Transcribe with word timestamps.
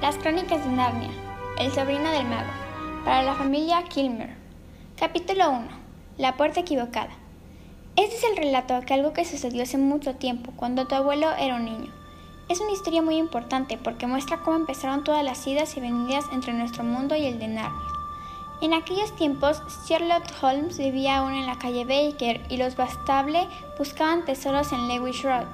Las 0.00 0.16
crónicas 0.18 0.64
de 0.64 0.70
Narnia. 0.70 1.10
El 1.58 1.72
sobrino 1.72 2.10
del 2.10 2.26
mago. 2.26 2.50
Para 3.04 3.22
la 3.22 3.34
familia 3.34 3.82
Kilmer. 3.84 4.34
Capítulo 4.98 5.50
1. 5.50 5.66
La 6.18 6.36
puerta 6.36 6.60
equivocada. 6.60 7.10
Este 7.96 8.16
es 8.16 8.24
el 8.24 8.36
relato 8.36 8.78
de 8.78 8.94
algo 8.94 9.12
que 9.12 9.24
sucedió 9.24 9.62
hace 9.62 9.78
mucho 9.78 10.16
tiempo, 10.16 10.52
cuando 10.56 10.86
tu 10.86 10.94
abuelo 10.94 11.32
era 11.38 11.54
un 11.54 11.64
niño. 11.64 11.92
Es 12.48 12.60
una 12.60 12.72
historia 12.72 13.02
muy 13.02 13.16
importante 13.16 13.78
porque 13.78 14.06
muestra 14.06 14.40
cómo 14.40 14.56
empezaron 14.56 15.04
todas 15.04 15.24
las 15.24 15.46
idas 15.46 15.76
y 15.76 15.80
venidas 15.80 16.24
entre 16.32 16.52
nuestro 16.52 16.84
mundo 16.84 17.16
y 17.16 17.24
el 17.24 17.38
de 17.38 17.48
Narnia. 17.48 17.80
En 18.60 18.74
aquellos 18.74 19.14
tiempos, 19.16 19.62
Sherlock 19.86 20.24
Holmes 20.42 20.76
vivía 20.76 21.18
aún 21.18 21.34
en 21.34 21.46
la 21.46 21.58
calle 21.58 21.84
Baker 21.84 22.44
y 22.48 22.56
los 22.56 22.76
Bastable 22.76 23.48
buscaban 23.78 24.24
tesoros 24.24 24.72
en 24.72 24.88
Lewis 24.88 25.22
Road. 25.22 25.48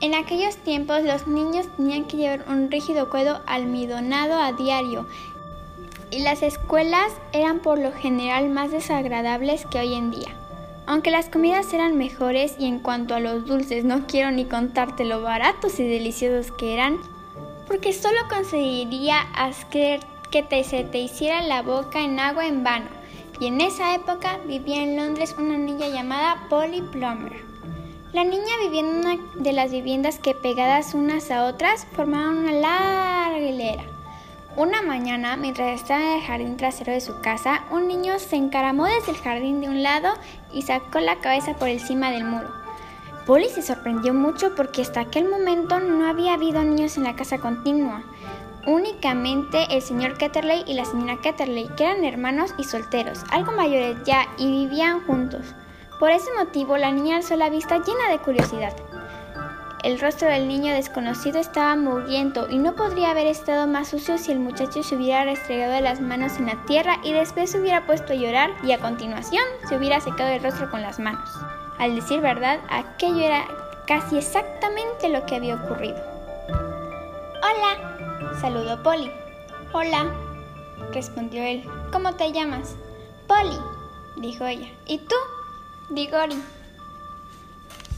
En 0.00 0.14
aquellos 0.14 0.56
tiempos 0.56 1.02
los 1.02 1.26
niños 1.26 1.66
tenían 1.76 2.06
que 2.06 2.16
llevar 2.16 2.46
un 2.48 2.70
rígido 2.70 3.10
cuero 3.10 3.40
almidonado 3.46 4.34
a 4.34 4.52
diario 4.52 5.06
y 6.10 6.20
las 6.20 6.42
escuelas 6.42 7.12
eran 7.32 7.60
por 7.60 7.78
lo 7.78 7.92
general 7.92 8.48
más 8.48 8.70
desagradables 8.70 9.66
que 9.66 9.78
hoy 9.78 9.94
en 9.94 10.10
día. 10.10 10.34
Aunque 10.86 11.10
las 11.10 11.28
comidas 11.28 11.72
eran 11.74 11.98
mejores 11.98 12.56
y 12.58 12.66
en 12.66 12.80
cuanto 12.80 13.14
a 13.14 13.20
los 13.20 13.44
dulces 13.44 13.84
no 13.84 14.06
quiero 14.06 14.30
ni 14.30 14.46
contarte 14.46 15.04
lo 15.04 15.20
baratos 15.20 15.78
y 15.78 15.86
deliciosos 15.86 16.50
que 16.50 16.72
eran, 16.72 16.98
porque 17.66 17.92
solo 17.92 18.18
conseguiría 18.30 19.20
hacer 19.36 20.00
que 20.30 20.42
te, 20.42 20.64
se 20.64 20.84
te 20.84 20.98
hiciera 20.98 21.42
la 21.42 21.60
boca 21.60 22.00
en 22.00 22.18
agua 22.18 22.46
en 22.46 22.64
vano. 22.64 22.88
Y 23.38 23.46
en 23.46 23.60
esa 23.60 23.94
época 23.94 24.38
vivía 24.46 24.82
en 24.82 24.96
Londres 24.96 25.34
una 25.38 25.58
niña 25.58 25.88
llamada 25.88 26.46
Polly 26.48 26.82
Plummer. 26.82 27.49
La 28.12 28.24
niña 28.24 28.58
vivía 28.60 28.80
en 28.80 28.88
una 28.88 29.16
de 29.36 29.52
las 29.52 29.70
viviendas 29.70 30.18
que 30.18 30.34
pegadas 30.34 30.94
unas 30.94 31.30
a 31.30 31.44
otras 31.44 31.86
formaban 31.92 32.38
una 32.38 32.52
larga 32.52 33.38
hilera. 33.38 33.84
Una 34.56 34.82
mañana, 34.82 35.36
mientras 35.36 35.80
estaba 35.80 36.02
en 36.02 36.18
el 36.18 36.26
jardín 36.26 36.56
trasero 36.56 36.92
de 36.92 37.00
su 37.00 37.20
casa, 37.20 37.62
un 37.70 37.86
niño 37.86 38.18
se 38.18 38.34
encaramó 38.34 38.86
desde 38.86 39.12
el 39.12 39.18
jardín 39.18 39.60
de 39.60 39.68
un 39.68 39.84
lado 39.84 40.08
y 40.52 40.62
sacó 40.62 40.98
la 40.98 41.20
cabeza 41.20 41.54
por 41.54 41.68
encima 41.68 42.10
del 42.10 42.24
muro. 42.24 42.48
Polly 43.26 43.48
se 43.48 43.62
sorprendió 43.62 44.12
mucho 44.12 44.56
porque 44.56 44.82
hasta 44.82 45.02
aquel 45.02 45.28
momento 45.28 45.78
no 45.78 46.08
había 46.08 46.34
habido 46.34 46.64
niños 46.64 46.96
en 46.96 47.04
la 47.04 47.14
casa 47.14 47.38
continua. 47.38 48.02
Únicamente 48.66 49.66
el 49.70 49.82
señor 49.82 50.18
Ketterley 50.18 50.64
y 50.66 50.74
la 50.74 50.84
señora 50.84 51.20
Ketterley, 51.22 51.68
que 51.76 51.84
eran 51.84 52.04
hermanos 52.04 52.54
y 52.58 52.64
solteros, 52.64 53.20
algo 53.30 53.52
mayores 53.52 53.98
ya, 54.04 54.26
y 54.36 54.50
vivían 54.50 55.06
juntos. 55.06 55.54
Por 56.00 56.10
ese 56.10 56.30
motivo, 56.32 56.78
la 56.78 56.90
niña 56.90 57.16
alzó 57.16 57.36
la 57.36 57.50
vista 57.50 57.76
llena 57.76 58.08
de 58.10 58.18
curiosidad. 58.18 58.74
El 59.82 60.00
rostro 60.00 60.28
del 60.28 60.48
niño 60.48 60.72
desconocido 60.72 61.38
estaba 61.38 61.76
mugriento 61.76 62.48
y 62.48 62.56
no 62.56 62.74
podría 62.74 63.10
haber 63.10 63.26
estado 63.26 63.66
más 63.66 63.88
sucio 63.88 64.16
si 64.16 64.32
el 64.32 64.40
muchacho 64.40 64.82
se 64.82 64.96
hubiera 64.96 65.24
restregado 65.24 65.78
las 65.82 66.00
manos 66.00 66.38
en 66.38 66.46
la 66.46 66.56
tierra 66.64 66.96
y 67.04 67.12
después 67.12 67.50
se 67.50 67.60
hubiera 67.60 67.84
puesto 67.86 68.14
a 68.14 68.16
llorar 68.16 68.50
y 68.62 68.72
a 68.72 68.78
continuación 68.78 69.44
se 69.68 69.76
hubiera 69.76 70.00
secado 70.00 70.30
el 70.30 70.42
rostro 70.42 70.70
con 70.70 70.80
las 70.80 70.98
manos. 70.98 71.28
Al 71.78 71.94
decir 71.94 72.22
verdad, 72.22 72.60
aquello 72.70 73.20
era 73.20 73.44
casi 73.86 74.16
exactamente 74.16 75.10
lo 75.10 75.26
que 75.26 75.36
había 75.36 75.56
ocurrido. 75.56 75.98
Hola, 77.42 78.36
saludó 78.40 78.82
Polly. 78.82 79.10
Hola, 79.72 80.06
respondió 80.94 81.42
él. 81.42 81.62
¿Cómo 81.92 82.14
te 82.14 82.32
llamas? 82.32 82.74
Polly, 83.26 83.58
dijo 84.16 84.46
ella. 84.46 84.68
¿Y 84.86 84.98
tú? 84.98 85.16
Digori. 85.90 86.40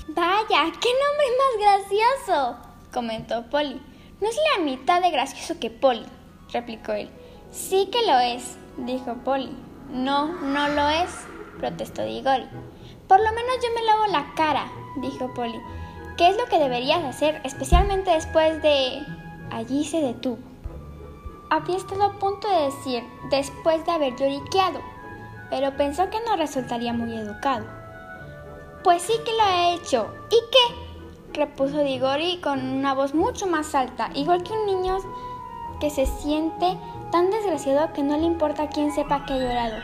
Vaya, 0.08 0.72
qué 0.80 0.88
nombre 1.02 1.26
más 1.38 1.60
gracioso, 1.60 2.56
comentó 2.90 3.42
Polly. 3.50 3.82
No 4.18 4.28
es 4.30 4.36
la 4.56 4.64
mitad 4.64 5.02
de 5.02 5.10
gracioso 5.10 5.60
que 5.60 5.68
Polly, 5.68 6.06
replicó 6.54 6.92
él. 6.92 7.10
Sí 7.50 7.90
que 7.92 8.06
lo 8.06 8.18
es, 8.18 8.56
dijo 8.78 9.14
Polly. 9.24 9.54
No, 9.90 10.28
no 10.40 10.68
lo 10.68 10.88
es, 10.88 11.10
protestó 11.58 12.02
Digori. 12.02 12.48
Por 13.08 13.18
lo 13.18 13.30
menos 13.30 13.56
yo 13.62 13.68
me 13.74 13.84
lavo 13.84 14.06
la 14.06 14.34
cara, 14.36 14.72
dijo 15.02 15.32
Polly. 15.34 15.60
¿Qué 16.16 16.30
es 16.30 16.36
lo 16.38 16.46
que 16.46 16.58
deberías 16.58 17.04
hacer, 17.04 17.42
especialmente 17.44 18.10
después 18.10 18.62
de... 18.62 19.02
Allí 19.50 19.84
se 19.84 20.00
detuvo. 20.00 20.38
Había 21.50 21.76
estado 21.76 22.04
a 22.04 22.18
punto 22.18 22.48
de 22.48 22.64
decir 22.64 23.04
después 23.30 23.84
de 23.84 23.92
haber 23.92 24.16
lloriqueado, 24.16 24.80
pero 25.50 25.76
pensó 25.76 26.08
que 26.08 26.20
no 26.26 26.36
resultaría 26.36 26.94
muy 26.94 27.14
educado. 27.14 27.81
Pues 28.84 29.02
sí 29.02 29.12
que 29.24 29.32
lo 29.32 29.42
ha 29.42 29.74
hecho. 29.74 30.08
¿Y 30.30 30.40
qué? 30.50 30.82
repuso 31.32 31.78
Digori 31.82 32.38
con 32.38 32.60
una 32.60 32.94
voz 32.94 33.14
mucho 33.14 33.46
más 33.46 33.74
alta, 33.74 34.10
igual 34.14 34.42
que 34.42 34.52
un 34.52 34.66
niño 34.66 34.98
que 35.80 35.88
se 35.88 36.04
siente 36.04 36.76
tan 37.10 37.30
desgraciado 37.30 37.92
que 37.92 38.02
no 38.02 38.16
le 38.16 38.24
importa 38.24 38.68
quién 38.68 38.92
sepa 38.92 39.24
que 39.24 39.34
ha 39.34 39.38
llorado. 39.38 39.76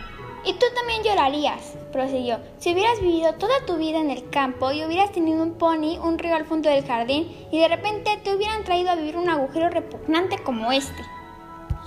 Y 0.45 0.53
tú 0.55 0.67
también 0.75 1.03
llorarías, 1.03 1.77
prosiguió, 1.93 2.39
si 2.59 2.73
hubieras 2.73 3.01
vivido 3.01 3.35
toda 3.35 3.65
tu 3.67 3.77
vida 3.77 3.99
en 3.99 4.11
el 4.11 4.29
campo 4.31 4.73
y 4.73 4.85
hubieras 4.85 5.13
tenido 5.13 5.43
un 5.43 5.55
pony, 5.55 5.99
un 6.03 6.19
río 6.19 6.37
al 6.37 6.47
fondo 6.47 6.69
del 6.69 6.87
jardín 6.87 7.49
y 7.51 7.59
de 7.59 7.69
repente 7.69 8.21
te 8.23 8.35
hubieran 8.35 8.65
traído 8.65 8.91
a 8.91 8.95
vivir 8.95 9.17
un 9.17 9.29
agujero 9.29 9.71
repugnante 9.71 10.43
como 10.43 10.71
este. 10.71 11.03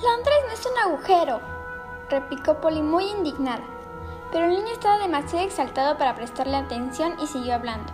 Londres 0.01 0.37
no 0.47 0.53
es 0.53 0.65
un 0.65 0.77
agujero, 0.91 1.39
replicó 2.09 2.59
Polly 2.59 2.81
muy 2.81 3.05
indignada. 3.05 3.80
Pero 4.31 4.45
el 4.45 4.51
niño 4.51 4.71
estaba 4.71 4.99
demasiado 4.99 5.45
exaltado 5.45 5.97
para 5.97 6.15
prestarle 6.15 6.57
atención 6.57 7.15
y 7.21 7.27
siguió 7.27 7.55
hablando. 7.55 7.93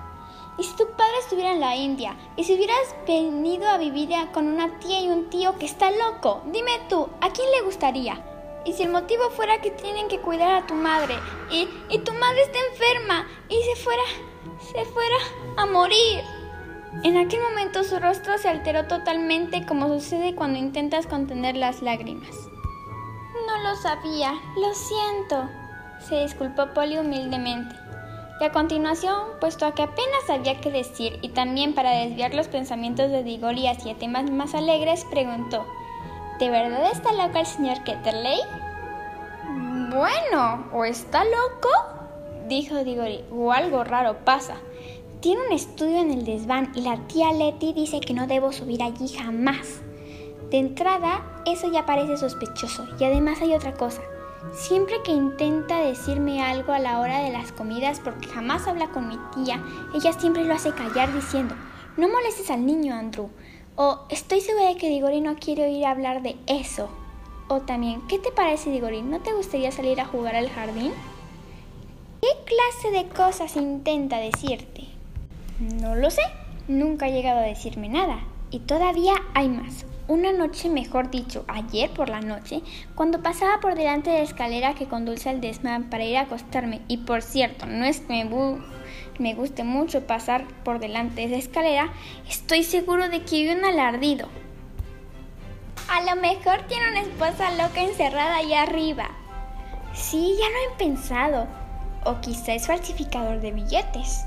¿Y 0.58 0.64
si 0.64 0.76
tu 0.76 0.88
padre 0.92 1.14
estuviera 1.20 1.52
en 1.52 1.60
la 1.60 1.76
India? 1.76 2.18
¿Y 2.36 2.44
si 2.44 2.56
hubieras 2.56 2.96
venido 3.06 3.68
a 3.68 3.78
vivir 3.78 4.10
con 4.34 4.48
una 4.48 4.80
tía 4.80 5.02
y 5.02 5.10
un 5.10 5.30
tío 5.30 5.58
que 5.60 5.66
está 5.66 5.92
loco? 5.92 6.42
Dime 6.48 6.72
tú, 6.90 7.10
¿a 7.22 7.30
quién 7.30 7.50
le 7.52 7.62
gustaría? 7.62 8.24
¿Y 8.66 8.74
si 8.74 8.84
el 8.84 8.90
motivo 8.90 9.30
fuera 9.30 9.62
que 9.62 9.72
tienen 9.72 10.08
que 10.08 10.20
cuidar 10.20 10.56
a 10.56 10.66
tu 10.66 10.74
madre? 10.74 11.16
¿Y, 11.52 11.70
y 11.90 12.00
tu 12.00 12.12
madre 12.14 12.42
está 12.42 12.58
enferma? 12.72 13.28
¿Y 13.50 13.62
se 13.62 13.76
fuera, 13.84 14.04
se 14.60 14.84
fuera 14.86 15.16
a 15.58 15.66
morir? 15.68 16.24
En 17.04 17.18
aquel 17.18 17.42
momento 17.42 17.84
su 17.84 18.00
rostro 18.00 18.38
se 18.40 18.50
alteró 18.50 18.88
totalmente 18.88 19.66
como 19.66 19.88
sucede 19.88 20.34
cuando 20.34 20.58
intentas 20.58 21.06
contener 21.06 21.56
las 21.56 21.84
lágrimas. 21.84 22.50
No 23.46 23.64
lo 23.64 23.76
sabía, 23.76 24.34
lo 24.56 24.74
siento, 24.74 25.48
se 26.08 26.22
disculpó 26.22 26.68
Polly 26.74 26.98
humildemente. 26.98 27.76
Y 28.40 28.44
a 28.44 28.52
continuación, 28.52 29.16
puesto 29.40 29.66
a 29.66 29.74
que 29.74 29.82
apenas 29.82 30.28
sabía 30.28 30.62
qué 30.62 30.72
decir 30.72 31.18
y 31.22 31.30
también 31.30 31.74
para 31.74 31.92
desviar 31.92 32.36
los 32.36 32.48
pensamientos 32.48 33.10
de 33.10 33.24
Digori 33.24 33.68
hacia 33.68 33.98
temas 33.98 34.30
más 34.30 34.54
alegres, 34.54 35.06
preguntó: 35.10 35.66
¿De 36.40 36.50
verdad 36.50 36.92
está 36.92 37.12
loco 37.14 37.40
el 37.40 37.46
señor 37.48 37.84
Ketterley? 37.84 38.40
Bueno, 39.90 40.68
o 40.72 40.86
está 40.86 41.24
loco, 41.24 41.70
dijo 42.48 42.84
Digori, 42.84 43.24
o 43.32 43.52
algo 43.52 43.84
raro 43.84 44.18
pasa. 44.24 44.56
Tiene 45.20 45.48
un 45.48 45.54
estudio 45.54 45.98
en 45.98 46.12
el 46.12 46.26
desván 46.26 46.72
y 46.76 46.82
la 46.82 46.98
tía 47.08 47.32
Letty 47.32 47.74
dice 47.74 48.00
que 48.00 48.14
no 48.14 48.28
debo 48.28 48.52
subir 48.52 48.84
allí 48.84 49.08
jamás. 49.08 49.82
De 50.52 50.60
entrada, 50.60 51.26
eso 51.48 51.72
ya 51.72 51.88
parece 51.88 52.18
sospechoso 52.18 52.86
y 53.00 53.04
además 53.04 53.42
hay 53.42 53.56
otra 53.56 53.74
cosa. 53.74 54.02
Siempre 54.54 55.02
que 55.04 55.12
intenta 55.12 55.80
decirme 55.80 56.44
algo 56.44 56.74
a 56.74 56.80
la 56.80 57.00
hora 57.00 57.20
de 57.20 57.32
las 57.32 57.52
comidas, 57.52 58.00
porque 58.00 58.28
jamás 58.28 58.68
habla 58.68 58.90
con 58.90 59.08
mi 59.08 59.18
tía, 59.36 59.64
ella 59.94 60.14
siempre 60.14 60.46
lo 60.46 60.54
hace 60.54 60.72
callar 60.72 61.14
diciendo, 61.14 61.56
no 61.98 62.10
molestes 62.10 62.50
al 62.52 62.66
niño, 62.66 62.94
Andrew. 62.94 63.30
O 63.76 64.00
estoy 64.10 64.42
segura 64.42 64.70
de 64.70 64.78
que 64.78 64.90
Digori 64.90 65.22
no 65.22 65.36
quiere 65.36 65.66
oír 65.66 65.86
hablar 65.86 66.22
de 66.22 66.36
eso. 66.48 66.90
O 67.48 67.62
también, 67.62 68.02
¿qué 68.08 68.20
te 68.20 68.32
parece, 68.32 68.72
Digori? 68.72 69.02
¿No 69.02 69.20
te 69.20 69.34
gustaría 69.34 69.72
salir 69.72 70.02
a 70.02 70.06
jugar 70.06 70.36
al 70.36 70.50
jardín? 70.50 70.92
¿Qué 72.22 72.28
clase 72.46 72.92
de 72.92 73.08
cosas 73.10 73.56
intenta 73.56 74.18
decirte? 74.18 74.86
No 75.60 75.96
lo 75.96 76.10
sé. 76.10 76.24
Nunca 76.68 77.06
ha 77.06 77.10
llegado 77.10 77.40
a 77.40 77.44
decirme 77.44 77.88
nada. 77.88 78.20
Y 78.52 78.60
todavía 78.60 79.14
hay 79.34 79.50
más. 79.50 79.86
Una 80.10 80.32
noche, 80.32 80.70
mejor 80.70 81.10
dicho, 81.10 81.44
ayer 81.50 81.90
por 81.90 82.08
la 82.08 82.22
noche, 82.22 82.62
cuando 82.96 83.22
pasaba 83.22 83.60
por 83.60 83.76
delante 83.76 84.10
de 84.10 84.20
la 84.20 84.24
escalera 84.24 84.74
que 84.74 84.88
conduce 84.88 85.30
al 85.30 85.42
desmán 85.42 85.90
para 85.90 86.06
ir 86.06 86.16
a 86.16 86.22
acostarme, 86.22 86.80
y 86.88 87.00
por 87.00 87.22
cierto, 87.22 87.66
no 87.66 87.84
es 87.84 88.00
que 88.00 88.24
me, 89.20 89.34
guste 89.34 89.66
mucho 89.66 90.08
pasar 90.08 90.48
por 90.64 90.80
delante 90.80 91.16
de 91.16 91.26
esa 91.26 91.36
escalera, 91.36 91.92
estoy 92.30 92.64
seguro 92.64 93.10
de 93.10 93.24
que 93.24 93.44
vi 93.44 93.50
un 93.50 93.66
alardido. 93.66 94.30
A 95.90 96.02
lo 96.04 96.22
mejor 96.22 96.62
tiene 96.70 96.90
una 96.90 97.02
esposa 97.02 97.52
loca 97.52 97.82
encerrada 97.82 98.38
allá 98.38 98.62
arriba. 98.62 99.10
Sí, 99.94 100.38
ya 100.40 100.46
lo 100.46 100.74
he 100.74 100.78
pensado. 100.78 101.48
O 102.06 102.22
quizá 102.22 102.54
es 102.54 102.68
falsificador 102.68 103.42
de 103.42 103.52
billetes. 103.52 104.26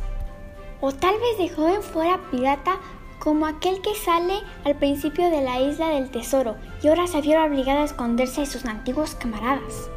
O 0.82 0.92
tal 0.92 1.14
vez 1.20 1.38
de 1.38 1.54
joven 1.54 1.82
fuera 1.82 2.20
pirata 2.30 2.78
como 3.20 3.46
aquel 3.46 3.80
que 3.82 3.94
sale 3.94 4.40
al 4.64 4.74
principio 4.76 5.30
de 5.30 5.42
la 5.42 5.60
isla 5.60 5.90
del 5.90 6.10
tesoro 6.10 6.56
y 6.82 6.88
ahora 6.88 7.06
se 7.06 7.20
vio 7.20 7.44
obligado 7.44 7.80
a 7.80 7.84
esconderse 7.84 8.40
de 8.40 8.46
sus 8.46 8.64
antiguos 8.64 9.14
camaradas. 9.14 9.90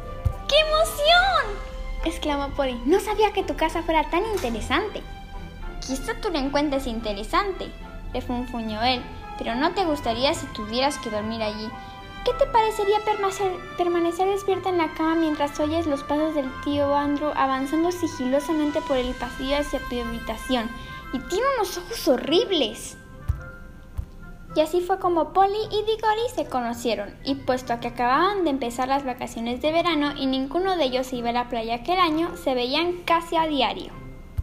¡Qué 0.48 0.54
emoción! 0.60 1.64
exclamó 2.04 2.54
Polly. 2.54 2.80
No 2.84 3.00
sabía 3.00 3.32
que 3.32 3.42
tu 3.42 3.56
casa 3.56 3.82
fuera 3.82 4.08
tan 4.10 4.24
interesante. 4.26 5.02
Quizá 5.80 6.14
tú 6.20 6.30
la 6.30 6.38
encuentres 6.38 6.86
interesante, 6.86 7.70
le 8.12 8.20
funfuñó 8.20 8.82
él, 8.82 9.02
pero 9.38 9.54
no 9.54 9.72
te 9.72 9.84
gustaría 9.84 10.34
si 10.34 10.46
tuvieras 10.48 10.98
que 10.98 11.10
dormir 11.10 11.42
allí. 11.42 11.68
¿Qué 12.24 12.32
te 12.38 12.46
parecería 12.46 13.00
permanecer, 13.76 14.28
despierta 14.28 14.70
en 14.70 14.78
la 14.78 14.94
cama 14.94 15.14
mientras 15.14 15.58
oyes 15.60 15.86
los 15.86 16.02
pasos 16.02 16.34
del 16.34 16.50
tío 16.62 16.94
Andrew 16.94 17.30
avanzando 17.34 17.90
sigilosamente 17.92 18.80
por 18.82 18.96
el 18.96 19.14
pasillo 19.14 19.58
hacia 19.58 19.78
tu 19.80 20.00
habitación? 20.00 20.70
Y 21.12 21.18
tiene 21.18 21.44
unos 21.56 21.76
ojos 21.76 22.08
horribles. 22.08 22.96
Y 24.56 24.60
así 24.60 24.80
fue 24.80 25.00
como 25.00 25.32
Polly 25.32 25.58
y 25.70 25.82
Diggory 25.82 26.28
se 26.34 26.46
conocieron, 26.46 27.16
y 27.24 27.34
puesto 27.34 27.72
a 27.72 27.80
que 27.80 27.88
acababan 27.88 28.44
de 28.44 28.50
empezar 28.50 28.86
las 28.86 29.04
vacaciones 29.04 29.60
de 29.60 29.72
verano 29.72 30.12
y 30.16 30.26
ninguno 30.26 30.76
de 30.76 30.84
ellos 30.84 31.12
iba 31.12 31.30
a 31.30 31.32
la 31.32 31.48
playa 31.48 31.76
aquel 31.76 31.98
año, 31.98 32.36
se 32.36 32.54
veían 32.54 33.02
casi 33.04 33.36
a 33.36 33.46
diario. 33.46 33.92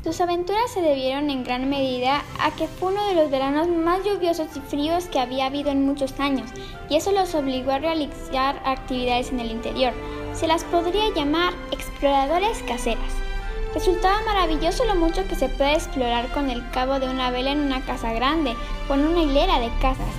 Sus 0.03 0.19
aventuras 0.19 0.71
se 0.71 0.81
debieron 0.81 1.29
en 1.29 1.43
gran 1.43 1.69
medida 1.69 2.23
a 2.39 2.51
que 2.55 2.67
fue 2.67 2.91
uno 2.91 3.07
de 3.07 3.15
los 3.15 3.29
veranos 3.29 3.67
más 3.67 4.03
lluviosos 4.03 4.47
y 4.57 4.59
fríos 4.59 5.05
que 5.05 5.19
había 5.19 5.45
habido 5.45 5.69
en 5.69 5.85
muchos 5.85 6.19
años, 6.19 6.49
y 6.89 6.95
eso 6.95 7.11
los 7.11 7.33
obligó 7.35 7.71
a 7.71 7.79
realizar 7.79 8.61
actividades 8.65 9.31
en 9.31 9.39
el 9.39 9.51
interior. 9.51 9.93
Se 10.33 10.47
las 10.47 10.63
podría 10.65 11.13
llamar 11.13 11.53
exploradores 11.71 12.63
caseras. 12.63 13.30
Resultaba 13.73 14.21
maravilloso 14.25 14.83
lo 14.83 14.95
mucho 14.95 15.25
que 15.27 15.35
se 15.35 15.47
puede 15.47 15.73
explorar 15.73 16.29
con 16.33 16.49
el 16.49 16.69
cabo 16.71 16.99
de 16.99 17.09
una 17.09 17.31
vela 17.31 17.51
en 17.51 17.61
una 17.61 17.85
casa 17.85 18.11
grande 18.11 18.53
o 18.89 18.93
en 18.95 19.05
una 19.05 19.23
hilera 19.23 19.59
de 19.59 19.69
casas. 19.79 20.13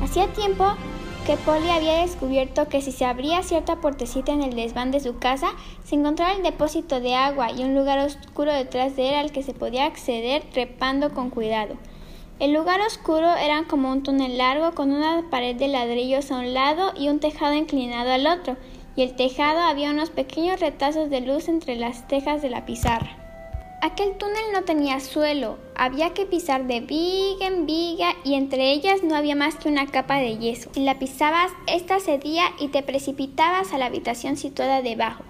Hacía 0.00 0.28
tiempo 0.28 0.64
que 1.26 1.36
Polly 1.36 1.70
había 1.70 2.02
descubierto 2.02 2.68
que 2.68 2.80
si 2.80 2.92
se 2.92 3.04
abría 3.04 3.42
cierta 3.42 3.76
puertecita 3.76 4.32
en 4.32 4.42
el 4.42 4.54
desván 4.54 4.92
de 4.92 5.00
su 5.00 5.18
casa, 5.18 5.48
se 5.84 5.96
encontraba 5.96 6.32
el 6.32 6.44
depósito 6.44 7.00
de 7.00 7.16
agua 7.16 7.50
y 7.50 7.64
un 7.64 7.74
lugar 7.74 7.98
oscuro 7.98 8.52
detrás 8.52 8.94
de 8.94 9.08
él 9.08 9.14
al 9.16 9.32
que 9.32 9.42
se 9.42 9.52
podía 9.52 9.86
acceder 9.86 10.44
trepando 10.52 11.12
con 11.12 11.30
cuidado. 11.30 11.74
El 12.38 12.52
lugar 12.52 12.80
oscuro 12.80 13.34
era 13.34 13.64
como 13.68 13.90
un 13.90 14.02
túnel 14.02 14.38
largo 14.38 14.74
con 14.74 14.90
una 14.90 15.24
pared 15.30 15.54
de 15.54 15.68
ladrillos 15.68 16.30
a 16.30 16.38
un 16.38 16.54
lado 16.54 16.92
y 16.96 17.08
un 17.08 17.20
tejado 17.20 17.54
inclinado 17.54 18.10
al 18.10 18.26
otro, 18.26 18.56
y 18.96 19.02
el 19.02 19.14
tejado 19.14 19.60
había 19.60 19.90
unos 19.90 20.10
pequeños 20.10 20.60
retazos 20.60 21.10
de 21.10 21.20
luz 21.20 21.48
entre 21.48 21.76
las 21.76 22.06
tejas 22.08 22.42
de 22.42 22.50
la 22.50 22.66
pizarra. 22.66 23.16
Aquel 23.80 24.16
túnel 24.16 24.44
no 24.52 24.62
tenía 24.62 25.00
suelo, 25.00 25.58
había 25.74 26.14
que 26.14 26.24
pisar 26.24 26.68
de 26.68 26.78
viga 26.80 27.48
en 27.48 27.66
viga 27.66 28.14
y 28.22 28.34
entre 28.34 28.70
ellas 28.70 29.02
no 29.02 29.16
había 29.16 29.34
más 29.34 29.56
que 29.56 29.68
una 29.68 29.88
capa 29.88 30.18
de 30.18 30.38
yeso. 30.38 30.70
Si 30.72 30.84
la 30.84 31.00
pisabas, 31.00 31.50
esta 31.66 31.98
cedía 31.98 32.44
y 32.60 32.68
te 32.68 32.82
precipitabas 32.82 33.72
a 33.72 33.78
la 33.78 33.86
habitación 33.86 34.36
situada 34.36 34.82
debajo. 34.82 35.24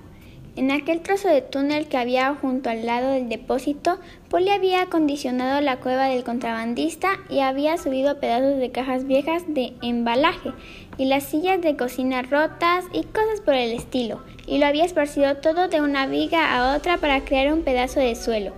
En 0.54 0.70
aquel 0.70 1.00
trozo 1.00 1.28
de 1.28 1.40
túnel 1.40 1.88
que 1.88 1.96
había 1.96 2.34
junto 2.34 2.69
al 2.69 2.84
lado 2.84 3.08
del 3.08 3.31
depósito, 3.31 3.99
Polly 4.28 4.50
había 4.50 4.82
acondicionado 4.82 5.62
la 5.62 5.78
cueva 5.78 6.08
del 6.08 6.25
contrabandista 6.25 7.08
y 7.31 7.40
había 7.40 7.78
subido 7.78 8.20
pedazos 8.20 8.58
de 8.58 8.70
cajas 8.70 9.06
viejas 9.06 9.44
de 9.46 9.72
embalaje 9.81 10.52
y 10.99 11.06
las 11.06 11.25
sillas 11.25 11.62
de 11.62 11.75
cocina 11.75 12.20
rotas 12.20 12.84
y 12.93 13.04
cosas 13.04 13.40
por 13.43 13.54
el 13.54 13.72
estilo, 13.72 14.20
y 14.46 14.58
lo 14.58 14.66
había 14.66 14.84
esparcido 14.84 15.38
todo 15.38 15.69
de 15.69 15.81
una 15.81 16.06
viga 16.06 16.55
a 16.55 16.76
otra 16.76 16.98
para 16.98 17.25
crear 17.25 17.50
un 17.50 17.62
pedazo 17.62 18.00
de 18.00 18.14
suelo. 18.14 18.52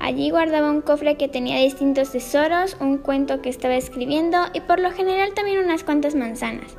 Allí 0.00 0.28
guardaba 0.28 0.70
un 0.70 0.82
cofre 0.82 1.16
que 1.16 1.28
tenía 1.28 1.60
distintos 1.60 2.12
tesoros, 2.12 2.76
un 2.78 2.98
cuento 2.98 3.40
que 3.40 3.48
estaba 3.48 3.76
escribiendo 3.76 4.36
y 4.52 4.60
por 4.60 4.80
lo 4.80 4.90
general 4.90 5.32
también 5.32 5.64
unas 5.64 5.82
cuantas 5.82 6.14
manzanas. 6.14 6.76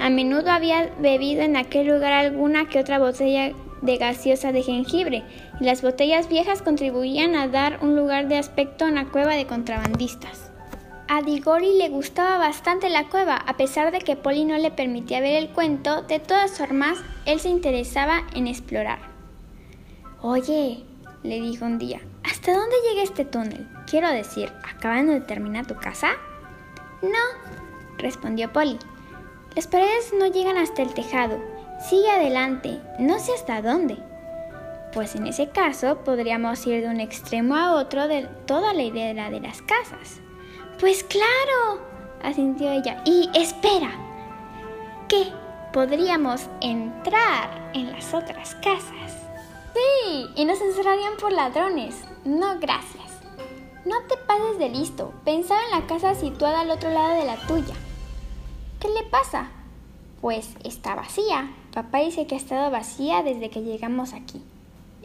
A 0.00 0.10
menudo 0.10 0.50
había 0.50 0.90
bebido 0.98 1.42
en 1.42 1.56
aquel 1.56 1.86
lugar 1.86 2.12
alguna 2.12 2.68
que 2.68 2.80
otra 2.80 2.98
botella 2.98 3.52
de 3.82 3.98
gaseosa 3.98 4.52
de 4.52 4.62
jengibre, 4.62 5.22
y 5.60 5.64
las 5.64 5.82
botellas 5.82 6.28
viejas 6.28 6.62
contribuían 6.62 7.34
a 7.36 7.48
dar 7.48 7.78
un 7.82 7.94
lugar 7.96 8.28
de 8.28 8.38
aspecto 8.38 8.84
a 8.84 8.88
una 8.88 9.10
cueva 9.10 9.34
de 9.34 9.46
contrabandistas. 9.46 10.50
A 11.08 11.20
Digori 11.20 11.74
le 11.76 11.90
gustaba 11.90 12.38
bastante 12.38 12.88
la 12.88 13.10
cueva, 13.10 13.36
a 13.36 13.56
pesar 13.58 13.92
de 13.92 13.98
que 13.98 14.16
Polly 14.16 14.46
no 14.46 14.56
le 14.56 14.70
permitía 14.70 15.20
ver 15.20 15.34
el 15.34 15.50
cuento, 15.50 16.02
de 16.02 16.20
todas 16.20 16.56
formas, 16.56 16.98
él 17.26 17.38
se 17.38 17.50
interesaba 17.50 18.22
en 18.34 18.46
explorar. 18.46 19.00
Oye, 20.22 20.84
le 21.22 21.40
dijo 21.40 21.66
un 21.66 21.78
día, 21.78 22.00
¿hasta 22.24 22.54
dónde 22.56 22.76
llega 22.88 23.02
este 23.02 23.24
túnel? 23.24 23.68
Quiero 23.86 24.08
decir, 24.08 24.50
¿acaban 24.66 25.08
de 25.08 25.20
terminar 25.20 25.66
tu 25.66 25.74
casa? 25.74 26.12
No, 27.02 27.98
respondió 27.98 28.52
Polly. 28.52 28.78
Las 29.54 29.66
paredes 29.66 30.14
no 30.18 30.28
llegan 30.28 30.56
hasta 30.56 30.80
el 30.80 30.94
tejado, 30.94 31.38
Sigue 31.88 32.10
adelante, 32.10 32.80
no 33.00 33.18
sé 33.18 33.32
hasta 33.34 33.60
dónde. 33.60 33.98
Pues 34.92 35.16
en 35.16 35.26
ese 35.26 35.48
caso 35.48 35.98
podríamos 36.04 36.64
ir 36.66 36.82
de 36.82 36.88
un 36.88 37.00
extremo 37.00 37.56
a 37.56 37.74
otro 37.74 38.06
de 38.06 38.28
toda 38.46 38.72
la 38.72 38.82
idea 38.82 39.30
de 39.30 39.40
las 39.40 39.62
casas. 39.62 40.20
Pues 40.78 41.02
claro, 41.02 41.80
asintió 42.22 42.70
ella. 42.70 43.02
Y 43.04 43.28
espera, 43.34 43.90
¿qué? 45.08 45.32
Podríamos 45.72 46.46
entrar 46.60 47.70
en 47.74 47.90
las 47.90 48.14
otras 48.14 48.54
casas. 48.56 49.16
Sí, 49.74 50.28
y 50.36 50.44
nos 50.44 50.60
encerrarían 50.60 51.16
por 51.18 51.32
ladrones. 51.32 52.04
No, 52.24 52.60
gracias. 52.60 53.10
No 53.84 54.02
te 54.08 54.16
pases 54.18 54.58
de 54.58 54.68
listo. 54.68 55.12
Pensaba 55.24 55.60
en 55.64 55.80
la 55.80 55.86
casa 55.86 56.14
situada 56.14 56.60
al 56.60 56.70
otro 56.70 56.90
lado 56.90 57.14
de 57.14 57.24
la 57.24 57.36
tuya. 57.46 57.74
¿Qué 58.78 58.88
le 58.88 59.02
pasa? 59.10 59.50
Pues 60.20 60.50
está 60.62 60.94
vacía. 60.94 61.50
Papá 61.72 62.00
dice 62.00 62.26
que 62.26 62.34
ha 62.34 62.38
estado 62.38 62.70
vacía 62.70 63.22
desde 63.22 63.48
que 63.48 63.62
llegamos 63.62 64.12
aquí. 64.12 64.42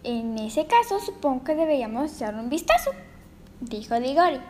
En 0.03 0.37
ese 0.37 0.65
caso, 0.65 0.99
supongo 0.99 1.45
que 1.45 1.55
deberíamos 1.55 2.13
echar 2.13 2.35
un 2.35 2.49
vistazo, 2.49 2.91
dijo 3.61 3.97
Digori. 4.01 4.41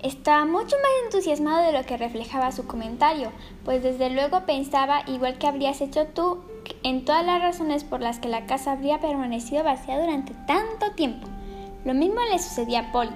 Estaba 0.00 0.44
mucho 0.44 0.76
más 0.76 0.92
entusiasmado 1.06 1.66
de 1.66 1.72
lo 1.72 1.84
que 1.84 1.96
reflejaba 1.96 2.52
su 2.52 2.68
comentario, 2.68 3.32
pues 3.64 3.82
desde 3.82 4.10
luego 4.10 4.46
pensaba, 4.46 5.02
igual 5.08 5.38
que 5.38 5.48
habrías 5.48 5.80
hecho 5.80 6.06
tú, 6.06 6.38
en 6.84 7.04
todas 7.04 7.26
las 7.26 7.42
razones 7.42 7.82
por 7.82 8.00
las 8.00 8.20
que 8.20 8.28
la 8.28 8.46
casa 8.46 8.70
habría 8.70 9.00
permanecido 9.00 9.64
vacía 9.64 10.00
durante 10.00 10.34
tanto 10.46 10.92
tiempo. 10.92 11.26
Lo 11.84 11.94
mismo 11.94 12.20
le 12.30 12.38
sucedía 12.38 12.78
a 12.78 12.92
Polly. 12.92 13.10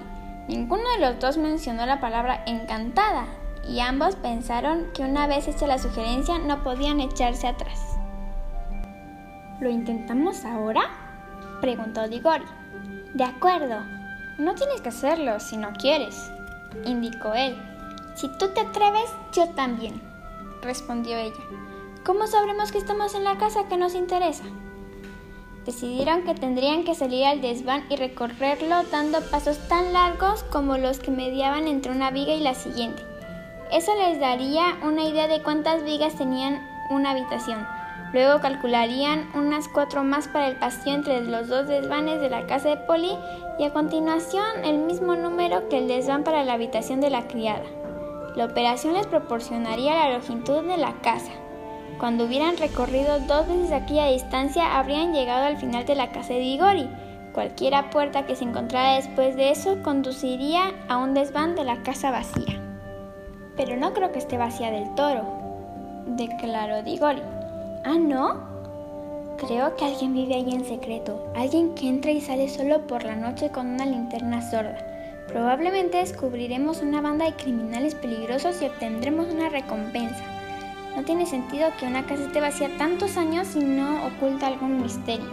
Ninguno 0.49 0.83
de 0.91 0.99
los 0.99 1.21
dos 1.21 1.37
mencionó 1.37 1.85
la 1.85 2.01
palabra 2.01 2.43
encantada, 2.45 3.27
y 3.65 3.79
ambos 3.79 4.17
pensaron 4.17 4.87
que 4.93 5.03
una 5.03 5.25
vez 5.25 5.47
hecha 5.47 5.67
la 5.67 5.79
sugerencia 5.79 6.37
no 6.37 6.63
podían 6.63 6.99
echarse 6.99 7.47
atrás. 7.47 7.94
¿Lo 9.59 9.69
intentamos 9.69 10.43
ahora? 10.45 10.81
preguntó 11.61 12.07
Digori. 12.07 12.43
De 13.13 13.23
acuerdo, 13.23 13.79
no 14.37 14.53
tienes 14.55 14.81
que 14.81 14.89
hacerlo 14.89 15.39
si 15.39 15.55
no 15.55 15.71
quieres, 15.73 16.29
indicó 16.83 17.33
él. 17.33 17.55
Si 18.15 18.27
tú 18.37 18.49
te 18.49 18.61
atreves, 18.61 19.09
yo 19.33 19.47
también, 19.49 20.01
respondió 20.61 21.17
ella. 21.17 21.43
¿Cómo 22.05 22.27
sabremos 22.27 22.71
que 22.71 22.77
estamos 22.77 23.15
en 23.15 23.23
la 23.23 23.37
casa 23.37 23.67
que 23.69 23.77
nos 23.77 23.95
interesa? 23.95 24.43
Decidieron 25.65 26.23
que 26.23 26.35
tendrían 26.35 26.83
que 26.83 26.93
salir 26.93 27.25
al 27.25 27.41
desván 27.41 27.85
y 27.89 27.95
recorrerlo 27.95 28.83
dando 28.91 29.21
pasos 29.31 29.57
tan 29.67 29.93
largos 29.93 30.43
como 30.43 30.77
los 30.77 30.99
que 30.99 31.09
mediaban 31.09 31.67
entre 31.67 31.91
una 31.91 32.11
viga 32.11 32.33
y 32.33 32.41
la 32.41 32.53
siguiente. 32.53 33.01
Eso 33.71 33.91
les 33.95 34.19
daría 34.19 34.77
una 34.83 35.05
idea 35.05 35.27
de 35.27 35.41
cuántas 35.41 35.83
vigas 35.83 36.15
tenían 36.15 36.61
una 36.91 37.11
habitación. 37.11 37.65
Luego 38.15 38.39
calcularían 38.39 39.29
unas 39.35 39.67
cuatro 39.67 40.05
más 40.05 40.29
para 40.29 40.47
el 40.47 40.55
pasillo 40.55 40.95
entre 40.95 41.19
los 41.19 41.49
dos 41.49 41.67
desvanes 41.67 42.21
de 42.21 42.29
la 42.29 42.47
casa 42.47 42.69
de 42.69 42.77
Polly 42.77 43.11
y 43.59 43.65
a 43.65 43.73
continuación 43.73 44.45
el 44.63 44.77
mismo 44.77 45.17
número 45.17 45.67
que 45.67 45.79
el 45.79 45.89
desván 45.89 46.23
para 46.23 46.45
la 46.45 46.53
habitación 46.53 47.01
de 47.01 47.09
la 47.09 47.27
criada. 47.27 47.65
La 48.37 48.45
operación 48.45 48.93
les 48.93 49.05
proporcionaría 49.05 49.95
la 49.95 50.13
longitud 50.13 50.63
de 50.63 50.77
la 50.77 50.93
casa. 51.01 51.33
Cuando 51.99 52.23
hubieran 52.23 52.55
recorrido 52.55 53.19
dos 53.19 53.49
veces 53.49 53.73
aquella 53.73 54.05
distancia, 54.05 54.79
habrían 54.79 55.13
llegado 55.13 55.43
al 55.47 55.57
final 55.57 55.85
de 55.85 55.95
la 55.95 56.13
casa 56.13 56.35
de 56.35 56.43
Igori. 56.43 56.89
Cualquiera 57.33 57.89
puerta 57.89 58.25
que 58.25 58.37
se 58.37 58.45
encontrara 58.45 58.95
después 58.95 59.35
de 59.35 59.49
eso 59.49 59.83
conduciría 59.83 60.71
a 60.87 60.95
un 60.95 61.13
desván 61.13 61.55
de 61.55 61.65
la 61.65 61.83
casa 61.83 62.11
vacía. 62.11 62.61
Pero 63.57 63.75
no 63.75 63.91
creo 63.91 64.13
que 64.13 64.19
esté 64.19 64.37
vacía 64.37 64.71
del 64.71 64.95
toro, 64.95 65.25
declaró 66.07 66.81
Digori. 66.81 67.34
¿Ah, 67.87 67.99
no? 67.99 68.39
Creo 69.37 69.75
que 69.75 69.85
alguien 69.85 70.15
vive 70.15 70.33
ahí 70.33 70.55
en 70.55 70.65
secreto, 70.65 71.31
alguien 71.35 71.75
que 71.75 71.87
entra 71.87 72.09
y 72.09 72.19
sale 72.19 72.49
solo 72.49 72.87
por 72.87 73.03
la 73.03 73.15
noche 73.15 73.51
con 73.51 73.67
una 73.67 73.85
linterna 73.85 74.41
sorda. 74.49 74.75
Probablemente 75.27 75.97
descubriremos 75.97 76.81
una 76.81 76.99
banda 76.99 77.25
de 77.25 77.35
criminales 77.35 77.93
peligrosos 77.93 78.59
y 78.59 78.65
obtendremos 78.65 79.27
una 79.27 79.49
recompensa. 79.49 80.23
No 80.95 81.03
tiene 81.03 81.27
sentido 81.27 81.69
que 81.79 81.85
una 81.85 82.07
casa 82.07 82.25
esté 82.25 82.41
vacía 82.41 82.75
tantos 82.79 83.17
años 83.17 83.49
si 83.49 83.59
no 83.59 84.07
oculta 84.07 84.47
algún 84.47 84.81
misterio. 84.81 85.29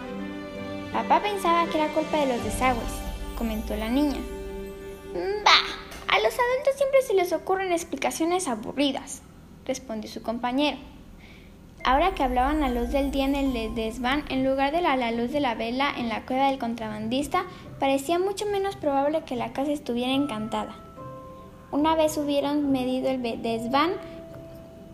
Papá 0.93 1.23
pensaba 1.23 1.65
que 1.71 1.79
era 1.79 1.95
culpa 1.95 2.19
de 2.19 2.37
los 2.37 2.45
desagües, 2.45 2.93
comentó 3.39 3.75
la 3.77 3.89
niña. 3.89 4.21
Bah, 5.15 6.15
a 6.15 6.19
los 6.19 6.35
adultos 6.35 6.77
siempre 6.77 7.01
se 7.01 7.15
les 7.15 7.33
ocurren 7.33 7.73
explicaciones 7.73 8.47
aburridas, 8.47 9.23
respondió 9.65 10.11
su 10.11 10.23
compañero. 10.23 10.77
Ahora 11.85 12.15
que 12.15 12.23
hablaban 12.23 12.63
a 12.63 12.71
luz 12.71 12.91
del 12.91 13.11
día 13.11 13.25
en 13.25 13.35
el 13.35 13.75
desván, 13.75 14.25
en 14.29 14.45
lugar 14.45 14.71
de 14.71 14.81
la, 14.81 15.11
luz 15.11 15.33
de 15.33 15.41
la 15.41 15.57
vela 15.57 15.93
en 15.97 16.09
la 16.09 16.25
cueva 16.25 16.49
del 16.49 16.61
contrabandista, 16.61 17.45
parecía 17.81 18.21
mucho 18.21 18.47
menos 18.47 18.77
probable 18.77 19.25
que 19.25 19.35
la 19.35 19.53
casa 19.53 19.73
estuviera 19.73 20.13
encantada. 20.13 20.77
Una 21.73 21.97
vez 21.97 22.17
hubieron 22.19 22.71
medido 22.71 23.11
el 23.11 23.21
desván, 23.43 23.93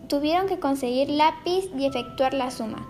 tuvieron 0.07 0.47
que 0.47 0.59
conseguir 0.59 1.09
lápiz 1.09 1.69
y 1.77 1.85
efectuar 1.85 2.33
la 2.33 2.49
suma. 2.49 2.87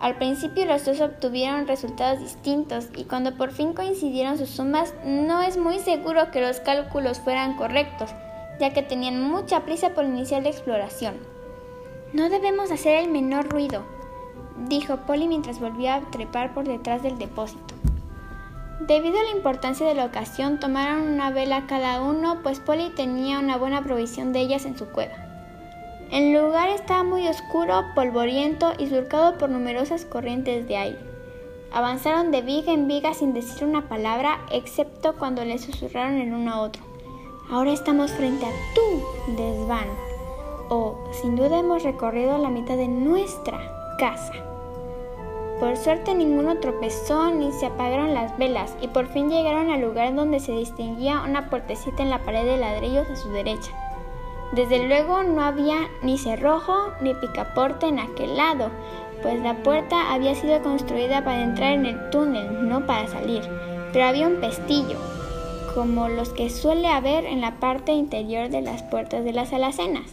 Al 0.00 0.16
principio 0.16 0.64
los 0.64 0.86
dos 0.86 1.02
obtuvieron 1.02 1.66
resultados 1.66 2.20
distintos 2.20 2.88
y 2.96 3.04
cuando 3.04 3.36
por 3.36 3.52
fin 3.52 3.74
coincidieron 3.74 4.38
sus 4.38 4.48
sumas 4.48 4.94
no 5.04 5.42
es 5.42 5.58
muy 5.58 5.78
seguro 5.78 6.30
que 6.30 6.40
los 6.40 6.58
cálculos 6.60 7.20
fueran 7.20 7.56
correctos, 7.56 8.10
ya 8.58 8.72
que 8.72 8.82
tenían 8.82 9.22
mucha 9.22 9.60
prisa 9.60 9.90
por 9.90 10.06
iniciar 10.06 10.42
la 10.42 10.48
exploración. 10.48 11.31
No 12.12 12.28
debemos 12.28 12.70
hacer 12.70 13.02
el 13.02 13.10
menor 13.10 13.48
ruido, 13.48 13.84
dijo 14.68 14.98
Polly 14.98 15.28
mientras 15.28 15.60
volvía 15.60 15.94
a 15.94 16.10
trepar 16.10 16.52
por 16.52 16.68
detrás 16.68 17.02
del 17.02 17.18
depósito. 17.18 17.74
Debido 18.80 19.18
a 19.18 19.22
la 19.22 19.30
importancia 19.30 19.86
de 19.86 19.94
la 19.94 20.04
ocasión, 20.04 20.60
tomaron 20.60 21.08
una 21.08 21.30
vela 21.30 21.66
cada 21.66 22.02
uno, 22.02 22.40
pues 22.42 22.60
Polly 22.60 22.90
tenía 22.90 23.38
una 23.38 23.56
buena 23.56 23.82
provisión 23.82 24.34
de 24.34 24.40
ellas 24.40 24.66
en 24.66 24.76
su 24.76 24.86
cueva. 24.88 25.14
El 26.10 26.34
lugar 26.34 26.68
estaba 26.68 27.02
muy 27.02 27.26
oscuro, 27.28 27.82
polvoriento 27.94 28.72
y 28.78 28.88
surcado 28.88 29.38
por 29.38 29.48
numerosas 29.48 30.04
corrientes 30.04 30.68
de 30.68 30.76
aire. 30.76 30.98
Avanzaron 31.72 32.30
de 32.30 32.42
viga 32.42 32.74
en 32.74 32.88
viga 32.88 33.14
sin 33.14 33.32
decir 33.32 33.64
una 33.64 33.88
palabra, 33.88 34.40
excepto 34.50 35.14
cuando 35.16 35.46
le 35.46 35.58
susurraron 35.58 36.18
el 36.18 36.34
uno 36.34 36.52
a 36.52 36.60
otro. 36.60 36.82
Ahora 37.50 37.72
estamos 37.72 38.12
frente 38.12 38.44
a 38.44 38.50
tu 38.74 39.32
desván. 39.32 40.11
O, 40.74 40.96
sin 41.10 41.36
duda 41.36 41.58
hemos 41.58 41.82
recorrido 41.82 42.38
la 42.38 42.48
mitad 42.48 42.78
de 42.78 42.88
nuestra 42.88 43.60
casa. 43.98 44.32
Por 45.60 45.76
suerte 45.76 46.14
ninguno 46.14 46.60
tropezó 46.60 47.30
ni 47.30 47.52
se 47.52 47.66
apagaron 47.66 48.14
las 48.14 48.38
velas 48.38 48.74
y 48.80 48.88
por 48.88 49.06
fin 49.08 49.28
llegaron 49.28 49.68
al 49.68 49.82
lugar 49.82 50.14
donde 50.14 50.40
se 50.40 50.52
distinguía 50.52 51.24
una 51.28 51.50
puertecita 51.50 52.02
en 52.02 52.08
la 52.08 52.20
pared 52.20 52.46
de 52.46 52.56
ladrillos 52.56 53.06
a 53.06 53.16
su 53.16 53.28
derecha. 53.28 53.70
Desde 54.52 54.88
luego 54.88 55.22
no 55.22 55.42
había 55.42 55.90
ni 56.02 56.16
cerrojo 56.16 56.94
ni 57.02 57.12
picaporte 57.12 57.88
en 57.88 57.98
aquel 57.98 58.38
lado, 58.38 58.70
pues 59.20 59.42
la 59.42 59.62
puerta 59.62 60.14
había 60.14 60.34
sido 60.34 60.62
construida 60.62 61.22
para 61.22 61.42
entrar 61.42 61.72
en 61.72 61.84
el 61.84 62.08
túnel, 62.08 62.66
no 62.66 62.86
para 62.86 63.08
salir, 63.08 63.42
pero 63.92 64.06
había 64.06 64.26
un 64.26 64.40
pestillo, 64.40 64.96
como 65.74 66.08
los 66.08 66.30
que 66.30 66.48
suele 66.48 66.88
haber 66.88 67.26
en 67.26 67.42
la 67.42 67.60
parte 67.60 67.92
interior 67.92 68.48
de 68.48 68.62
las 68.62 68.82
puertas 68.82 69.22
de 69.22 69.34
las 69.34 69.52
alacenas, 69.52 70.06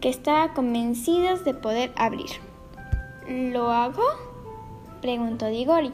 que 0.00 0.08
estaba 0.08 0.52
convencidos 0.54 1.44
de 1.44 1.54
poder 1.54 1.92
abrir. 1.96 2.30
¿Lo 3.28 3.70
hago? 3.70 4.02
preguntó 5.00 5.46
Digori. 5.46 5.92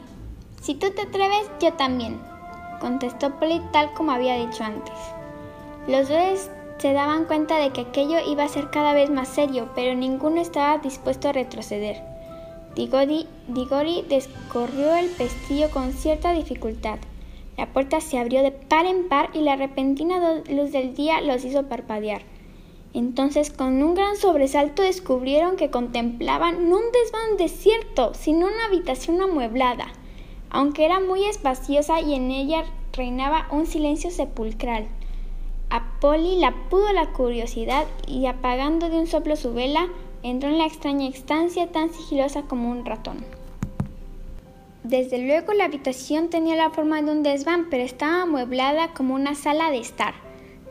Si 0.61 0.75
tú 0.75 0.91
te 0.91 1.03
atreves, 1.03 1.49
yo 1.61 1.73
también, 1.73 2.19
contestó 2.79 3.37
Polly 3.39 3.61
tal 3.71 3.93
como 3.93 4.11
había 4.11 4.35
dicho 4.35 4.63
antes. 4.63 4.95
Los 5.87 6.09
dos 6.09 6.49
se 6.77 6.93
daban 6.93 7.25
cuenta 7.25 7.57
de 7.57 7.71
que 7.71 7.81
aquello 7.81 8.17
iba 8.27 8.43
a 8.43 8.49
ser 8.49 8.69
cada 8.69 8.93
vez 8.93 9.09
más 9.09 9.27
serio, 9.27 9.69
pero 9.75 9.95
ninguno 9.95 10.41
estaba 10.41 10.77
dispuesto 10.79 11.29
a 11.29 11.33
retroceder. 11.33 12.01
Digori, 12.75 13.27
Digori 13.47 14.05
descorrió 14.07 14.95
el 14.95 15.09
pestillo 15.09 15.71
con 15.71 15.93
cierta 15.93 16.33
dificultad. 16.33 16.99
La 17.57 17.73
puerta 17.73 18.01
se 18.01 18.19
abrió 18.19 18.43
de 18.43 18.51
par 18.51 18.85
en 18.85 19.09
par 19.09 19.31
y 19.33 19.41
la 19.41 19.55
repentina 19.55 20.41
luz 20.49 20.71
del 20.71 20.93
día 20.93 21.21
los 21.21 21.43
hizo 21.43 21.63
parpadear. 21.63 22.21
Entonces, 22.97 23.51
con 23.51 23.83
un 23.83 23.93
gran 23.93 24.15
sobresalto, 24.17 24.81
descubrieron 24.81 25.55
que 25.55 25.69
contemplaban 25.69 26.67
no 26.67 26.77
un 26.77 26.91
desván 26.91 27.37
desierto, 27.37 28.15
sino 28.15 28.47
una 28.47 28.65
habitación 28.65 29.21
amueblada, 29.21 29.85
aunque 30.49 30.83
era 30.83 30.99
muy 30.99 31.23
espaciosa 31.25 32.01
y 32.01 32.15
en 32.15 32.31
ella 32.31 32.63
reinaba 32.93 33.45
un 33.51 33.67
silencio 33.67 34.09
sepulcral. 34.09 34.87
A 35.69 35.99
Polly 36.01 36.37
la 36.37 36.55
pudo 36.71 36.91
la 36.91 37.11
curiosidad 37.11 37.85
y 38.07 38.25
apagando 38.25 38.89
de 38.89 38.97
un 38.97 39.05
soplo 39.05 39.35
su 39.35 39.53
vela, 39.53 39.89
entró 40.23 40.49
en 40.49 40.57
la 40.57 40.65
extraña 40.65 41.07
estancia 41.07 41.71
tan 41.71 41.93
sigilosa 41.93 42.47
como 42.47 42.71
un 42.71 42.83
ratón. 42.83 43.23
Desde 44.83 45.19
luego 45.19 45.53
la 45.53 45.65
habitación 45.65 46.31
tenía 46.31 46.55
la 46.55 46.71
forma 46.71 46.99
de 47.03 47.11
un 47.11 47.21
desván, 47.21 47.67
pero 47.69 47.83
estaba 47.83 48.23
amueblada 48.23 48.95
como 48.95 49.13
una 49.13 49.35
sala 49.35 49.69
de 49.69 49.77
estar. 49.77 50.26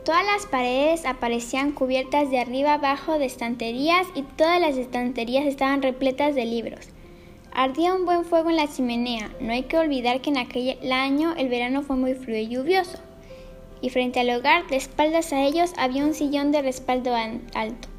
Todas 0.07 0.25
las 0.25 0.45
paredes 0.45 1.05
aparecían 1.05 1.73
cubiertas 1.73 2.31
de 2.31 2.39
arriba 2.39 2.75
abajo 2.75 3.19
de 3.19 3.25
estanterías 3.25 4.07
y 4.15 4.21
todas 4.21 4.61
las 4.61 4.77
estanterías 4.77 5.45
estaban 5.45 5.81
repletas 5.81 6.33
de 6.33 6.45
libros. 6.45 6.87
Ardía 7.51 7.93
un 7.93 8.05
buen 8.05 8.23
fuego 8.23 8.49
en 8.49 8.55
la 8.55 8.69
chimenea. 8.69 9.29
No 9.41 9.51
hay 9.51 9.63
que 9.63 9.77
olvidar 9.77 10.21
que 10.21 10.29
en 10.29 10.37
aquel 10.37 10.93
año 10.93 11.33
el 11.35 11.49
verano 11.49 11.81
fue 11.81 11.97
muy 11.97 12.13
frío 12.13 12.37
y 12.37 12.47
lluvioso. 12.47 12.99
Y 13.81 13.89
frente 13.89 14.21
al 14.21 14.29
hogar, 14.29 14.65
de 14.67 14.77
espaldas 14.77 15.33
a 15.33 15.43
ellos, 15.43 15.73
había 15.77 16.05
un 16.05 16.13
sillón 16.13 16.53
de 16.53 16.61
respaldo 16.61 17.13
alto. 17.13 17.89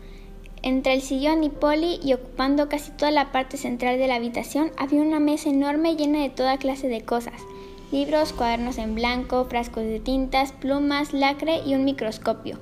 Entre 0.63 0.95
el 0.95 1.03
sillón 1.03 1.45
y 1.45 1.51
Polly, 1.51 2.01
y 2.03 2.15
ocupando 2.15 2.71
casi 2.71 2.91
toda 2.93 3.11
la 3.11 3.33
parte 3.33 3.59
central 3.59 3.99
de 3.99 4.09
la 4.09 4.15
habitación, 4.15 4.73
había 4.79 5.03
una 5.03 5.21
mesa 5.21 5.51
enorme 5.51 5.95
llena 5.95 6.23
de 6.23 6.31
toda 6.31 6.57
clase 6.57 6.89
de 6.89 7.03
cosas 7.03 7.43
libros, 7.91 8.33
cuadernos 8.33 8.79
en 8.79 8.95
blanco, 8.95 9.47
frascos 9.47 9.85
de 9.85 10.01
tintas, 10.01 10.53
plumas, 10.53 11.13
lacre 11.13 11.63
y 11.65 11.75
un 11.75 11.85
microscopio. 11.85 12.59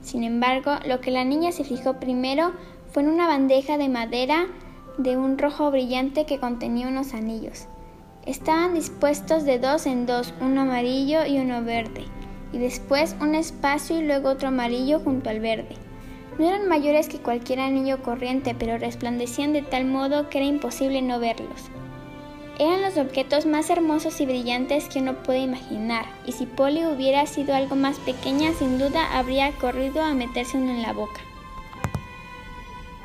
Sin 0.00 0.24
embargo, 0.24 0.72
lo 0.86 1.00
que 1.00 1.10
la 1.10 1.24
niña 1.24 1.52
se 1.52 1.64
fijó 1.64 2.00
primero 2.00 2.52
fue 2.92 3.02
en 3.02 3.08
una 3.08 3.26
bandeja 3.26 3.78
de 3.78 3.88
madera 3.88 4.46
de 4.98 5.16
un 5.16 5.38
rojo 5.38 5.70
brillante 5.70 6.26
que 6.26 6.38
contenía 6.38 6.88
unos 6.88 7.14
anillos. 7.14 7.66
Estaban 8.26 8.74
dispuestos 8.74 9.44
de 9.44 9.58
dos 9.58 9.86
en 9.86 10.06
dos, 10.06 10.32
uno 10.40 10.62
amarillo 10.62 11.26
y 11.26 11.38
uno 11.38 11.62
verde, 11.62 12.04
y 12.52 12.58
después 12.58 13.16
un 13.20 13.34
espacio 13.34 13.98
y 13.98 14.02
luego 14.02 14.30
otro 14.30 14.48
amarillo 14.48 15.00
junto 15.00 15.30
al 15.30 15.40
verde. 15.40 15.76
No 16.38 16.48
eran 16.48 16.68
mayores 16.68 17.08
que 17.08 17.18
cualquier 17.18 17.60
anillo 17.60 18.02
corriente, 18.02 18.56
pero 18.58 18.78
resplandecían 18.78 19.52
de 19.52 19.62
tal 19.62 19.84
modo 19.84 20.28
que 20.30 20.38
era 20.38 20.46
imposible 20.46 21.00
no 21.02 21.20
verlos. 21.20 21.70
Eran 22.58 22.82
los 22.82 22.96
objetos 22.96 23.46
más 23.46 23.68
hermosos 23.68 24.20
y 24.20 24.26
brillantes 24.26 24.88
que 24.88 25.00
uno 25.00 25.14
puede 25.24 25.40
imaginar, 25.40 26.06
y 26.24 26.30
si 26.32 26.46
Polly 26.46 26.86
hubiera 26.86 27.26
sido 27.26 27.52
algo 27.52 27.74
más 27.74 27.98
pequeña, 27.98 28.52
sin 28.52 28.78
duda 28.78 29.18
habría 29.18 29.50
corrido 29.52 30.00
a 30.02 30.14
meterse 30.14 30.56
uno 30.56 30.70
en 30.70 30.82
la 30.82 30.92
boca. 30.92 31.20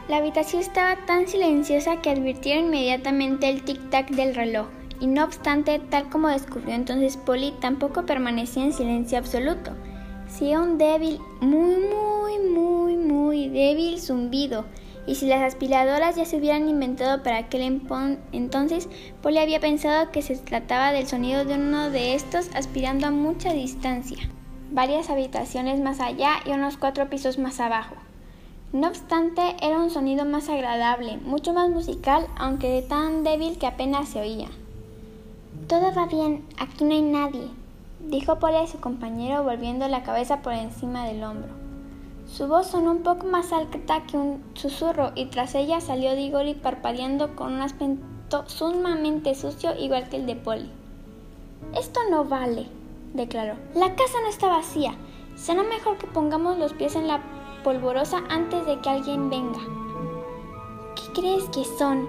La 0.07 0.17
habitación 0.17 0.61
estaba 0.61 0.97
tan 1.07 1.27
silenciosa 1.27 2.01
que 2.01 2.11
advirtieron 2.11 2.65
inmediatamente 2.65 3.49
el 3.49 3.65
tic-tac 3.65 4.09
del 4.09 4.35
reloj, 4.35 4.67
y 4.99 5.07
no 5.07 5.23
obstante, 5.23 5.79
tal 5.79 6.09
como 6.09 6.27
descubrió 6.27 6.75
entonces 6.75 7.17
Polly, 7.17 7.53
tampoco 7.59 8.05
permanecía 8.05 8.63
en 8.63 8.73
silencio 8.73 9.17
absoluto. 9.17 9.71
Sí 10.27 10.53
un 10.53 10.77
débil, 10.77 11.19
muy, 11.41 11.77
muy, 11.77 12.37
muy, 12.37 12.97
muy 12.97 13.49
débil 13.49 13.99
zumbido, 13.99 14.65
y 15.09 15.15
si 15.15 15.25
las 15.25 15.41
aspiradoras 15.41 16.15
ya 16.15 16.25
se 16.25 16.37
hubieran 16.37 16.69
inventado 16.69 17.23
para 17.23 17.37
aquel 17.37 17.81
entonces, 18.31 18.87
Polly 19.23 19.39
había 19.39 19.59
pensado 19.59 20.11
que 20.11 20.21
se 20.21 20.37
trataba 20.37 20.91
del 20.91 21.07
sonido 21.07 21.45
de 21.45 21.55
uno 21.55 21.89
de 21.89 22.13
estos 22.13 22.51
aspirando 22.53 23.07
a 23.07 23.11
mucha 23.11 23.51
distancia, 23.51 24.29
varias 24.69 25.09
habitaciones 25.09 25.81
más 25.81 25.99
allá 25.99 26.33
y 26.45 26.51
unos 26.51 26.77
cuatro 26.77 27.09
pisos 27.09 27.39
más 27.39 27.59
abajo. 27.59 27.95
No 28.71 28.87
obstante, 28.87 29.41
era 29.63 29.79
un 29.79 29.89
sonido 29.89 30.25
más 30.25 30.47
agradable, 30.47 31.17
mucho 31.17 31.53
más 31.53 31.71
musical, 31.71 32.27
aunque 32.37 32.69
de 32.69 32.83
tan 32.83 33.23
débil 33.23 33.57
que 33.57 33.65
apenas 33.65 34.09
se 34.09 34.21
oía. 34.21 34.49
Todo 35.67 35.91
va 35.91 36.05
bien, 36.05 36.45
aquí 36.59 36.83
no 36.83 36.93
hay 36.93 37.01
nadie, 37.01 37.47
dijo 37.99 38.37
Polly 38.37 38.57
a 38.57 38.67
su 38.67 38.79
compañero 38.79 39.43
volviendo 39.43 39.87
la 39.87 40.03
cabeza 40.03 40.43
por 40.43 40.53
encima 40.53 41.07
del 41.07 41.23
hombro. 41.23 41.58
Su 42.31 42.47
voz 42.47 42.67
sonó 42.67 42.91
un 42.91 43.01
poco 43.01 43.25
más 43.25 43.51
alta 43.51 44.03
que 44.05 44.15
un 44.15 44.43
susurro 44.53 45.11
y 45.15 45.25
tras 45.25 45.55
ella 45.55 45.81
salió 45.81 46.15
Digori 46.15 46.53
parpadeando 46.53 47.35
con 47.35 47.53
un 47.53 47.61
aspecto 47.61 48.43
sumamente 48.45 49.33
sucio 49.33 49.75
igual 49.75 50.09
que 50.09 50.17
el 50.17 50.27
de 50.27 50.35
Polly. 50.35 50.69
Esto 51.75 51.99
no 52.11 52.25
vale, 52.25 52.67
declaró. 53.15 53.55
La 53.73 53.95
casa 53.95 54.21
no 54.21 54.29
está 54.29 54.47
vacía. 54.47 54.93
Será 55.35 55.63
mejor 55.63 55.97
que 55.97 56.05
pongamos 56.05 56.59
los 56.59 56.73
pies 56.73 56.95
en 56.95 57.07
la 57.07 57.19
polvorosa 57.63 58.21
antes 58.29 58.63
de 58.67 58.79
que 58.79 58.89
alguien 58.89 59.31
venga. 59.31 59.59
¿Qué 60.95 61.21
crees 61.21 61.45
que 61.45 61.65
son? 61.65 62.07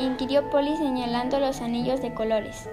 inquirió 0.00 0.50
Polly 0.50 0.76
señalando 0.78 1.38
los 1.38 1.60
anillos 1.60 2.02
de 2.02 2.12
colores. 2.12 2.68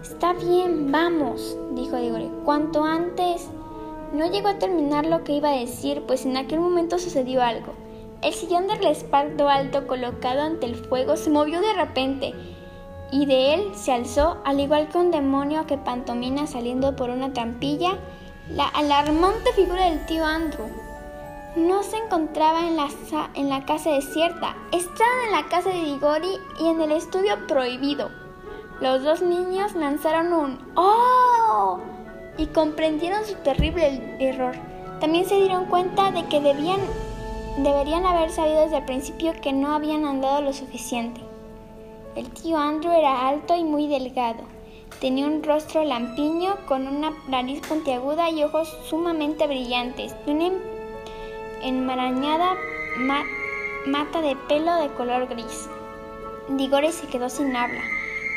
Está 0.00 0.32
bien, 0.32 0.90
vamos, 0.90 1.58
dijo 1.72 1.96
Digori. 1.98 2.30
Cuanto 2.44 2.84
antes. 2.84 3.50
No 4.12 4.30
llegó 4.30 4.48
a 4.48 4.58
terminar 4.58 5.06
lo 5.06 5.24
que 5.24 5.32
iba 5.32 5.50
a 5.50 5.58
decir, 5.58 6.02
pues 6.06 6.26
en 6.26 6.36
aquel 6.36 6.60
momento 6.60 6.98
sucedió 6.98 7.42
algo. 7.42 7.72
El 8.20 8.34
sillón 8.34 8.66
de 8.66 8.74
respaldo 8.76 9.48
alto 9.48 9.86
colocado 9.86 10.42
ante 10.42 10.66
el 10.66 10.76
fuego 10.76 11.16
se 11.16 11.30
movió 11.30 11.60
de 11.60 11.72
repente 11.72 12.34
y 13.10 13.26
de 13.26 13.54
él 13.54 13.72
se 13.74 13.92
alzó, 13.92 14.38
al 14.44 14.60
igual 14.60 14.88
que 14.88 14.98
un 14.98 15.10
demonio 15.10 15.66
que 15.66 15.76
pantomina 15.76 16.46
saliendo 16.46 16.94
por 16.94 17.10
una 17.10 17.32
trampilla, 17.32 17.98
la 18.48 18.68
alarmante 18.68 19.52
figura 19.54 19.84
del 19.86 20.04
tío 20.06 20.24
Andrew. 20.24 20.66
No 21.56 21.82
se 21.82 21.96
encontraba 21.96 22.66
en 22.66 22.76
la, 22.76 22.88
en 23.34 23.48
la 23.48 23.64
casa 23.66 23.90
desierta, 23.90 24.56
estaba 24.72 25.24
en 25.26 25.32
la 25.32 25.48
casa 25.48 25.68
de 25.68 25.84
Digori 25.84 26.38
y 26.60 26.68
en 26.68 26.80
el 26.80 26.92
estudio 26.92 27.46
prohibido. 27.46 28.10
Los 28.80 29.02
dos 29.04 29.20
niños 29.20 29.74
lanzaron 29.74 30.32
un 30.32 30.72
¡Oh! 30.74 31.78
Y 32.38 32.46
comprendieron 32.46 33.24
su 33.24 33.34
terrible 33.36 34.16
error. 34.18 34.54
También 35.00 35.26
se 35.26 35.36
dieron 35.36 35.66
cuenta 35.66 36.10
de 36.10 36.24
que 36.26 36.40
debían, 36.40 36.80
deberían 37.58 38.06
haber 38.06 38.30
sabido 38.30 38.60
desde 38.60 38.78
el 38.78 38.84
principio 38.84 39.32
que 39.40 39.52
no 39.52 39.74
habían 39.74 40.04
andado 40.04 40.40
lo 40.40 40.52
suficiente. 40.52 41.20
El 42.14 42.28
tío 42.30 42.58
Andrew 42.58 42.92
era 42.92 43.28
alto 43.28 43.56
y 43.56 43.64
muy 43.64 43.86
delgado. 43.86 44.44
Tenía 45.00 45.26
un 45.26 45.42
rostro 45.42 45.82
lampiño 45.82 46.56
con 46.66 46.86
una 46.86 47.12
nariz 47.26 47.60
puntiaguda 47.66 48.30
y 48.30 48.44
ojos 48.44 48.68
sumamente 48.84 49.46
brillantes 49.46 50.14
y 50.26 50.30
una 50.30 50.52
enmarañada 51.62 52.54
mata 53.86 54.20
de 54.20 54.36
pelo 54.48 54.74
de 54.76 54.88
color 54.94 55.26
gris. 55.28 55.68
Digore 56.50 56.92
se 56.92 57.06
quedó 57.06 57.28
sin 57.28 57.56
habla, 57.56 57.82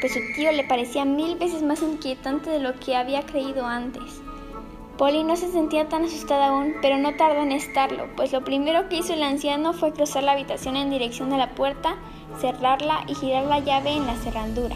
pues 0.02 0.14
su 0.14 0.20
tío 0.36 0.52
le 0.52 0.64
parecía 0.64 1.06
mil 1.06 1.38
veces 1.38 1.64
más 1.64 1.82
inquietante 1.82 2.50
de 2.50 2.60
lo 2.60 2.80
que 2.80 2.96
había 2.96 3.26
creído 3.26 3.66
antes. 3.66 4.22
Polly 4.98 5.24
no 5.24 5.36
se 5.36 5.52
sentía 5.52 5.90
tan 5.90 6.06
asustada 6.06 6.48
aún, 6.48 6.76
pero 6.82 6.98
no 6.98 7.16
tardó 7.16 7.42
en 7.42 7.52
estarlo, 7.52 8.08
pues 8.16 8.32
lo 8.32 8.46
primero 8.46 8.88
que 8.88 8.98
hizo 8.98 9.14
el 9.14 9.24
anciano 9.24 9.74
fue 9.74 9.92
cruzar 9.92 10.24
la 10.24 10.32
habitación 10.32 10.78
en 10.78 10.90
dirección 10.90 11.34
a 11.34 11.38
la 11.38 11.52
puerta, 11.52 11.98
cerrarla 12.40 13.04
y 13.08 13.16
girar 13.16 13.46
la 13.46 13.60
llave 13.60 13.92
en 13.92 14.06
la 14.06 14.16
cerradura. 14.16 14.76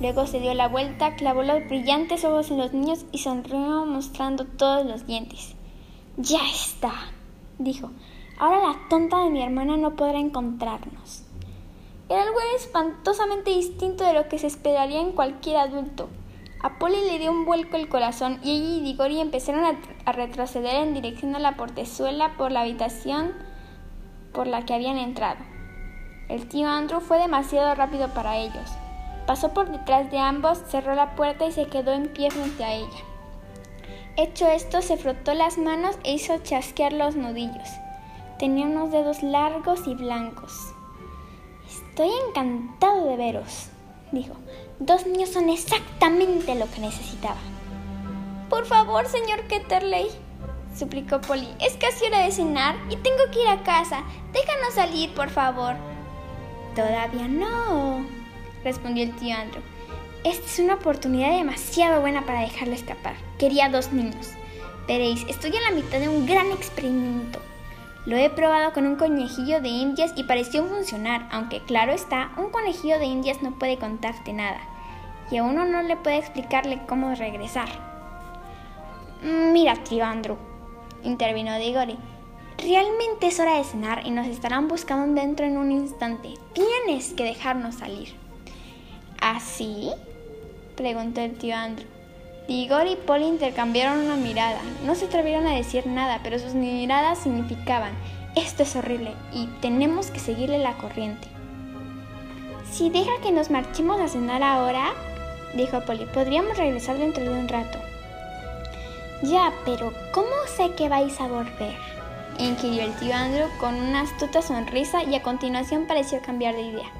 Luego 0.00 0.26
se 0.26 0.40
dio 0.40 0.54
la 0.54 0.66
vuelta, 0.66 1.14
clavó 1.14 1.42
los 1.42 1.64
brillantes 1.68 2.24
ojos 2.24 2.50
en 2.50 2.58
los 2.58 2.72
niños 2.72 3.06
y 3.12 3.18
sonrió 3.18 3.86
mostrando 3.86 4.44
todos 4.44 4.84
los 4.84 5.06
dientes. 5.06 5.54
Ya 6.16 6.40
está, 6.48 6.92
dijo. 7.58 7.90
Ahora 8.38 8.60
la 8.60 8.76
tonta 8.90 9.22
de 9.22 9.30
mi 9.30 9.40
hermana 9.40 9.76
no 9.76 9.94
podrá 9.94 10.18
encontrarnos. 10.18 11.23
Era 12.08 12.22
algo 12.22 12.38
espantosamente 12.56 13.50
distinto 13.50 14.04
de 14.04 14.12
lo 14.12 14.28
que 14.28 14.38
se 14.38 14.46
esperaría 14.46 15.00
en 15.00 15.12
cualquier 15.12 15.56
adulto. 15.56 16.10
A 16.62 16.78
Polly 16.78 17.00
le 17.06 17.18
dio 17.18 17.30
un 17.30 17.44
vuelco 17.44 17.76
el 17.76 17.88
corazón 17.88 18.40
y 18.42 18.50
ella 18.50 18.76
y 18.76 18.80
Digori 18.80 19.20
empezaron 19.20 19.64
a, 19.64 20.12
retroceder 20.12 20.76
en 20.76 20.94
dirección 20.94 21.34
a 21.34 21.38
la 21.38 21.56
portezuela 21.56 22.36
por 22.36 22.52
la 22.52 22.60
habitación 22.60 23.32
por 24.32 24.46
la 24.46 24.64
que 24.64 24.74
habían 24.74 24.98
entrado. 24.98 25.40
El 26.28 26.48
tío 26.48 26.68
Andrew 26.68 27.00
fue 27.00 27.18
demasiado 27.18 27.74
rápido 27.74 28.08
para 28.08 28.36
ellos. 28.36 28.70
Pasó 29.26 29.54
por 29.54 29.70
detrás 29.70 30.10
de 30.10 30.18
ambos, 30.18 30.58
cerró 30.68 30.94
la 30.94 31.14
puerta 31.14 31.46
y 31.46 31.52
se 31.52 31.66
quedó 31.66 31.92
en 31.92 32.12
pie 32.12 32.30
frente 32.30 32.64
a 32.64 32.74
ella. 32.74 33.04
Hecho 34.16 34.46
esto, 34.46 34.82
se 34.82 34.96
frotó 34.96 35.32
las 35.34 35.58
manos 35.58 35.98
e 36.04 36.14
hizo 36.14 36.38
chasquear 36.38 36.92
los 36.92 37.16
nudillos. 37.16 37.68
Tenía 38.38 38.66
unos 38.66 38.90
dedos 38.90 39.22
largos 39.22 39.86
y 39.86 39.94
blancos. 39.94 40.74
Estoy 41.94 42.10
encantado 42.28 43.06
de 43.06 43.16
veros, 43.16 43.68
dijo. 44.10 44.34
Dos 44.80 45.06
niños 45.06 45.28
son 45.28 45.48
exactamente 45.48 46.56
lo 46.56 46.68
que 46.68 46.80
necesitaba. 46.80 47.38
Por 48.50 48.66
favor, 48.66 49.06
señor 49.06 49.42
Ketterley, 49.42 50.08
suplicó 50.76 51.20
Polly. 51.20 51.46
Es 51.60 51.74
casi 51.74 52.06
hora 52.06 52.24
de 52.24 52.32
cenar 52.32 52.74
y 52.90 52.96
tengo 52.96 53.30
que 53.32 53.42
ir 53.42 53.48
a 53.48 53.62
casa. 53.62 54.02
Déjanos 54.32 54.74
salir, 54.74 55.14
por 55.14 55.30
favor. 55.30 55.76
Todavía 56.74 57.28
no, 57.28 58.04
respondió 58.64 59.04
el 59.04 59.14
tío 59.14 59.36
Andrew. 59.36 59.62
Esta 60.24 60.46
es 60.46 60.58
una 60.58 60.74
oportunidad 60.74 61.36
demasiado 61.36 62.00
buena 62.00 62.26
para 62.26 62.40
dejarle 62.40 62.74
escapar. 62.74 63.14
Quería 63.38 63.68
dos 63.68 63.92
niños. 63.92 64.30
Veréis, 64.88 65.24
estoy 65.28 65.54
en 65.54 65.62
la 65.62 65.70
mitad 65.70 66.00
de 66.00 66.08
un 66.08 66.26
gran 66.26 66.50
experimento. 66.50 67.38
Lo 68.06 68.16
he 68.16 68.28
probado 68.28 68.72
con 68.74 68.86
un 68.86 68.96
conejillo 68.96 69.62
de 69.62 69.68
indias 69.68 70.12
y 70.14 70.24
pareció 70.24 70.66
funcionar, 70.66 71.26
aunque 71.30 71.60
claro 71.60 71.92
está, 71.92 72.32
un 72.36 72.50
conejillo 72.50 72.98
de 72.98 73.06
indias 73.06 73.42
no 73.42 73.52
puede 73.58 73.78
contarte 73.78 74.34
nada, 74.34 74.60
y 75.30 75.38
a 75.38 75.42
uno 75.42 75.64
no 75.64 75.82
le 75.82 75.96
puede 75.96 76.18
explicarle 76.18 76.82
cómo 76.86 77.14
regresar. 77.14 77.68
Mira, 79.22 79.74
tío 79.84 80.04
Andrew, 80.04 80.36
intervino 81.02 81.56
Digori. 81.58 81.96
Realmente 82.58 83.28
es 83.28 83.40
hora 83.40 83.56
de 83.56 83.64
cenar 83.64 84.06
y 84.06 84.10
nos 84.10 84.26
estarán 84.26 84.68
buscando 84.68 85.20
dentro 85.20 85.46
en 85.46 85.56
un 85.56 85.72
instante. 85.72 86.34
Tienes 86.52 87.14
que 87.14 87.24
dejarnos 87.24 87.76
salir. 87.76 88.14
¿Así? 89.18 89.90
preguntó 90.76 91.22
el 91.22 91.38
tío 91.38 91.56
Andrew. 91.56 91.93
Igor 92.46 92.86
y 92.86 92.96
Paul 92.96 93.22
intercambiaron 93.22 94.04
una 94.04 94.16
mirada. 94.16 94.60
No 94.84 94.94
se 94.94 95.06
atrevieron 95.06 95.46
a 95.46 95.54
decir 95.54 95.86
nada, 95.86 96.20
pero 96.22 96.38
sus 96.38 96.54
miradas 96.54 97.18
significaban, 97.18 97.92
esto 98.34 98.64
es 98.64 98.76
horrible 98.76 99.12
y 99.32 99.46
tenemos 99.60 100.10
que 100.10 100.18
seguirle 100.18 100.58
la 100.58 100.74
corriente. 100.74 101.28
Si 102.70 102.90
deja 102.90 103.12
que 103.22 103.32
nos 103.32 103.50
marchemos 103.50 104.00
a 104.00 104.08
cenar 104.08 104.42
ahora, 104.42 104.92
dijo 105.54 105.80
Polly, 105.86 106.06
podríamos 106.06 106.58
regresar 106.58 106.98
dentro 106.98 107.22
de 107.22 107.30
un 107.30 107.48
rato. 107.48 107.78
Ya, 109.22 109.52
pero 109.64 109.92
¿cómo 110.12 110.34
sé 110.56 110.74
que 110.74 110.88
vais 110.88 111.18
a 111.20 111.28
volver? 111.28 111.76
inquirió 112.38 112.82
el 112.82 112.94
tío 112.96 113.14
Andrew 113.14 113.48
con 113.58 113.74
una 113.76 114.00
astuta 114.00 114.42
sonrisa 114.42 115.04
y 115.04 115.14
a 115.14 115.22
continuación 115.22 115.86
pareció 115.86 116.20
cambiar 116.20 116.56
de 116.56 116.62
idea. 116.62 116.90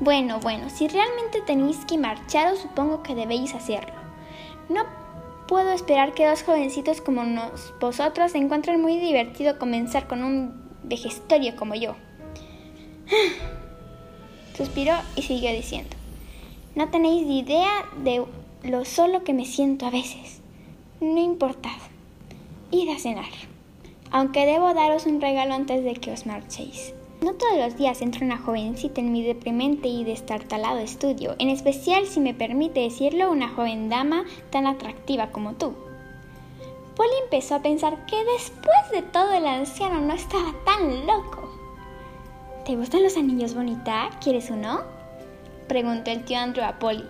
Bueno, 0.00 0.40
bueno, 0.40 0.68
si 0.68 0.88
realmente 0.88 1.40
tenéis 1.42 1.84
que 1.86 1.98
marcharos, 1.98 2.58
supongo 2.58 3.02
que 3.02 3.14
debéis 3.14 3.54
hacerlo. 3.54 4.01
No 4.68 4.84
puedo 5.46 5.72
esperar 5.72 6.14
que 6.14 6.26
dos 6.26 6.42
jovencitos 6.42 7.00
como 7.00 7.22
vosotros 7.80 8.34
encuentren 8.34 8.80
muy 8.80 8.96
divertido 8.98 9.58
comenzar 9.58 10.06
con 10.06 10.22
un 10.22 10.62
vejestorio 10.82 11.56
como 11.56 11.74
yo. 11.74 11.94
Suspiró 14.56 14.94
y 15.16 15.22
siguió 15.22 15.50
diciendo, 15.52 15.96
no 16.74 16.88
tenéis 16.90 17.26
idea 17.26 17.70
de 18.02 18.24
lo 18.62 18.84
solo 18.84 19.24
que 19.24 19.32
me 19.32 19.44
siento 19.44 19.86
a 19.86 19.90
veces. 19.90 20.40
No 21.00 21.18
importa. 21.18 21.70
Id 22.70 22.88
a 22.90 22.98
cenar. 22.98 23.30
Aunque 24.10 24.46
debo 24.46 24.72
daros 24.72 25.06
un 25.06 25.20
regalo 25.20 25.54
antes 25.54 25.84
de 25.84 25.94
que 25.94 26.12
os 26.12 26.26
marchéis. 26.26 26.94
No 27.22 27.34
todos 27.34 27.56
los 27.56 27.76
días 27.76 28.02
entra 28.02 28.26
una 28.26 28.36
jovencita 28.36 29.00
en 29.00 29.12
mi 29.12 29.22
deprimente 29.22 29.86
y 29.86 30.02
destartalado 30.02 30.78
estudio, 30.78 31.36
en 31.38 31.50
especial 31.50 32.06
si 32.06 32.18
me 32.18 32.34
permite 32.34 32.80
decirlo 32.80 33.30
una 33.30 33.48
joven 33.48 33.88
dama 33.88 34.24
tan 34.50 34.66
atractiva 34.66 35.30
como 35.30 35.52
tú. 35.52 35.72
Polly 36.96 37.12
empezó 37.22 37.54
a 37.54 37.62
pensar 37.62 38.06
que 38.06 38.16
después 38.24 38.90
de 38.90 39.02
todo 39.02 39.32
el 39.34 39.46
anciano 39.46 40.00
no 40.00 40.14
estaba 40.14 40.52
tan 40.64 41.06
loco. 41.06 41.48
¿Te 42.66 42.74
gustan 42.74 43.04
los 43.04 43.16
anillos 43.16 43.54
bonita? 43.54 44.10
¿Quieres 44.20 44.50
uno? 44.50 44.80
preguntó 45.68 46.10
el 46.10 46.24
tío 46.24 46.38
Andrew 46.38 46.64
a 46.64 46.80
Polly. 46.80 47.06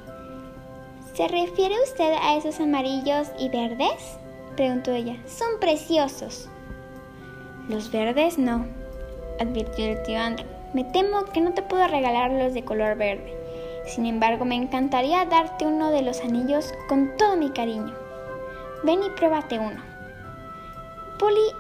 ¿Se 1.15 1.27
refiere 1.27 1.75
usted 1.83 2.13
a 2.21 2.37
esos 2.37 2.61
amarillos 2.61 3.29
y 3.39 3.49
verdes? 3.49 4.19
preguntó 4.57 4.93
ella. 4.93 5.17
Son 5.27 5.59
preciosos. 5.59 6.51
Los 7.71 7.91
verdes 7.91 8.37
no, 8.37 8.67
advirtió 9.43 9.87
el 9.87 10.03
tío 10.03 10.19
Andrew. 10.19 10.49
Me 10.73 10.85
temo 10.85 11.25
que 11.27 11.41
no 11.41 11.53
te 11.53 11.63
puedo 11.63 11.87
regalar 11.87 12.31
los 12.33 12.55
de 12.55 12.65
color 12.65 12.97
verde. 12.97 13.37
Sin 13.87 14.07
embargo, 14.07 14.45
me 14.45 14.55
encantaría 14.55 15.25
darte 15.27 15.67
uno 15.67 15.91
de 15.91 16.03
los 16.03 16.21
anillos 16.21 16.73
con 16.89 17.17
todo 17.17 17.37
mi 17.37 17.51
cariño. 17.51 17.95
Ven 18.85 19.03
y 19.03 19.11
pruébate 19.11 19.59
uno. 19.59 19.83
Polly 21.19 21.53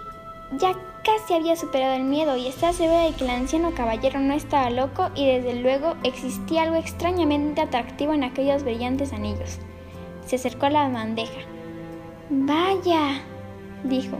ya 0.59 0.75
casi 1.05 1.35
había 1.35 1.57
superado 1.57 1.95
el 1.95 2.05
miedo 2.05 2.37
y 2.37 2.47
estaba 2.47 2.73
segura 2.73 3.05
de 3.05 3.12
que 3.12 3.25
el 3.25 3.31
anciano 3.31 3.73
caballero 3.75 4.21
no 4.21 4.35
estaba 4.35 4.71
loco 4.71 5.11
y 5.14 5.27
desde 5.27 5.61
luego 5.61 5.95
existía 6.05 6.62
algo 6.62 6.77
extrañamente 6.77 7.61
atractivo 7.61 8.12
en 8.12 8.25
aquellos 8.25 8.62
brillantes 8.62 9.12
anillos. 9.12 9.59
Se 10.27 10.37
acercó 10.37 10.66
a 10.66 10.71
la 10.71 10.88
bandeja. 10.88 11.40
Vaya, 12.31 13.21
dijo, 13.85 14.18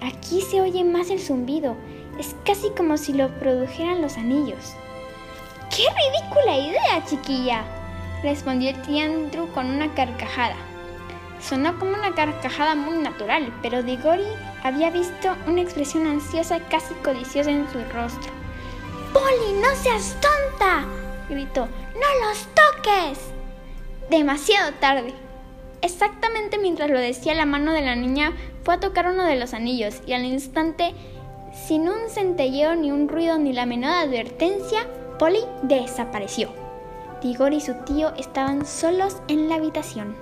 aquí 0.00 0.40
se 0.40 0.60
oye 0.60 0.84
más 0.84 1.10
el 1.10 1.20
zumbido. 1.20 1.76
Es 2.18 2.36
casi 2.44 2.70
como 2.70 2.96
si 2.96 3.12
lo 3.12 3.28
produjeran 3.38 4.02
los 4.02 4.16
anillos. 4.16 4.74
¡Qué 5.74 5.84
ridícula 5.84 6.58
idea, 6.58 7.04
chiquilla! 7.06 7.64
respondió 8.22 8.70
el 8.70 8.82
tío 8.82 9.04
Andrew 9.04 9.48
con 9.52 9.70
una 9.70 9.92
carcajada. 9.94 10.56
Sonó 11.40 11.78
como 11.78 11.94
una 11.94 12.14
carcajada 12.14 12.74
muy 12.74 12.98
natural, 12.98 13.52
pero 13.62 13.82
Digori 13.82 14.26
había 14.62 14.90
visto 14.90 15.34
una 15.46 15.60
expresión 15.60 16.06
ansiosa 16.06 16.60
casi 16.68 16.94
codiciosa 17.02 17.50
en 17.50 17.68
su 17.70 17.78
rostro. 17.92 18.30
¡Polly, 19.12 19.60
no 19.60 19.74
seas 19.74 20.16
tonta! 20.20 20.86
gritó. 21.28 21.66
¡No 21.94 22.26
los 22.28 22.46
toques! 22.54 23.18
Demasiado 24.08 24.72
tarde. 24.74 25.12
Exactamente 25.80 26.58
mientras 26.58 26.90
lo 26.90 26.98
decía, 26.98 27.34
la 27.34 27.44
mano 27.44 27.72
de 27.72 27.82
la 27.82 27.96
niña 27.96 28.32
fue 28.62 28.74
a 28.74 28.80
tocar 28.80 29.08
uno 29.08 29.24
de 29.24 29.36
los 29.36 29.52
anillos 29.52 30.00
y 30.06 30.12
al 30.12 30.24
instante 30.24 30.94
sin 31.52 31.88
un 31.88 32.08
centelleo, 32.08 32.74
ni 32.74 32.90
un 32.90 33.08
ruido, 33.08 33.38
ni 33.38 33.52
la 33.52 33.66
menor 33.66 33.92
advertencia, 33.92 34.86
Polly 35.18 35.44
desapareció. 35.62 36.50
Tigor 37.20 37.52
y 37.52 37.60
su 37.60 37.74
tío 37.84 38.12
estaban 38.16 38.66
solos 38.66 39.18
en 39.28 39.48
la 39.48 39.54
habitación. 39.56 40.16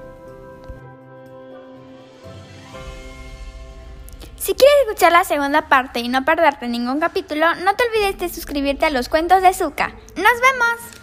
Si 4.37 4.55
quieres 4.55 4.75
escuchar 4.87 5.12
la 5.12 5.25
segunda 5.25 5.69
parte 5.69 6.01
y 6.01 6.09
no 6.09 6.25
perderte 6.25 6.66
ningún 6.66 6.99
capítulo, 6.99 7.55
no 7.57 7.77
te 7.77 7.85
olvides 7.85 8.19
de 8.19 8.29
suscribirte 8.29 8.87
a 8.87 8.90
los 8.90 9.09
cuentos 9.09 9.43
de 9.43 9.55
Zuka. 9.55 9.95
¡Nos 10.16 10.33
vemos! 10.40 11.01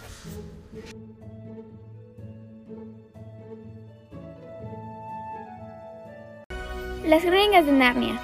Las 7.06 7.24
Gringas 7.24 7.66
de 7.66 7.72
Narnia 7.72 8.20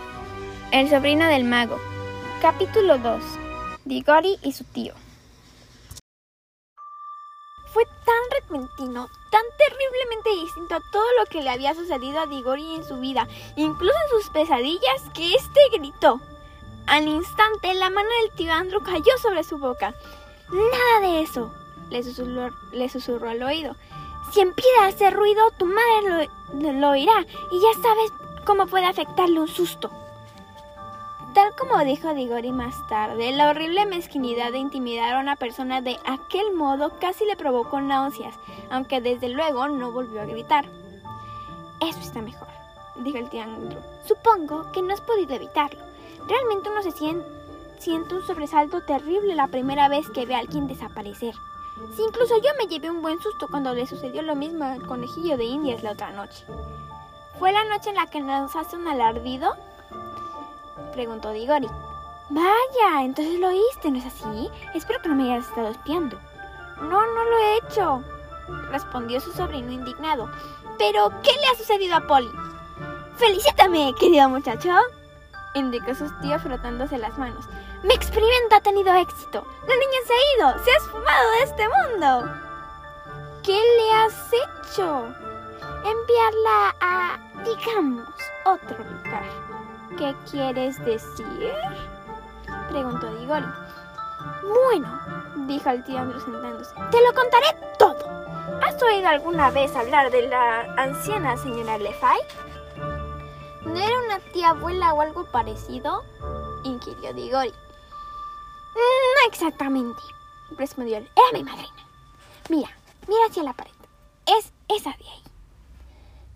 El 0.72 0.90
sobrino 0.90 1.26
del 1.28 1.46
mago. 1.46 1.93
Capítulo 2.44 2.98
2. 2.98 3.24
Digori 3.86 4.38
y 4.44 4.52
su 4.52 4.66
tío. 4.66 4.94
Fue 7.72 7.86
tan 7.86 8.42
repentino, 8.42 9.08
tan 9.32 9.44
terriblemente 9.58 10.30
distinto 10.44 10.76
a 10.76 10.82
todo 10.92 11.06
lo 11.20 11.26
que 11.28 11.42
le 11.42 11.50
había 11.50 11.74
sucedido 11.74 12.20
a 12.20 12.26
Digori 12.26 12.76
en 12.76 12.84
su 12.84 12.98
vida, 12.98 13.30
incluso 13.56 13.96
en 13.96 14.10
sus 14.10 14.30
pesadillas, 14.32 15.10
que 15.14 15.36
éste 15.36 15.62
gritó. 15.72 16.20
Al 16.86 17.08
instante, 17.08 17.74
la 17.76 17.90
mano 17.90 18.10
del 18.22 18.36
tío 18.36 18.52
Andrew 18.52 18.84
cayó 18.84 19.18
sobre 19.22 19.46
su 19.46 19.58
boca. 19.58 19.96
Nada 20.52 21.00
de 21.00 21.22
eso, 21.22 21.50
le 21.92 22.04
susurró, 22.90 23.30
al 23.30 23.42
oído. 23.42 23.78
Si 24.34 24.42
empieza 24.42 24.84
a 24.84 24.88
hacer 24.88 25.14
ruido, 25.14 25.50
tu 25.58 25.66
madre 25.66 26.30
lo, 26.52 26.74
lo 26.74 26.90
oirá 26.90 27.26
y 27.52 27.62
ya 27.62 27.82
sabes 27.82 28.12
cómo 28.46 28.68
puede 28.68 28.88
afectarle 28.88 29.40
un 29.40 29.48
susto. 29.48 30.03
Tal 31.34 31.56
como 31.56 31.84
dijo 31.84 32.14
Digori 32.14 32.52
más 32.52 32.76
tarde, 32.88 33.32
la 33.32 33.50
horrible 33.50 33.88
mezquinidad 33.88 34.52
de 34.52 34.60
intimidar 34.60 35.16
a 35.16 35.20
una 35.20 35.36
persona 35.36 35.82
de 35.82 35.98
aquel 36.06 36.54
modo 36.54 37.00
casi 37.00 37.26
le 37.26 37.36
provocó 37.36 37.82
náuseas, 37.82 38.36
aunque 38.70 39.02
desde 39.02 39.30
luego 39.30 39.68
no 39.68 39.92
volvió 39.92 40.22
a 40.22 40.26
gritar. 40.26 40.66
Eso 41.82 42.00
está 42.00 42.22
mejor, 42.22 42.48
dijo 42.98 43.18
el 43.18 43.30
tío 43.32 43.42
Andrew. 43.42 43.82
Supongo 44.06 44.72
que 44.72 44.84
no 44.84 44.94
has 44.94 45.02
podido 45.02 45.34
evitarlo. 45.34 45.82
Realmente 46.28 46.70
uno 46.70 46.84
se 46.84 46.92
siente, 46.92 47.26
un 48.16 48.28
sobresalto 48.28 48.82
terrible 48.82 49.34
la 49.34 49.48
primera 49.48 49.90
vez 49.90 50.08
que 50.12 50.28
ve 50.28 50.36
a 50.36 50.40
alguien 50.40 50.68
desaparecer. 50.68 51.34
Si 51.96 52.04
incluso 52.04 52.36
yo 52.38 52.52
me 52.60 52.68
llevé 52.68 52.92
un 52.92 53.02
buen 53.02 53.20
susto 53.20 53.48
cuando 53.48 53.74
le 53.74 53.88
sucedió 53.88 54.22
lo 54.22 54.36
mismo 54.36 54.66
al 54.66 54.86
conejillo 54.86 55.36
de 55.36 55.46
Indias 55.46 55.82
la 55.82 55.94
otra 55.94 56.12
noche. 56.12 56.46
¿Fue 57.40 57.52
la 57.52 57.64
noche 57.66 57.90
en 57.90 57.96
la 57.96 58.06
que 58.06 58.22
nos 58.22 58.56
hace 58.56 58.76
un 58.76 58.88
alardido? 58.88 59.56
Preguntó 60.92 61.32
Digori. 61.32 61.70
Vaya, 62.30 63.04
entonces 63.04 63.40
lo 63.40 63.48
oíste, 63.48 63.92
¿no 63.92 64.00
es 64.00 64.06
así? 64.06 64.50
Espero 64.74 65.02
que 65.02 65.10
no 65.10 65.16
me 65.16 65.32
hayas 65.32 65.48
estado 65.48 65.70
espiando. 65.70 66.18
No, 66.78 67.06
no 67.06 67.24
lo 67.26 67.38
he 67.38 67.58
hecho, 67.58 68.04
respondió 68.72 69.20
su 69.20 69.32
sobrino 69.32 69.72
indignado. 69.72 70.30
Pero, 70.78 71.12
¿qué 71.22 71.32
le 71.32 71.48
ha 71.48 71.58
sucedido 71.58 71.96
a 71.96 72.08
Polly? 72.08 72.32
Felicítame, 73.18 73.94
querido 74.00 74.28
muchacho, 74.30 74.72
indicó 75.54 75.94
su 75.94 76.10
tío 76.22 76.40
frotándose 76.40 76.98
las 76.98 77.18
manos. 77.18 77.46
Mi 77.84 77.94
experimento 77.94 78.56
ha 78.56 78.62
tenido 78.62 78.94
éxito. 78.96 79.46
La 79.68 79.76
niña 79.76 80.00
se 80.08 80.14
ha 80.14 80.38
ido, 80.38 80.64
se 80.64 80.72
ha 80.72 80.78
esfumado 80.78 81.32
de 81.32 81.44
este 81.44 81.64
mundo. 81.68 82.34
¿Qué 83.44 83.60
le 83.78 83.92
has 83.92 84.32
hecho? 84.34 85.06
Enviarla 85.86 86.76
a, 86.80 87.20
digamos, 87.44 88.08
otro 88.46 88.78
lugar. 88.78 89.43
¿Qué 89.98 90.16
quieres 90.32 90.84
decir? 90.86 91.54
Preguntó 92.70 93.08
Digori. 93.16 93.46
Bueno, 94.42 95.00
dijo 95.48 95.70
el 95.70 95.84
tío 95.84 96.00
Andrew 96.00 96.20
sentándose, 96.20 96.74
te 96.92 97.02
lo 97.04 97.14
contaré 97.14 97.48
todo. 97.78 98.10
¿Has 98.62 98.82
oído 98.82 99.08
alguna 99.08 99.52
vez 99.52 99.76
hablar 99.76 100.12
de 100.12 100.28
la 100.28 100.62
anciana 100.78 101.38
señora 101.38 101.78
Lefay? 101.78 102.20
¿No 103.66 103.78
era 103.78 104.00
una 104.06 104.20
tía 104.32 104.50
abuela 104.50 104.94
o 104.94 105.02
algo 105.02 105.26
parecido? 105.26 106.04
inquirió 106.64 107.14
Digori. 107.14 107.54
No 108.76 109.28
exactamente, 109.28 110.02
respondió 110.58 110.98
él. 110.98 111.10
Era 111.16 111.38
mi 111.38 111.44
madrina. 111.44 111.88
Mira, 112.50 112.70
mira 113.08 113.26
hacia 113.30 113.44
la 113.44 113.54
pared. 113.54 113.72
Es 114.26 114.52
esa 114.68 114.92
de 114.92 115.10
ahí. 115.10 115.23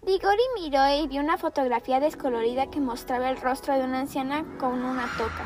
Digori 0.07 0.41
miró 0.55 0.87
y 0.87 1.05
vio 1.05 1.19
una 1.19 1.37
fotografía 1.37 1.99
descolorida 1.99 2.67
que 2.67 2.79
mostraba 2.79 3.29
el 3.29 3.41
rostro 3.41 3.73
de 3.73 3.83
una 3.83 3.99
anciana 3.99 4.45
con 4.57 4.85
una 4.85 5.05
toca. 5.17 5.45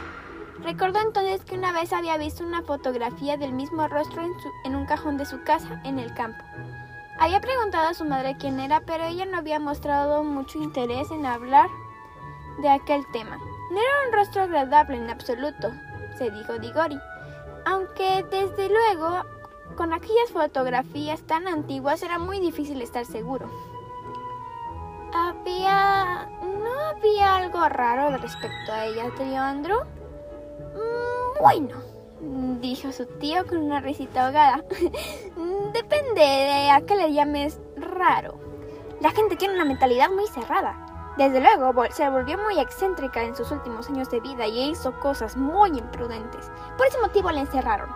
Recordó 0.60 1.00
entonces 1.00 1.44
que 1.44 1.56
una 1.56 1.72
vez 1.72 1.92
había 1.92 2.16
visto 2.18 2.44
una 2.44 2.62
fotografía 2.62 3.38
del 3.38 3.54
mismo 3.54 3.88
rostro 3.88 4.22
en, 4.22 4.32
en, 4.66 4.76
un 4.76 4.86
cajón 4.86 5.18
de 5.18 5.26
su 5.26 5.42
casa 5.44 5.82
en 5.84 5.98
el 5.98 6.14
campo. 6.14 6.44
Había 7.18 7.42
preguntado 7.42 7.88
a 7.88 7.96
su 7.96 8.06
madre 8.06 8.38
quién 8.40 8.60
era, 8.60 8.82
pero 8.82 9.06
ella 9.06 9.26
no 9.26 9.40
había 9.40 9.60
mostrado 9.60 10.24
mucho 10.24 10.60
interés 10.62 11.10
en 11.10 11.26
hablar 11.26 11.68
de 12.62 12.70
aquel 12.70 13.04
tema. 13.12 13.38
No 13.38 13.80
era 13.80 14.08
un 14.08 14.14
rostro 14.14 14.44
agradable 14.44 14.98
en 14.98 15.10
absoluto, 15.10 15.72
se 16.20 16.30
dijo 16.30 16.60
Digori, 16.60 17.00
aunque 17.66 18.24
desde 18.30 18.70
luego 18.70 19.26
con 19.76 19.92
aquellas 19.92 20.30
fotografías 20.32 21.24
tan 21.24 21.48
antiguas 21.48 22.04
era 22.04 22.20
muy 22.20 22.40
difícil 22.40 22.80
estar 22.84 23.08
seguro. 23.08 23.50
Había... 25.14 26.30
¿No 26.42 26.74
había 26.90 27.36
algo 27.36 27.68
raro 27.68 28.18
respecto 28.18 28.72
a 28.72 28.86
ella, 28.86 29.10
tío 29.18 29.40
Andrew? 29.40 29.80
Mm, 30.74 31.42
bueno, 31.42 31.76
dijo 32.62 32.92
su 32.92 33.06
tío 33.06 33.46
con 33.46 33.58
una 33.58 33.82
risita 33.82 34.28
ahogada. 34.28 34.64
Depende 35.74 36.22
de 36.22 36.70
a 36.70 36.82
qué 36.82 36.96
le 36.96 37.14
llames 37.14 37.60
raro. 37.76 38.40
La 39.02 39.12
gente 39.12 39.36
tiene 39.36 39.56
una 39.56 39.66
mentalidad 39.66 40.10
muy 40.10 40.28
cerrada. 40.28 40.78
Desde 41.18 41.42
luego, 41.42 41.74
se 41.92 42.10
volvió 42.10 42.38
muy 42.38 42.58
excéntrica 42.60 43.22
en 43.22 43.36
sus 43.36 43.52
últimos 43.52 43.90
años 43.90 44.10
de 44.10 44.22
vida 44.22 44.48
y 44.48 44.72
hizo 44.72 44.98
cosas 45.00 45.36
muy 45.36 45.70
imprudentes. 45.78 46.50
Por 46.78 46.88
ese 46.88 47.00
motivo 47.00 47.32
la 47.32 47.42
encerraron. 47.42 47.90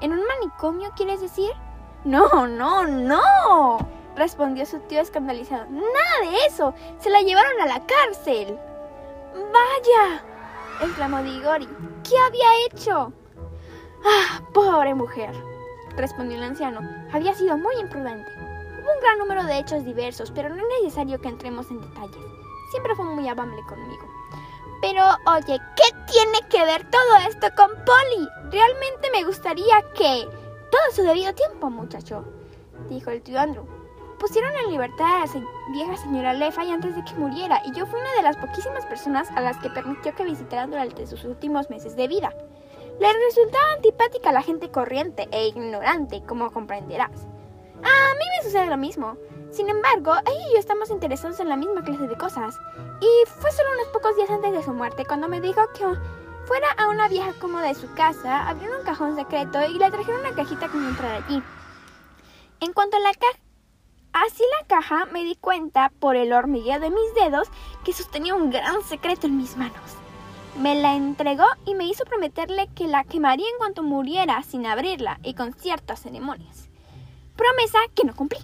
¿En 0.00 0.12
un 0.12 0.20
manicomio, 0.26 0.90
quieres 0.96 1.20
decir? 1.20 1.50
No, 2.04 2.46
no, 2.46 2.86
no 2.86 4.01
respondió 4.16 4.66
su 4.66 4.78
tío 4.80 5.00
escandalizado. 5.00 5.66
Nada 5.70 6.30
de 6.30 6.46
eso. 6.46 6.74
Se 6.98 7.10
la 7.10 7.20
llevaron 7.22 7.60
a 7.60 7.66
la 7.66 7.86
cárcel. 7.86 8.58
Vaya, 9.34 10.24
exclamó 10.82 11.22
Digori. 11.22 11.68
¿Qué 12.08 12.18
había 12.18 12.66
hecho? 12.66 13.12
Ah, 14.04 14.42
pobre 14.52 14.94
mujer, 14.94 15.32
respondió 15.96 16.36
el 16.36 16.44
anciano. 16.44 16.80
Había 17.12 17.34
sido 17.34 17.56
muy 17.56 17.74
imprudente. 17.76 18.30
Hubo 18.38 18.92
un 18.92 19.00
gran 19.00 19.18
número 19.18 19.44
de 19.44 19.58
hechos 19.58 19.84
diversos, 19.84 20.30
pero 20.32 20.48
no 20.48 20.56
es 20.56 20.82
necesario 20.82 21.20
que 21.20 21.28
entremos 21.28 21.70
en 21.70 21.80
detalles. 21.80 22.24
Siempre 22.70 22.94
fue 22.96 23.04
muy 23.04 23.28
amable 23.28 23.62
conmigo. 23.68 24.02
Pero, 24.80 25.04
oye, 25.26 25.60
¿qué 25.76 26.12
tiene 26.12 26.38
que 26.50 26.64
ver 26.64 26.90
todo 26.90 27.16
esto 27.28 27.46
con 27.56 27.70
Polly? 27.84 28.28
Realmente 28.50 29.10
me 29.12 29.24
gustaría 29.24 29.82
que... 29.94 30.28
Todo 30.70 30.92
su 30.92 31.02
debido 31.02 31.34
tiempo, 31.34 31.68
muchacho, 31.70 32.24
dijo 32.88 33.10
el 33.10 33.22
tío 33.22 33.38
Andrew 33.38 33.66
pusieron 34.22 34.54
en 34.54 34.70
libertad 34.70 35.22
a 35.22 35.26
la 35.26 35.44
vieja 35.72 35.96
señora 35.96 36.32
Lefay 36.32 36.70
antes 36.70 36.94
de 36.94 37.04
que 37.04 37.12
muriera 37.14 37.60
y 37.66 37.72
yo 37.72 37.84
fui 37.86 37.98
una 37.98 38.12
de 38.14 38.22
las 38.22 38.36
poquísimas 38.36 38.86
personas 38.86 39.28
a 39.32 39.40
las 39.40 39.58
que 39.58 39.68
permitió 39.68 40.14
que 40.14 40.22
visitaran 40.22 40.70
durante 40.70 41.08
sus 41.08 41.24
últimos 41.24 41.68
meses 41.70 41.96
de 41.96 42.06
vida. 42.06 42.32
Le 43.00 43.12
resultaba 43.12 43.72
antipática 43.74 44.30
la 44.30 44.42
gente 44.42 44.70
corriente 44.70 45.26
e 45.32 45.48
ignorante, 45.48 46.22
como 46.24 46.52
comprenderás. 46.52 47.10
A 47.82 48.14
mí 48.14 48.24
me 48.36 48.44
sucede 48.44 48.66
lo 48.66 48.76
mismo. 48.76 49.16
Sin 49.50 49.68
embargo, 49.68 50.14
ella 50.24 50.48
y 50.50 50.54
yo 50.54 50.60
estamos 50.60 50.90
interesados 50.90 51.40
en 51.40 51.48
la 51.48 51.56
misma 51.56 51.82
clase 51.82 52.06
de 52.06 52.16
cosas. 52.16 52.56
Y 53.00 53.28
fue 53.28 53.50
solo 53.50 53.70
unos 53.72 53.88
pocos 53.88 54.14
días 54.14 54.30
antes 54.30 54.52
de 54.52 54.62
su 54.62 54.72
muerte 54.72 55.04
cuando 55.04 55.26
me 55.26 55.40
dijo 55.40 55.62
que 55.74 55.84
fuera 56.46 56.70
a 56.78 56.90
una 56.90 57.08
vieja 57.08 57.32
cómoda 57.40 57.66
de 57.66 57.74
su 57.74 57.92
casa, 57.94 58.48
abrieron 58.48 58.78
un 58.78 58.86
cajón 58.86 59.16
secreto 59.16 59.58
y 59.68 59.80
le 59.80 59.90
trajeron 59.90 60.20
una 60.20 60.36
cajita 60.36 60.68
con 60.68 60.86
entrar 60.86 61.24
allí. 61.24 61.42
En 62.60 62.72
cuanto 62.72 62.98
a 62.98 63.00
la 63.00 63.12
caja, 63.14 63.42
Así 64.12 64.42
la 64.60 64.66
caja 64.66 65.06
me 65.06 65.24
di 65.24 65.36
cuenta 65.36 65.90
por 65.98 66.16
el 66.16 66.32
hormigueo 66.32 66.78
de 66.80 66.90
mis 66.90 67.14
dedos 67.14 67.48
que 67.84 67.92
sostenía 67.92 68.34
un 68.34 68.50
gran 68.50 68.82
secreto 68.82 69.26
en 69.26 69.38
mis 69.38 69.56
manos. 69.56 69.96
Me 70.60 70.74
la 70.74 70.94
entregó 70.94 71.46
y 71.64 71.74
me 71.74 71.86
hizo 71.86 72.04
prometerle 72.04 72.68
que 72.74 72.86
la 72.88 73.04
quemaría 73.04 73.48
en 73.48 73.56
cuanto 73.56 73.82
muriera 73.82 74.42
sin 74.42 74.66
abrirla 74.66 75.18
y 75.22 75.32
con 75.32 75.54
ciertas 75.54 76.02
ceremonias. 76.02 76.68
Promesa 77.36 77.78
que 77.94 78.04
no 78.04 78.14
cumplí. 78.14 78.38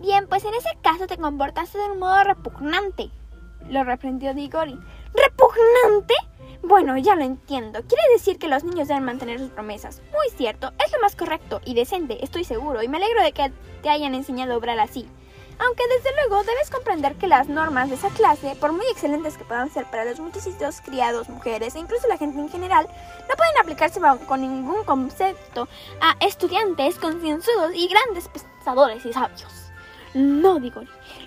Bien, 0.00 0.26
pues 0.26 0.44
en 0.44 0.54
ese 0.54 0.70
caso 0.82 1.06
te 1.06 1.18
comportaste 1.18 1.76
de 1.76 1.90
un 1.90 1.98
modo 1.98 2.24
repugnante, 2.24 3.10
lo 3.68 3.84
reprendió 3.84 4.34
Digori. 4.34 4.78
¿Repugnante? 5.14 6.14
Bueno, 6.62 6.96
ya 6.96 7.16
lo 7.16 7.24
entiendo. 7.24 7.80
Quiere 7.88 8.02
decir 8.12 8.38
que 8.38 8.46
los 8.46 8.62
niños 8.62 8.86
deben 8.86 9.04
mantener 9.04 9.40
sus 9.40 9.50
promesas. 9.50 10.00
Muy 10.12 10.36
cierto, 10.36 10.72
es 10.84 10.92
lo 10.92 11.00
más 11.00 11.16
correcto 11.16 11.60
y 11.64 11.74
decente, 11.74 12.24
estoy 12.24 12.44
seguro, 12.44 12.82
y 12.82 12.88
me 12.88 12.98
alegro 12.98 13.22
de 13.22 13.32
que 13.32 13.52
te 13.82 13.90
hayan 13.90 14.14
enseñado 14.14 14.54
a 14.54 14.56
obrar 14.58 14.78
así. 14.78 15.08
Aunque 15.58 15.82
desde 15.88 16.10
luego 16.14 16.42
debes 16.44 16.70
comprender 16.70 17.16
que 17.16 17.26
las 17.26 17.48
normas 17.48 17.88
de 17.88 17.96
esa 17.96 18.08
clase, 18.10 18.56
por 18.56 18.72
muy 18.72 18.86
excelentes 18.86 19.36
que 19.36 19.44
puedan 19.44 19.70
ser 19.70 19.86
para 19.86 20.04
los 20.04 20.18
muchachitos 20.18 20.80
criados, 20.80 21.28
mujeres 21.28 21.74
e 21.74 21.80
incluso 21.80 22.08
la 22.08 22.16
gente 22.16 22.38
en 22.38 22.48
general, 22.48 22.88
no 23.28 23.36
pueden 23.36 23.58
aplicarse 23.60 24.00
con 24.26 24.40
ningún 24.40 24.84
concepto 24.84 25.68
a 26.00 26.16
estudiantes 26.24 26.98
concienzudos 26.98 27.72
y 27.74 27.88
grandes 27.88 28.28
pensadores 28.28 29.04
y 29.04 29.12
sabios. 29.12 29.61
No, 30.14 30.60
digo, 30.60 30.82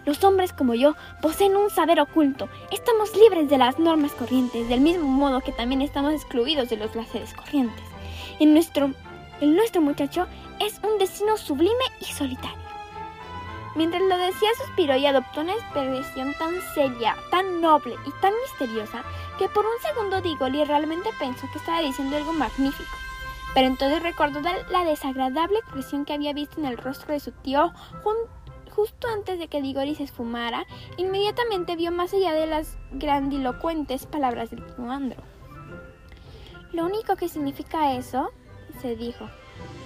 los 0.06 0.24
hombres 0.24 0.54
como 0.54 0.76
yo 0.76 0.96
poseen 1.22 1.56
un 1.56 1.70
saber 1.72 2.00
oculto. 2.00 2.50
Estamos 2.72 3.16
libres 3.16 3.50
de 3.50 3.58
las 3.58 3.80
normas 3.80 4.12
corrientes, 4.12 4.70
del 4.70 4.82
mismo 4.82 5.08
modo 5.08 5.42
que 5.42 5.52
también 5.52 5.82
estamos 5.82 6.14
excluidos 6.14 6.70
de 6.70 6.78
los 6.78 6.92
placeres 6.92 7.34
corrientes. 7.34 7.84
En 8.40 8.54
nuestro, 8.54 8.92
el 9.42 9.56
nuestro 9.56 9.82
muchacho 9.82 10.28
es 10.60 10.80
un 10.84 11.00
destino 11.00 11.36
sublime 11.38 11.86
y 12.00 12.06
solitario. 12.06 12.66
Mientras 13.76 14.04
lo 14.04 14.18
decía, 14.18 14.50
suspiró 14.64 14.96
y 14.96 15.06
adoptó 15.06 15.42
una 15.42 15.54
expresión 15.54 16.34
tan 16.40 16.54
seria, 16.74 17.16
tan 17.30 17.60
noble 17.60 17.96
y 18.06 18.22
tan 18.22 18.34
misteriosa 18.44 19.04
que 19.38 19.50
por 19.50 19.66
un 19.66 19.82
segundo 19.82 20.22
Digoli 20.22 20.64
realmente 20.64 21.10
pensó 21.20 21.48
que 21.52 21.58
estaba 21.58 21.82
diciendo 21.82 22.16
algo 22.16 22.32
magnífico. 22.32 22.90
Pero 23.54 23.68
entonces 23.68 24.02
recordó 24.02 24.42
la 24.70 24.86
desagradable 24.86 25.60
expresión 25.60 26.06
que 26.06 26.14
había 26.14 26.34
visto 26.34 26.60
en 26.60 26.68
el 26.68 26.78
rostro 26.78 27.14
de 27.14 27.20
su 27.20 27.32
tío 27.32 27.74
justo 28.76 29.08
antes 29.08 29.40
de 29.40 29.48
que 29.48 29.62
Digori 29.62 29.96
se 29.96 30.04
esfumara. 30.04 30.66
Inmediatamente 30.98 31.76
vio 31.76 31.92
más 31.92 32.14
allá 32.14 32.34
de 32.34 32.46
las 32.46 32.78
grandilocuentes 32.92 34.06
palabras 34.06 34.52
del 34.52 34.66
tío 34.66 34.92
Andro. 34.92 35.24
Lo 36.74 36.86
único 36.86 37.16
que 37.16 37.30
significa 37.30 37.94
eso, 37.96 38.32
se 38.82 38.96
dijo, 38.96 39.30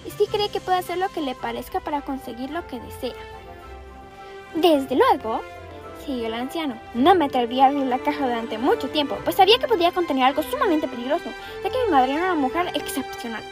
es 0.07 0.15
que 0.15 0.25
cree 0.25 0.49
que 0.49 0.59
puede 0.59 0.79
hacer 0.79 0.97
lo 0.97 1.09
que 1.09 1.21
le 1.21 1.35
parezca 1.35 1.79
para 1.79 2.01
conseguir 2.01 2.49
lo 2.49 2.65
que 2.65 2.79
desea. 2.79 3.13
Desde 4.55 4.95
luego, 4.95 5.41
siguió 6.03 6.25
el 6.25 6.33
anciano, 6.33 6.79
no 6.95 7.13
me 7.13 7.25
atrevería 7.25 7.65
a 7.65 7.67
abrir 7.67 7.85
la 7.85 7.99
caja 7.99 8.25
durante 8.25 8.57
mucho 8.57 8.89
tiempo, 8.89 9.15
pues 9.23 9.35
sabía 9.35 9.59
que 9.59 9.67
podía 9.67 9.91
contener 9.91 10.23
algo 10.23 10.41
sumamente 10.41 10.87
peligroso, 10.87 11.29
ya 11.63 11.69
que 11.69 11.85
mi 11.85 11.91
madre 11.91 12.13
era 12.13 12.33
una 12.33 12.35
mujer 12.35 12.71
excepcional. 12.73 13.43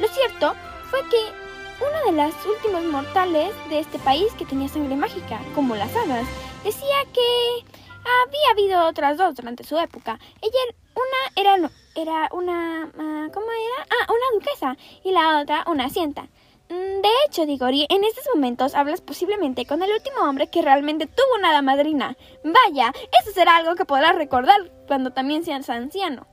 Lo 0.00 0.08
cierto 0.08 0.54
fue 0.90 1.00
que 1.08 1.51
una 1.80 2.02
de 2.04 2.12
las 2.12 2.34
últimas 2.46 2.84
mortales 2.84 3.52
de 3.68 3.80
este 3.80 3.98
país 3.98 4.32
que 4.34 4.44
tenía 4.44 4.68
sangre 4.68 4.96
mágica, 4.96 5.40
como 5.54 5.74
las 5.74 5.94
hadas, 5.94 6.26
decía 6.64 6.96
que 7.12 7.64
había 8.04 8.50
habido 8.50 8.86
otras 8.86 9.16
dos 9.16 9.34
durante 9.34 9.64
su 9.64 9.78
época. 9.78 10.18
Ella, 10.40 10.58
una 10.94 11.40
era, 11.56 11.70
era 11.94 12.28
una... 12.32 12.90
Ah, 12.98 13.28
¿Cómo 13.32 13.46
era? 13.46 13.86
Ah, 13.90 14.12
una 14.12 14.38
duquesa 14.38 14.76
y 15.04 15.12
la 15.12 15.40
otra 15.40 15.64
una 15.66 15.86
asienta. 15.86 16.28
Mm, 16.68 17.02
de 17.02 17.08
hecho, 17.26 17.46
Digori, 17.46 17.86
en 17.88 18.04
estos 18.04 18.24
momentos 18.34 18.74
hablas 18.74 19.00
posiblemente 19.00 19.66
con 19.66 19.82
el 19.82 19.92
último 19.92 20.22
hombre 20.22 20.48
que 20.48 20.62
realmente 20.62 21.06
tuvo 21.06 21.36
una 21.38 21.50
hada 21.50 21.62
madrina. 21.62 22.16
Vaya, 22.44 22.92
eso 23.20 23.32
será 23.32 23.56
algo 23.56 23.74
que 23.74 23.84
podrás 23.84 24.14
recordar 24.16 24.70
cuando 24.86 25.10
también 25.10 25.44
seas 25.44 25.68
anciano. 25.68 26.26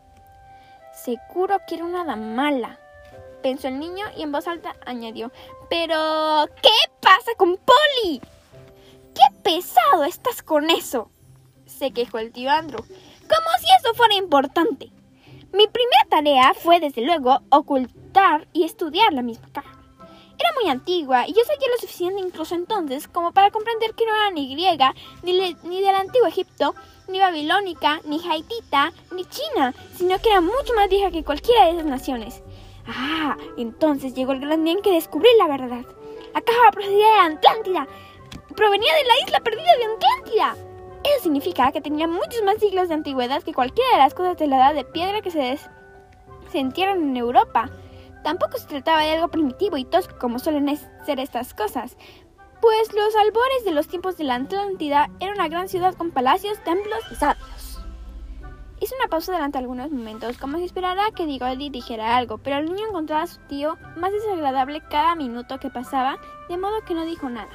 Seguro 0.94 1.58
que 1.68 1.76
era 1.76 1.86
una 1.86 2.02
hada 2.02 2.16
mala, 2.16 2.80
pensó 3.42 3.68
el 3.68 3.80
niño 3.80 4.06
y 4.16 4.24
en 4.24 4.32
voz 4.32 4.48
alta 4.48 4.76
añadió. 4.86 5.32
Pero, 5.70 6.48
¿qué 6.62 6.92
pasa 7.02 7.32
con 7.38 7.58
Polly? 7.58 8.22
¡Qué 9.14 9.42
pesado 9.44 10.04
estás 10.04 10.42
con 10.42 10.70
eso! 10.70 11.10
se 11.80 11.92
quejó 11.92 12.20
el 12.20 12.32
tío 12.32 12.52
Andrew, 12.52 12.82
como 12.82 13.50
si 13.60 13.68
eso 13.80 13.94
fuera 13.96 14.16
importante. 14.16 14.92
Mi 15.54 15.68
primera 15.68 16.06
tarea 16.10 16.54
fue, 16.54 16.80
desde 16.80 17.02
luego, 17.02 17.40
ocultar 17.50 18.48
y 18.54 18.66
estudiar 18.66 19.14
la 19.14 19.22
misma 19.22 19.48
caja. 19.52 19.78
Era 20.38 20.52
muy 20.62 20.70
antigua 20.70 21.28
y 21.28 21.34
yo 21.34 21.42
sabía 21.46 21.68
lo 21.70 21.80
suficiente 21.80 22.22
incluso 22.22 22.56
entonces 22.56 23.08
como 23.08 23.34
para 23.34 23.52
comprender 23.52 23.94
que 23.94 24.06
no 24.06 24.16
era 24.16 24.32
ni 24.32 24.54
griega, 24.54 24.94
ni, 25.24 25.34
ni 25.64 25.82
del 25.82 25.96
antiguo 25.96 26.28
Egipto, 26.28 26.76
ni 27.08 27.20
babilónica, 27.20 28.00
ni 28.06 28.22
haitita, 28.26 28.94
ni 29.12 29.26
china, 29.26 29.74
sino 29.96 30.20
que 30.20 30.30
era 30.30 30.40
mucho 30.40 30.74
más 30.76 30.90
vieja 30.90 31.12
que 31.12 31.24
cualquiera 31.24 31.66
de 31.66 31.72
esas 31.72 31.86
naciones. 31.86 32.42
Ah, 32.92 33.38
entonces 33.58 34.16
llegó 34.16 34.32
el 34.32 34.40
gran 34.40 34.64
día 34.64 34.74
en 34.74 34.82
que 34.82 34.92
descubrí 34.92 35.30
la 35.38 35.48
verdad. 35.48 35.86
La 36.34 36.42
caja 36.42 36.72
procedía 36.72 37.08
de 37.08 37.36
Atlántida. 37.36 37.88
Provenía 38.56 38.94
de 38.96 39.06
la 39.06 39.26
isla 39.26 39.40
perdida 39.42 39.78
de 39.78 39.94
Atlántida. 39.94 40.70
Eso 41.04 41.24
significa 41.24 41.72
que 41.72 41.82
tenía 41.82 42.08
muchos 42.08 42.44
más 42.44 42.58
siglos 42.58 42.90
de 42.90 42.96
antigüedad 42.96 43.44
que 43.44 43.54
cualquiera 43.54 43.92
de 43.92 43.98
las 44.00 44.14
cosas 44.14 44.38
de 44.38 44.48
la 44.48 44.58
edad 44.58 44.74
de 44.74 44.84
piedra 44.84 45.22
que 45.22 45.32
se, 45.32 45.60
entierran 46.54 47.02
en 47.02 47.18
Europa. 47.18 47.70
Tampoco 48.24 48.58
se 48.58 48.68
trataba 48.68 49.02
de 49.02 49.12
algo 49.12 49.30
primitivo 49.30 49.78
y 49.78 49.86
tosco 49.86 50.18
como 50.18 50.40
suelen 50.40 50.78
ser 51.06 51.20
estas 51.20 51.54
cosas, 51.54 51.96
pues 52.60 52.94
los 52.94 53.16
albores 53.16 53.64
de 53.64 53.72
los 53.72 53.88
tiempos 53.88 54.18
de 54.18 54.26
la 54.26 54.36
Atlántida 54.36 55.10
era 55.22 55.32
una 55.32 55.48
gran 55.48 55.70
ciudad 55.70 55.94
con 55.94 56.12
palacios, 56.12 56.62
templos 56.64 57.00
y 57.12 57.16
sabios. 57.16 57.59
Hizo 58.82 58.96
una 58.96 59.10
pausa 59.10 59.34
durante 59.34 59.58
algunos 59.58 59.92
momentos, 59.92 60.38
como 60.38 60.58
si 60.58 60.64
esperara 60.64 61.12
que 61.14 61.26
Digodi 61.26 61.70
dijera 61.70 62.16
algo, 62.16 62.38
pero 62.38 62.58
el 62.58 62.66
niño 62.66 62.88
encontraba 62.88 63.24
a 63.24 63.28
su 63.28 63.40
tío 63.42 63.78
más 63.98 64.12
desagradable 64.14 64.82
cada 64.90 65.16
minuto 65.16 65.60
que 65.60 65.70
pasaba, 65.70 66.18
de 66.48 66.58
modo 66.58 66.82
que 66.86 66.94
no 66.94 67.04
dijo 67.04 67.30
nada. 67.30 67.50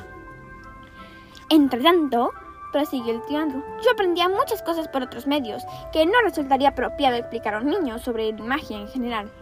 Entre 1.48 1.82
tanto, 1.82 2.32
prosiguió 2.72 3.14
el 3.14 3.22
tío 3.22 3.38
Andrew, 3.38 3.62
yo 3.82 3.90
aprendía 3.92 4.28
muchas 4.28 4.62
cosas 4.62 4.86
por 4.88 5.02
otros 5.02 5.26
medios, 5.26 5.62
que 5.94 6.04
no 6.04 6.20
resultaría 6.22 6.70
apropiado 6.70 7.16
explicar 7.16 7.54
a 7.54 7.60
un 7.60 7.70
niño 7.70 7.98
sobre 7.98 8.32
magia 8.34 8.76
en 8.76 8.88
general. 8.88 9.32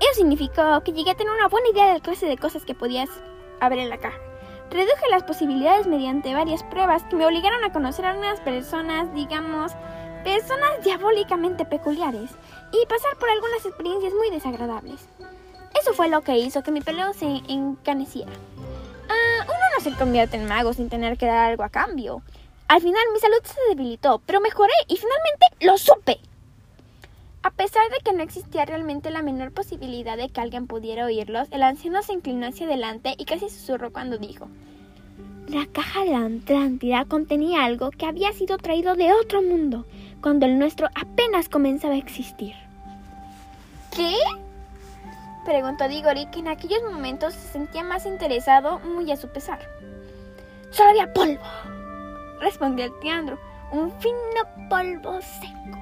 Eso 0.00 0.14
significó 0.14 0.80
que 0.82 0.92
llegué 0.92 1.10
a 1.10 1.16
tener 1.16 1.34
una 1.34 1.48
buena 1.48 1.68
idea 1.68 1.88
de 1.88 1.94
la 1.94 2.00
clase 2.00 2.26
de 2.26 2.38
cosas 2.38 2.64
que 2.64 2.74
podías 2.74 3.10
haber 3.60 3.80
en 3.80 3.90
la 3.90 3.98
caja. 3.98 4.18
Reduje 4.70 5.10
las 5.10 5.24
posibilidades 5.24 5.86
mediante 5.86 6.32
varias 6.32 6.62
pruebas 6.62 7.02
que 7.04 7.16
me 7.16 7.26
obligaron 7.26 7.62
a 7.64 7.72
conocer 7.72 8.06
a 8.06 8.16
unas 8.16 8.40
personas, 8.40 9.12
digamos, 9.14 9.72
personas 10.24 10.84
diabólicamente 10.84 11.64
peculiares 11.64 12.30
y 12.72 12.86
pasar 12.86 13.16
por 13.18 13.30
algunas 13.30 13.64
experiencias 13.64 14.12
muy 14.14 14.30
desagradables. 14.30 15.08
Eso 15.80 15.92
fue 15.92 16.08
lo 16.08 16.22
que 16.22 16.38
hizo 16.38 16.62
que 16.62 16.72
mi 16.72 16.80
pelo 16.80 17.12
se 17.12 17.42
encaneciera. 17.48 18.32
Ah, 19.08 19.44
uno 19.44 19.58
no 19.76 19.82
se 19.82 19.96
convierte 19.96 20.36
en 20.36 20.46
mago 20.46 20.72
sin 20.72 20.88
tener 20.88 21.16
que 21.16 21.26
dar 21.26 21.50
algo 21.50 21.62
a 21.62 21.68
cambio. 21.68 22.22
Al 22.68 22.80
final 22.80 23.02
mi 23.12 23.18
salud 23.18 23.42
se 23.42 23.60
debilitó, 23.68 24.20
pero 24.26 24.40
mejoré 24.40 24.72
y 24.88 24.96
finalmente 24.96 25.46
lo 25.60 25.76
supe. 25.76 26.20
A 27.42 27.50
pesar 27.50 27.82
de 27.90 27.98
que 28.04 28.12
no 28.12 28.22
existía 28.22 28.66
realmente 28.66 29.10
la 29.10 29.22
menor 29.22 29.50
posibilidad 29.52 30.18
de 30.18 30.28
que 30.28 30.40
alguien 30.40 30.66
pudiera 30.66 31.06
oírlos, 31.06 31.48
el 31.52 31.62
anciano 31.62 32.02
se 32.02 32.12
inclinó 32.12 32.46
hacia 32.46 32.66
adelante 32.66 33.14
y 33.16 33.24
casi 33.24 33.48
susurró 33.48 33.92
cuando 33.92 34.18
dijo 34.18 34.48
La 35.48 35.66
caja 35.66 36.04
de 36.04 36.10
la 36.10 36.26
Atlántida 36.26 37.06
contenía 37.06 37.64
algo 37.64 37.90
que 37.90 38.04
había 38.04 38.32
sido 38.32 38.58
traído 38.58 38.94
de 38.94 39.14
otro 39.14 39.40
mundo, 39.40 39.86
cuando 40.20 40.46
el 40.46 40.58
nuestro 40.58 40.88
apenas 40.94 41.48
comenzaba 41.48 41.94
a 41.94 41.98
existir. 41.98 42.54
¿Qué? 43.94 44.14
preguntó 45.44 45.88
Digori, 45.88 46.26
que 46.26 46.40
en 46.40 46.48
aquellos 46.48 46.82
momentos 46.82 47.34
se 47.34 47.48
sentía 47.48 47.82
más 47.82 48.06
interesado, 48.06 48.78
muy 48.80 49.10
a 49.10 49.16
su 49.16 49.28
pesar. 49.28 49.58
Solo 50.70 50.90
había 50.90 51.12
polvo, 51.12 51.42
respondió 52.40 52.84
el 52.84 52.98
tiandro, 53.00 53.38
un 53.72 53.90
fino 54.00 54.68
polvo 54.68 55.20
seco 55.20 55.80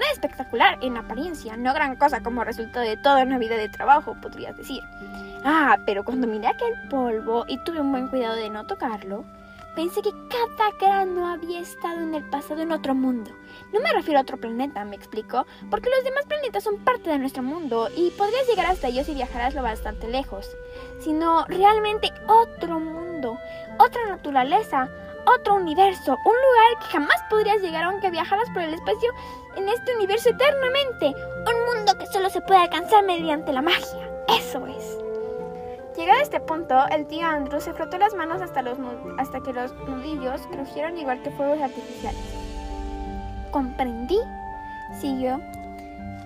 Nada 0.00 0.12
espectacular 0.12 0.78
en 0.80 0.96
apariencia, 0.96 1.58
no 1.58 1.74
gran 1.74 1.94
cosa 1.96 2.22
como 2.22 2.42
resultado 2.42 2.86
de 2.86 2.96
toda 2.96 3.22
una 3.22 3.36
vida 3.36 3.58
de 3.58 3.68
trabajo, 3.68 4.16
podrías 4.22 4.56
decir. 4.56 4.82
Ah, 5.44 5.76
pero 5.84 6.04
cuando 6.04 6.26
miré 6.26 6.46
aquel 6.46 6.72
polvo 6.88 7.44
y 7.46 7.62
tuve 7.64 7.82
un 7.82 7.92
buen 7.92 8.08
cuidado 8.08 8.36
de 8.36 8.48
no 8.48 8.64
tocarlo, 8.64 9.26
pensé 9.74 10.02
que 10.02 10.12
cada 10.28 10.70
grano 10.80 11.28
había 11.28 11.60
estado 11.60 12.00
en 12.00 12.14
el 12.14 12.24
pasado 12.28 12.62
en 12.62 12.72
otro 12.72 12.94
mundo. 12.94 13.30
No 13.72 13.80
me 13.80 13.92
refiero 13.92 14.18
a 14.18 14.22
otro 14.22 14.36
planeta, 14.36 14.84
me 14.84 14.96
explico, 14.96 15.46
porque 15.70 15.90
los 15.90 16.04
demás 16.04 16.24
planetas 16.26 16.64
son 16.64 16.78
parte 16.78 17.10
de 17.10 17.18
nuestro 17.18 17.42
mundo 17.42 17.88
y 17.96 18.10
podrías 18.10 18.46
llegar 18.48 18.66
hasta 18.66 18.88
ellos 18.88 19.08
y 19.08 19.14
viajarás 19.14 19.54
lo 19.54 19.62
bastante 19.62 20.08
lejos, 20.08 20.48
sino 21.00 21.44
realmente 21.46 22.12
otro 22.26 22.80
mundo, 22.80 23.38
otra 23.78 24.06
naturaleza, 24.08 24.88
otro 25.26 25.54
universo, 25.54 26.16
un 26.24 26.34
lugar 26.34 26.78
que 26.80 26.92
jamás 26.92 27.22
podrías 27.28 27.60
llegar 27.60 27.84
aunque 27.84 28.10
viajaras 28.10 28.48
por 28.50 28.62
el 28.62 28.74
espacio 28.74 29.10
en 29.56 29.68
este 29.68 29.94
universo 29.96 30.30
eternamente. 30.30 31.06
Un 31.06 31.76
mundo 31.76 31.96
que 31.98 32.06
solo 32.06 32.30
se 32.30 32.40
puede 32.40 32.60
alcanzar 32.60 33.04
mediante 33.04 33.52
la 33.52 33.62
magia. 33.62 34.10
Eso 34.28 34.66
es. 34.66 34.99
Este 36.40 36.54
punto, 36.54 36.86
el 36.90 37.06
tío 37.06 37.26
Andrew 37.26 37.60
se 37.60 37.74
frotó 37.74 37.98
las 37.98 38.14
manos 38.14 38.40
hasta, 38.40 38.62
los, 38.62 38.78
hasta 39.18 39.40
que 39.40 39.52
los 39.52 39.74
nudillos 39.86 40.40
crujieron 40.50 40.96
igual 40.96 41.20
que 41.22 41.30
fuegos 41.30 41.60
artificiales. 41.60 42.18
Comprendí, 43.50 44.18
siguió, 44.98 45.38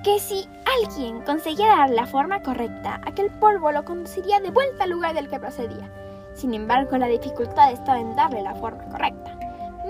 que 0.05 0.21
si 0.21 0.49
alguien 0.81 1.21
conseguía 1.23 1.67
dar 1.67 1.91
la 1.91 2.07
forma 2.07 2.43
correcta, 2.43 3.01
aquel 3.05 3.29
polvo 3.41 3.73
lo 3.73 3.85
conduciría 3.85 4.39
de 4.39 4.51
vuelta 4.51 4.85
al 4.85 4.91
lugar 4.91 5.15
del 5.15 5.29
que 5.29 5.41
procedía. 5.41 5.91
Sin 6.35 6.55
embargo, 6.55 6.97
la 6.97 7.09
dificultad 7.09 7.73
estaba 7.73 7.99
en 7.99 8.15
darle 8.15 8.43
la 8.43 8.55
forma 8.55 8.85
correcta. 8.85 9.37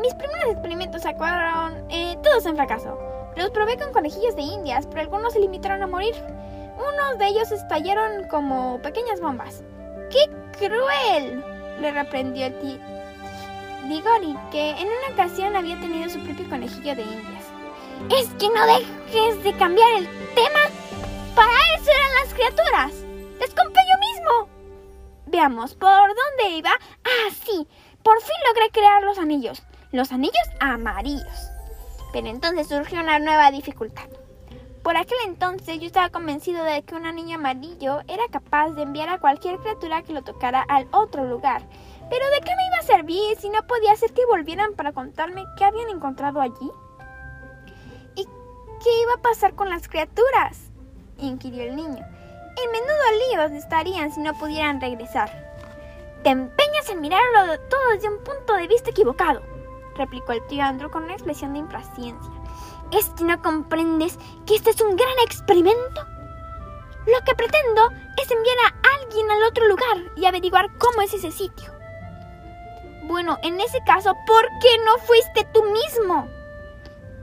Mis 0.01 0.15
primeros 0.15 0.53
experimentos 0.53 1.05
acabaron 1.05 1.85
eh, 1.91 2.17
todos 2.23 2.47
en 2.47 2.57
fracaso. 2.57 2.99
Los 3.37 3.51
probé 3.51 3.77
con 3.77 3.93
conejillos 3.93 4.35
de 4.35 4.43
indias, 4.43 4.87
pero 4.87 5.03
algunos 5.03 5.35
se 5.35 5.41
limitaron 5.41 5.83
a 5.83 5.87
morir. 5.87 6.15
Unos 6.77 7.19
de 7.19 7.27
ellos 7.27 7.53
estallaron 7.53 8.27
como 8.29 8.81
pequeñas 8.81 9.21
bombas. 9.21 9.63
¡Qué 10.15 10.31
cruel! 10.57 11.45
le 11.81 11.91
reprendió 11.91 12.47
el 12.47 12.59
tío 12.61 12.79
Digori, 13.89 14.37
que 14.53 14.71
en 14.71 14.87
una 14.87 15.09
ocasión 15.13 15.57
había 15.57 15.79
tenido 15.81 16.09
su 16.09 16.21
propio 16.21 16.49
conejillo 16.49 16.95
de 16.95 17.03
indias. 17.03 17.45
Es 18.17 18.29
que 18.39 18.49
no 18.49 18.65
dejes 18.65 19.43
de 19.43 19.53
cambiar 19.55 19.93
el 19.99 20.09
tema. 20.35 20.61
Para 21.35 21.53
eso 21.77 21.91
eran 21.91 22.15
las 22.23 22.33
criaturas. 22.33 22.93
Les 23.41 23.55
compré 23.55 23.83
yo 23.91 23.99
mismo. 24.09 24.49
Veamos, 25.27 25.75
¿por 25.75 25.91
dónde 25.91 26.57
iba? 26.57 26.71
Ah, 27.05 27.31
sí. 27.45 27.67
Por 28.05 28.21
fin 28.23 28.37
logré 28.49 28.71
crear 28.71 29.03
los 29.03 29.19
anillos. 29.19 29.63
Los 29.91 30.13
anillos 30.13 30.49
amarillos. 30.61 31.51
Pero 32.13 32.29
entonces 32.29 32.69
surgió 32.69 33.01
una 33.01 33.19
nueva 33.19 33.51
dificultad. 33.51 34.09
Por 34.85 34.99
aquel 34.99 35.17
entonces 35.25 35.81
yo 35.81 35.87
estaba 35.87 36.11
convencido 36.11 36.63
de 36.63 36.83
que 36.83 36.95
un 36.95 37.07
anillo 37.07 37.37
amarillo 37.37 38.01
era 38.07 38.25
capaz 38.31 38.73
de 38.73 38.83
enviar 38.83 39.09
a 39.09 39.19
cualquier 39.19 39.59
criatura 39.59 40.03
que 40.03 40.13
lo 40.13 40.21
tocara 40.21 40.61
al 40.61 40.87
otro 40.91 41.25
lugar. 41.25 41.67
Pero 42.11 42.27
¿de 42.27 42.41
qué 42.41 42.51
me 42.55 42.67
iba 42.67 42.79
a 42.81 42.83
servir 42.83 43.39
si 43.39 43.49
no 43.49 43.67
podía 43.67 43.93
hacer 43.93 44.13
que 44.13 44.27
volvieran 44.27 44.75
para 44.75 44.93
contarme 44.93 45.47
qué 45.57 45.65
habían 45.65 45.89
encontrado 45.89 46.39
allí? 46.39 46.71
¿Y 48.15 48.25
qué 48.25 49.03
iba 49.03 49.15
a 49.17 49.23
pasar 49.23 49.55
con 49.55 49.71
las 49.71 49.89
criaturas? 49.89 50.71
inquirió 51.17 51.63
el 51.63 51.77
niño. 51.77 52.05
En 52.63 52.71
menudo 52.71 53.49
líos 53.49 53.53
estarían 53.53 54.13
si 54.13 54.21
no 54.21 54.35
pudieran 54.35 54.83
regresar. 54.83 55.31
Te 56.23 56.29
empeñas 56.29 56.91
en 56.91 57.01
mirarlo 57.01 57.59
todo 57.71 57.89
desde 57.95 58.11
un 58.11 58.23
punto 58.23 58.53
de 58.53 58.69
vista 58.69 58.91
equivocado, 58.91 59.41
replicó 59.97 60.33
el 60.33 60.47
tío 60.47 60.63
Andrew 60.63 60.91
con 60.91 61.05
una 61.05 61.15
expresión 61.15 61.55
de 61.55 61.61
impaciencia. 61.61 62.44
¿Es 62.93 63.11
que 63.11 63.25
no 63.25 63.41
comprendes 63.43 64.19
que 64.47 64.55
este 64.55 64.71
es 64.71 64.81
un 64.81 64.97
gran 64.97 65.19
experimento? 65.25 66.07
Lo 67.07 67.25
que 67.25 67.35
pretendo 67.35 67.83
es 68.23 68.31
enviar 68.31 68.57
a 68.59 69.03
alguien 69.03 69.31
al 69.31 69.43
otro 69.43 69.67
lugar 69.69 70.13
y 70.17 70.25
averiguar 70.25 70.71
cómo 70.79 71.03
es 71.03 71.13
ese 71.13 71.31
sitio. 71.31 71.73
Bueno, 73.05 73.39
en 73.43 73.61
ese 73.61 73.81
caso, 73.85 74.15
¿por 74.27 74.45
qué 74.63 74.79
no 74.85 74.97
fuiste 74.99 75.47
tú 75.53 75.63
mismo? 75.65 76.27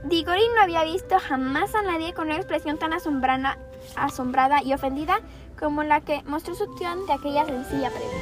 Digori 0.04 0.48
no 0.54 0.62
había 0.62 0.84
visto 0.84 1.18
jamás 1.18 1.74
a 1.74 1.82
nadie 1.82 2.14
con 2.14 2.26
una 2.26 2.36
expresión 2.36 2.78
tan 2.78 2.92
asombrada, 2.92 3.58
asombrada 3.96 4.62
y 4.62 4.74
ofendida 4.74 5.20
como 5.58 5.82
la 5.82 6.00
que 6.00 6.22
mostró 6.24 6.54
su 6.54 6.72
tío 6.76 6.88
ante 6.88 7.12
aquella 7.12 7.44
sencilla 7.44 7.90
pregunta. 7.90 8.16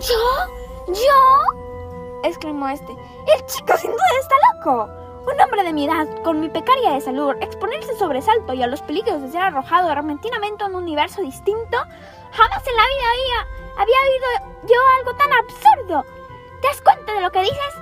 ¿Yo? 0.00 0.94
¿Yo? 0.94 2.28
exclamó 2.28 2.68
este. 2.68 2.92
El 2.92 3.46
chico 3.46 3.76
sin 3.76 3.90
duda 3.90 4.04
está 4.20 4.34
loco. 4.54 4.99
Un 5.26 5.40
hombre 5.40 5.62
de 5.64 5.72
mi 5.72 5.84
edad, 5.84 6.06
con 6.22 6.40
mi 6.40 6.48
pecaria 6.48 6.92
de 6.92 7.00
salud, 7.00 7.34
exponerse 7.40 7.94
sobresalto 7.96 8.54
y 8.54 8.62
a 8.62 8.66
los 8.66 8.80
peligros 8.82 9.20
de 9.20 9.30
ser 9.30 9.42
arrojado 9.42 9.94
repentinamente 9.94 10.64
a 10.64 10.68
un 10.68 10.76
universo 10.76 11.20
distinto, 11.20 11.76
jamás 12.32 12.66
en 12.66 12.76
la 12.76 12.86
vida 12.86 13.06
había, 13.12 13.82
había 13.82 13.96
oído 14.00 14.68
yo 14.68 14.80
algo 14.98 15.14
tan 15.18 15.32
absurdo. 15.32 16.04
¿Te 16.62 16.68
das 16.68 16.80
cuenta 16.80 17.12
de 17.12 17.20
lo 17.20 17.30
que 17.30 17.42
dices? 17.42 17.74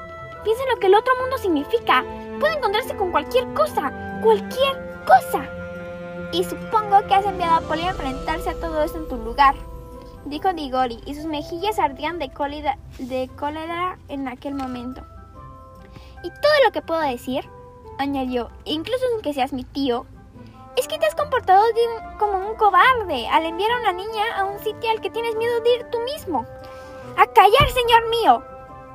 Piensa 0.43 0.63
en 0.65 0.71
lo 0.71 0.77
que 0.77 0.87
el 0.87 0.95
otro 0.95 1.15
mundo 1.21 1.39
significa. 1.39 2.05
Puede 2.41 2.55
encontrarse 2.55 2.97
con 2.97 3.13
cualquier 3.13 3.53
cosa, 3.55 4.21
cualquier 4.23 5.05
cosa. 5.07 5.45
Y 6.33 6.45
supongo 6.45 7.07
que 7.07 7.15
has 7.15 7.25
enviado 7.25 7.55
a 7.55 7.61
Polly 7.69 7.83
a 7.83 7.91
enfrentarse 7.91 8.51
a 8.51 8.61
todo 8.61 8.83
eso 8.83 8.99
en 8.99 9.09
tu 9.09 9.17
lugar, 9.17 9.55
dijo 10.25 10.53
Digori, 10.53 11.01
y 11.07 11.15
sus 11.15 11.25
mejillas 11.25 11.79
ardían 11.79 12.19
de 12.19 12.31
cólera, 12.31 12.79
de 12.99 13.31
cólera 13.37 13.97
en 14.09 14.29
aquel 14.29 14.55
momento. 14.55 15.03
Y 16.23 16.31
todo 16.31 16.53
lo 16.65 16.73
que 16.73 16.83
puedo 16.83 17.01
decir, 17.01 17.49
añadió, 17.99 18.51
incluso 18.65 19.05
sin 19.13 19.23
que 19.23 19.35
seas 19.35 19.53
mi 19.53 19.65
tío, 19.65 20.07
es 20.77 20.87
que 20.87 20.99
te 20.99 21.07
has 21.07 21.15
comportado 21.15 21.65
como 22.19 22.39
un 22.39 22.57
cobarde 22.57 23.27
al 23.29 23.45
enviar 23.45 23.71
a 23.73 23.81
una 23.81 23.93
niña 23.93 24.25
a 24.37 24.45
un 24.45 24.59
sitio 24.61 24.91
al 24.91 25.01
que 25.01 25.11
tienes 25.11 25.35
miedo 25.35 25.61
de 25.61 25.77
ir 25.77 25.91
tú 25.91 25.99
mismo. 26.01 26.47
¡A 27.17 27.27
callar, 27.27 27.71
señor 27.71 28.09
mío! 28.11 28.43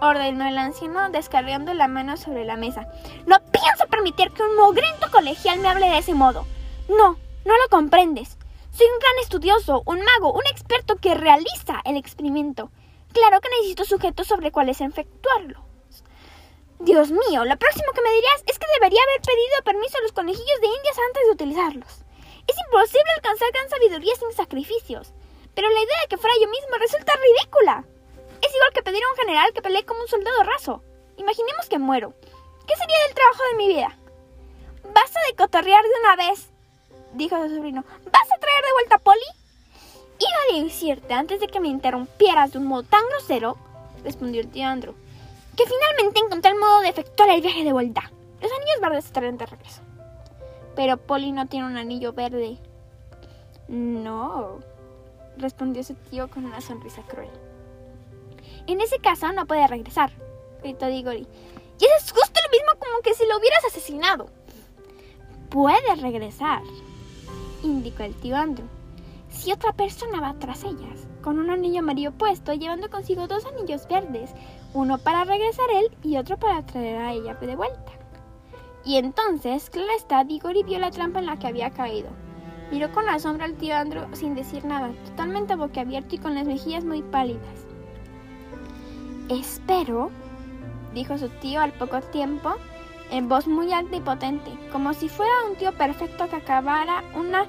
ordenó 0.02 0.48
el 0.48 0.58
anciano 0.58 1.10
descargando 1.10 1.74
la 1.74 1.88
mano 1.88 2.18
sobre 2.18 2.46
la 2.46 2.58
mesa. 2.58 2.88
No 3.26 3.38
pienso 3.52 3.88
permitir 3.90 4.32
que 4.32 4.44
un 4.44 4.56
mogrento 4.56 5.10
colegial 5.12 5.60
me 5.60 5.70
hable 5.70 5.90
de 5.90 5.98
ese 5.98 6.14
modo. 6.14 6.46
No, 6.90 7.18
no 7.46 7.58
lo 7.58 7.70
comprendes. 7.70 8.38
Soy 8.72 8.88
un 8.88 9.00
gran 9.00 9.20
estudioso, 9.22 9.84
un 9.86 10.00
mago, 10.00 10.34
un 10.34 10.46
experto 10.52 10.96
que 10.96 11.16
realiza 11.16 11.82
el 11.86 11.96
experimento. 11.96 12.72
Claro 13.14 13.40
que 13.40 13.50
necesito 13.50 13.86
sujetos 13.86 14.28
sobre 14.28 14.52
cuáles 14.52 14.82
efectuarlo. 14.82 15.64
Dios 16.80 17.12
mío, 17.12 17.46
lo 17.46 17.58
próximo 17.58 17.92
que 17.94 18.02
me 18.02 18.14
dirías 18.14 18.44
es 18.46 18.60
que 18.60 18.68
debería 18.80 19.02
haber 19.04 19.22
pedido 19.22 19.64
permiso 19.64 19.98
a 19.98 20.02
los 20.02 20.12
conejillos 20.12 20.62
de 20.62 20.68
indias 20.68 20.98
antes 21.08 21.24
de 21.24 21.32
utilizarlos. 21.32 22.04
Es 22.48 22.56
imposible 22.68 23.12
alcanzar 23.16 23.52
gran 23.54 23.70
sabiduría 23.70 24.16
sin 24.16 24.34
sacrificios. 24.34 25.14
Pero 25.56 25.70
la 25.70 25.80
idea 25.80 26.02
de 26.02 26.08
que 26.10 26.18
fuera 26.18 26.36
yo 26.42 26.50
mismo 26.50 26.76
resulta 26.80 27.14
ridícula. 27.16 27.86
Es 28.42 28.54
igual 28.54 28.74
que 28.74 28.84
pedir 28.84 29.04
a 29.04 29.12
un 29.12 29.18
general 29.18 29.54
que 29.54 29.62
pelee 29.62 29.86
como 29.86 30.02
un 30.02 30.08
soldado 30.08 30.44
raso. 30.44 30.84
Imaginemos 31.18 31.70
que 31.70 31.80
muero. 31.80 32.14
¿Qué 32.68 32.76
sería 32.76 33.00
del 33.06 33.16
trabajo 33.16 33.44
de 33.52 33.58
mi 33.58 33.68
vida? 33.68 33.98
Basta 34.94 35.20
de 35.28 35.36
cotorrear 35.36 35.84
de 35.84 36.00
una 36.02 36.16
vez, 36.16 36.50
dijo 37.14 37.42
su 37.48 37.56
sobrino. 37.56 37.86
¿Vas 38.12 38.32
a 38.32 38.40
traer 38.40 38.64
de 38.66 38.74
vuelta 38.74 38.96
a 38.96 39.00
Polly? 39.00 39.22
Iba 40.20 40.60
a 40.60 40.64
decirte 40.64 41.14
antes 41.14 41.40
de 41.40 41.48
que 41.48 41.60
me 41.60 41.68
interrumpieras 41.68 42.52
de 42.52 42.58
un 42.58 42.66
modo 42.66 42.84
tan 42.84 43.08
grosero, 43.10 43.58
respondió 44.04 44.42
el 44.42 44.52
tío 44.52 44.68
Andrew, 44.68 44.96
que 45.56 45.64
finalmente 45.66 46.20
encontré 46.20 46.52
el 46.52 46.60
modo 46.60 46.82
de 46.82 46.90
efectuar 46.90 47.30
el 47.30 47.42
viaje 47.42 47.64
de 47.64 47.74
vuelta. 47.74 48.12
Los 48.42 48.52
anillos 48.52 48.82
verdes 48.82 49.06
estarán 49.06 49.38
de 49.38 49.46
regreso. 49.46 49.82
Pero 50.76 50.98
Polly 50.98 51.32
no 51.32 51.48
tiene 51.48 51.68
un 51.68 51.78
anillo 51.78 52.14
verde. 52.14 52.58
No, 53.68 54.60
respondió 55.38 55.84
su 55.84 55.94
tío 55.96 56.30
con 56.30 56.46
una 56.46 56.62
sonrisa 56.62 57.02
cruel. 57.04 57.30
En 58.68 58.82
ese 58.82 59.00
caso 59.00 59.32
no 59.32 59.46
puede 59.46 59.68
regresar, 59.68 60.12
gritó 60.62 60.88
Digori. 60.88 61.28
Y 61.80 61.86
eso 61.86 61.96
es 61.98 62.12
justo 62.12 62.40
lo 62.44 62.52
mismo 62.52 62.72
como 62.80 63.02
que 63.02 63.14
si 63.14 63.26
lo 63.28 63.38
hubieras 63.38 63.66
asesinado. 63.66 64.30
Puede 65.50 65.96
regresar, 65.96 66.62
indicó 67.62 68.04
el 68.04 68.16
tío 68.16 68.36
Andrew. 68.36 68.68
Si 69.30 69.52
otra 69.52 69.74
persona 69.74 70.22
va 70.22 70.36
tras 70.40 70.64
ellas, 70.64 71.08
con 71.22 71.40
un 71.40 71.50
anillo 71.50 71.80
amarillo 71.80 72.12
puesto, 72.12 72.54
llevando 72.54 72.90
consigo 72.90 73.28
dos 73.28 73.46
anillos 73.46 73.88
verdes, 73.88 74.32
uno 74.74 74.98
para 74.98 75.24
regresar 75.24 75.66
él 75.72 75.96
y 76.04 76.18
otro 76.18 76.38
para 76.38 76.66
traer 76.66 76.98
a 76.98 77.14
ella 77.14 77.36
de 77.36 77.56
vuelta. 77.56 77.92
Y 78.86 78.98
entonces, 78.98 79.70
claro 79.70 79.92
está, 79.96 80.24
Digori 80.24 80.64
vio 80.64 80.80
la 80.80 80.92
trampa 80.92 81.20
en 81.20 81.28
la 81.28 81.38
que 81.38 81.48
había 81.48 81.70
caído. 81.70 82.10
Miró 82.72 82.92
con 82.92 83.08
asombro 83.08 83.46
al 83.46 83.56
tío 83.56 83.76
Andrew 83.76 84.04
sin 84.14 84.36
decir 84.36 84.66
nada, 84.66 84.92
totalmente 85.06 85.56
boquiabierto 85.56 86.16
y 86.16 86.18
con 86.18 86.36
las 86.36 86.46
mejillas 86.46 86.84
muy 86.84 87.02
pálidas. 87.02 87.66
Espero, 89.30 90.10
dijo 90.94 91.18
su 91.18 91.30
tío 91.30 91.62
al 91.62 91.72
poco 91.74 92.02
tiempo, 92.02 92.56
en 93.12 93.30
voz 93.30 93.48
muy 93.48 93.72
alta 93.72 93.96
y 93.96 94.02
potente, 94.02 94.52
como 94.72 94.94
si 94.94 95.08
fuera 95.08 95.32
un 95.50 95.56
tío 95.56 95.72
perfecto 95.78 96.28
que 96.30 96.38
acabara 96.38 97.04
una, 97.16 97.46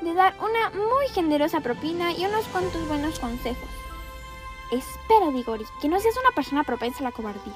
de 0.00 0.14
dar 0.14 0.34
una 0.40 0.70
muy 0.70 1.06
generosa 1.12 1.60
propina 1.60 2.12
y 2.12 2.24
unos 2.24 2.46
cuantos 2.46 2.88
buenos 2.88 3.20
consejos. 3.20 3.81
Espero, 4.72 5.30
Digori, 5.30 5.66
que 5.82 5.88
no 5.88 6.00
seas 6.00 6.16
una 6.16 6.34
persona 6.34 6.64
propensa 6.64 7.00
a 7.00 7.02
la 7.02 7.12
cobardía. 7.12 7.52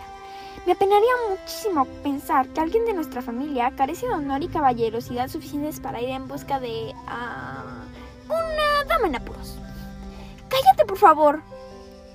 Me 0.66 0.72
apenaría 0.72 1.12
muchísimo 1.30 1.86
pensar 2.02 2.46
que 2.48 2.60
alguien 2.60 2.84
de 2.84 2.92
nuestra 2.92 3.22
familia 3.22 3.72
carece 3.74 4.06
de 4.06 4.12
honor 4.12 4.42
y 4.42 4.48
caballerosidad 4.48 5.28
suficientes 5.28 5.80
para 5.80 6.00
ir 6.00 6.10
en 6.10 6.28
busca 6.28 6.60
de... 6.60 6.94
Uh, 7.06 8.32
una 8.32 8.84
dama 8.86 9.06
en 9.06 9.16
apuros. 9.16 9.56
Cállate, 10.48 10.84
por 10.84 10.98
favor, 10.98 11.42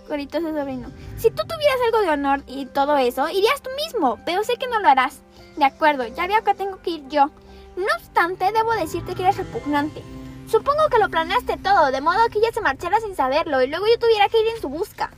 gritó 0.07 0.39
su 0.39 0.53
sobrino. 0.53 0.89
Si 1.17 1.31
tú 1.31 1.43
tuvieras 1.47 1.79
algo 1.85 2.01
de 2.01 2.09
honor 2.09 2.43
y 2.45 2.67
todo 2.67 2.97
eso, 2.97 3.27
irías 3.29 3.61
tú 3.61 3.69
mismo, 3.83 4.19
pero 4.25 4.43
sé 4.43 4.57
que 4.57 4.67
no 4.67 4.79
lo 4.79 4.89
harás. 4.89 5.21
De 5.55 5.65
acuerdo, 5.65 6.05
ya 6.05 6.27
veo 6.27 6.43
que 6.43 6.53
tengo 6.53 6.79
que 6.81 6.91
ir 6.91 7.07
yo. 7.07 7.31
No 7.75 7.87
obstante, 7.97 8.51
debo 8.51 8.73
decirte 8.73 9.15
que 9.15 9.23
eres 9.23 9.37
repugnante. 9.37 10.03
Supongo 10.51 10.89
que 10.89 10.99
lo 10.99 11.07
planeaste 11.07 11.55
todo, 11.55 11.91
de 11.91 12.01
modo 12.01 12.27
que 12.29 12.39
ella 12.39 12.51
se 12.51 12.59
marchara 12.59 12.99
sin 12.99 13.15
saberlo 13.15 13.61
y 13.61 13.67
luego 13.67 13.87
yo 13.87 13.97
tuviera 13.97 14.27
que 14.27 14.41
ir 14.41 14.47
en 14.49 14.61
su 14.61 14.67
busca. 14.67 15.09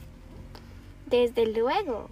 Desde 1.07 1.47
luego, 1.47 2.07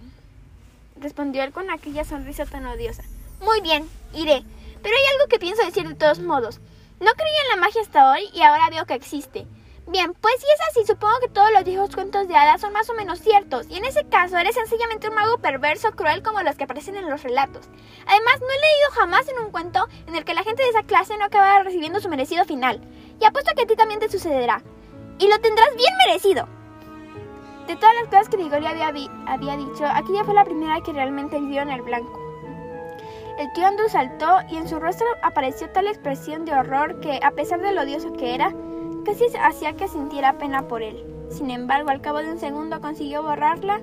respondió 0.96 1.44
él 1.44 1.52
con 1.52 1.70
aquella 1.70 2.04
sonrisa 2.04 2.46
tan 2.46 2.66
odiosa. 2.66 3.04
Muy 3.40 3.60
bien, 3.60 3.88
iré. 4.12 4.42
Pero 4.82 4.96
hay 4.96 5.14
algo 5.14 5.28
que 5.28 5.38
pienso 5.38 5.64
decir 5.64 5.86
de 5.86 5.94
todos 5.94 6.18
modos. 6.18 6.58
No 6.98 7.12
creía 7.12 7.42
en 7.42 7.48
la 7.50 7.64
magia 7.64 7.82
hasta 7.82 8.10
hoy 8.10 8.28
y 8.34 8.42
ahora 8.42 8.70
veo 8.70 8.86
que 8.86 8.94
existe. 8.94 9.46
Bien, 9.86 10.14
pues 10.14 10.34
si 10.38 10.46
es 10.46 10.60
así, 10.70 10.86
supongo 10.86 11.18
que 11.20 11.28
todos 11.28 11.50
los 11.52 11.64
viejos 11.64 11.94
cuentos 11.94 12.26
de 12.26 12.36
hadas 12.36 12.60
son 12.60 12.72
más 12.72 12.88
o 12.88 12.94
menos 12.94 13.18
ciertos, 13.18 13.66
y 13.68 13.76
en 13.78 13.84
ese 13.84 14.04
caso 14.04 14.38
eres 14.38 14.54
sencillamente 14.54 15.08
un 15.08 15.14
mago 15.16 15.38
perverso, 15.38 15.90
cruel 15.92 16.22
como 16.22 16.40
los 16.42 16.54
que 16.54 16.64
aparecen 16.64 16.94
en 16.94 17.10
los 17.10 17.24
relatos. 17.24 17.66
Además, 18.06 18.40
no 18.40 18.46
he 18.46 18.60
leído 18.60 18.90
jamás 18.92 19.28
en 19.28 19.38
un 19.40 19.50
cuento 19.50 19.88
en 20.06 20.14
el 20.14 20.24
que 20.24 20.34
la 20.34 20.44
gente 20.44 20.62
de 20.62 20.68
esa 20.68 20.84
clase 20.84 21.18
no 21.18 21.24
acabara 21.24 21.64
recibiendo 21.64 22.00
su 22.00 22.08
merecido 22.08 22.44
final, 22.44 22.80
y 23.22 23.24
apuesto 23.24 23.52
que 23.56 23.62
a 23.62 23.66
ti 23.66 23.76
también 23.76 24.00
te 24.00 24.10
sucederá. 24.10 24.62
Y 25.18 25.28
lo 25.28 25.38
tendrás 25.40 25.68
bien 25.76 25.92
merecido. 26.06 26.48
De 27.68 27.76
todas 27.76 27.94
las 27.94 28.08
cosas 28.08 28.28
que 28.28 28.36
Digori 28.36 28.66
había, 28.66 28.92
había 29.26 29.56
dicho, 29.56 29.86
aquella 29.86 30.24
fue 30.24 30.34
la 30.34 30.44
primera 30.44 30.80
que 30.80 30.92
realmente 30.92 31.38
vivió 31.38 31.62
en 31.62 31.70
el 31.70 31.82
blanco. 31.82 32.18
El 33.38 33.50
tío 33.52 33.66
Andrew 33.66 33.88
saltó 33.88 34.38
y 34.50 34.56
en 34.56 34.68
su 34.68 34.78
rostro 34.78 35.06
apareció 35.22 35.70
tal 35.70 35.86
expresión 35.86 36.44
de 36.44 36.52
horror 36.52 37.00
que, 37.00 37.20
a 37.22 37.30
pesar 37.30 37.62
de 37.62 37.72
lo 37.72 37.82
odioso 37.82 38.12
que 38.12 38.34
era, 38.34 38.52
Casi 39.04 39.24
hacía 39.36 39.72
que 39.72 39.88
sintiera 39.88 40.38
pena 40.38 40.68
por 40.68 40.82
él. 40.82 41.04
Sin 41.28 41.50
embargo, 41.50 41.90
al 41.90 42.00
cabo 42.00 42.18
de 42.18 42.30
un 42.30 42.38
segundo 42.38 42.80
consiguió 42.80 43.22
borrarla 43.22 43.80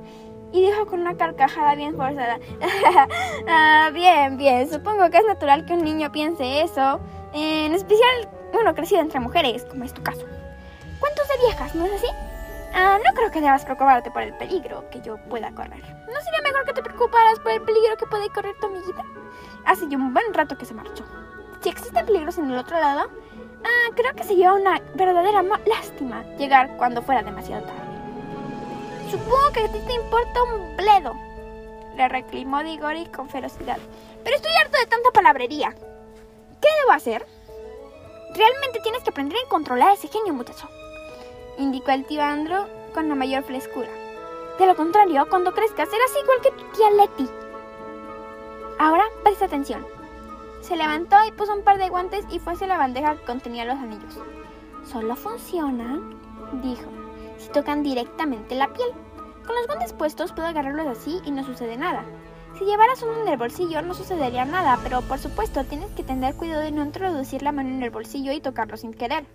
y 0.53 0.61
dijo 0.61 0.85
con 0.85 1.01
una 1.01 1.17
carcajada 1.17 1.75
bien 1.75 1.95
forzada. 1.95 2.39
ah, 3.47 3.89
bien, 3.93 4.37
bien, 4.37 4.69
supongo 4.69 5.09
que 5.09 5.17
es 5.17 5.25
natural 5.25 5.65
que 5.65 5.73
un 5.73 5.83
niño 5.83 6.11
piense 6.11 6.61
eso. 6.61 7.01
En 7.33 7.73
especial 7.73 8.29
uno 8.53 8.75
crecido 8.75 9.01
entre 9.01 9.19
mujeres, 9.19 9.65
como 9.65 9.83
es 9.83 9.93
tu 9.93 10.01
caso. 10.03 10.25
¿Cuántos 10.99 11.27
de 11.27 11.37
viejas, 11.45 11.75
no 11.75 11.85
es 11.85 11.93
así? 11.93 12.07
Ah, 12.73 12.97
no 13.05 13.13
creo 13.15 13.31
que 13.31 13.41
debas 13.41 13.65
preocuparte 13.65 14.11
por 14.11 14.21
el 14.21 14.33
peligro 14.33 14.89
que 14.89 15.01
yo 15.01 15.17
pueda 15.29 15.51
correr. 15.51 15.81
¿No 15.81 16.21
sería 16.21 16.41
mejor 16.43 16.65
que 16.65 16.73
te 16.73 16.83
preocuparas 16.83 17.39
por 17.39 17.51
el 17.51 17.61
peligro 17.61 17.97
que 17.97 18.05
puede 18.05 18.29
correr 18.29 18.55
tu 18.59 18.67
amiguita? 18.67 19.03
Hace 19.65 19.87
ya 19.89 19.97
un 19.97 20.13
buen 20.13 20.33
rato 20.33 20.57
que 20.57 20.65
se 20.65 20.73
marchó. 20.73 21.03
Si 21.61 21.69
existen 21.69 22.05
peligros 22.05 22.37
en 22.37 22.51
el 22.51 22.57
otro 22.57 22.79
lado, 22.79 23.09
Ah, 23.63 23.91
creo 23.95 24.13
que 24.15 24.23
sería 24.23 24.53
una 24.53 24.81
verdadera 24.95 25.43
lástima 25.65 26.23
llegar 26.37 26.77
cuando 26.77 27.01
fuera 27.01 27.23
demasiado 27.23 27.63
tarde. 27.63 27.79
Supongo 29.11 29.51
que 29.53 29.59
a 29.61 29.71
ti 29.71 29.79
te 29.85 29.93
importa 29.93 30.43
un 30.43 30.77
bledo, 30.77 31.13
le 31.95 32.07
reclamó 32.07 32.63
Digori 32.63 33.07
con 33.07 33.27
ferocidad. 33.27 33.77
Pero 34.23 34.35
estoy 34.35 34.51
harto 34.63 34.77
de 34.77 34.85
tanta 34.85 35.11
palabrería. 35.11 35.71
¿Qué 36.61 36.67
debo 36.81 36.91
hacer? 36.93 37.25
Realmente 38.35 38.79
tienes 38.83 39.03
que 39.03 39.09
aprender 39.09 39.37
a 39.37 39.49
controlar 39.49 39.93
ese 39.93 40.07
genio, 40.07 40.33
muchacho, 40.33 40.69
indicó 41.57 41.91
el 41.91 42.05
tío 42.05 42.21
Andro 42.21 42.67
con 42.93 43.09
la 43.09 43.15
mayor 43.15 43.43
frescura. 43.43 43.89
De 44.59 44.65
lo 44.65 44.75
contrario, 44.75 45.25
cuando 45.29 45.53
crezcas 45.53 45.89
serás 45.89 46.11
igual 46.21 46.41
que 46.41 46.51
tu 46.51 46.63
tía 46.71 46.91
Letty. 46.91 47.29
Ahora 48.77 49.03
presta 49.23 49.45
atención. 49.45 49.85
Se 50.61 50.75
levantó 50.75 51.15
y 51.27 51.31
puso 51.31 51.53
un 51.53 51.63
par 51.63 51.77
de 51.77 51.89
guantes 51.89 52.25
y 52.29 52.39
fue 52.39 52.53
hacia 52.53 52.67
la 52.67 52.77
bandeja 52.77 53.15
que 53.15 53.25
contenía 53.25 53.65
los 53.65 53.77
anillos. 53.77 54.19
Solo 54.85 55.15
funcionan, 55.15 56.15
dijo, 56.61 56.89
si 57.37 57.49
tocan 57.49 57.83
directamente 57.83 58.55
la 58.55 58.71
piel. 58.73 58.89
Con 59.45 59.55
los 59.55 59.65
guantes 59.65 59.93
puestos 59.93 60.33
puedo 60.33 60.47
agarrarlos 60.47 60.87
así 60.87 61.19
y 61.25 61.31
no 61.31 61.43
sucede 61.43 61.77
nada. 61.77 62.03
Si 62.59 62.65
llevaras 62.65 63.01
uno 63.03 63.21
en 63.21 63.27
el 63.29 63.37
bolsillo 63.37 63.81
no 63.81 63.93
sucedería 63.93 64.43
nada, 64.43 64.77
pero 64.83 65.01
por 65.01 65.17
supuesto 65.17 65.63
tienes 65.63 65.91
que 65.91 66.03
tener 66.03 66.35
cuidado 66.35 66.61
de 66.61 66.71
no 66.71 66.83
introducir 66.83 67.41
la 67.41 67.53
mano 67.53 67.69
en 67.69 67.81
el 67.81 67.89
bolsillo 67.89 68.33
y 68.33 68.41
tocarlo 68.41 68.75
sin 68.75 68.93
querer. 68.93 69.25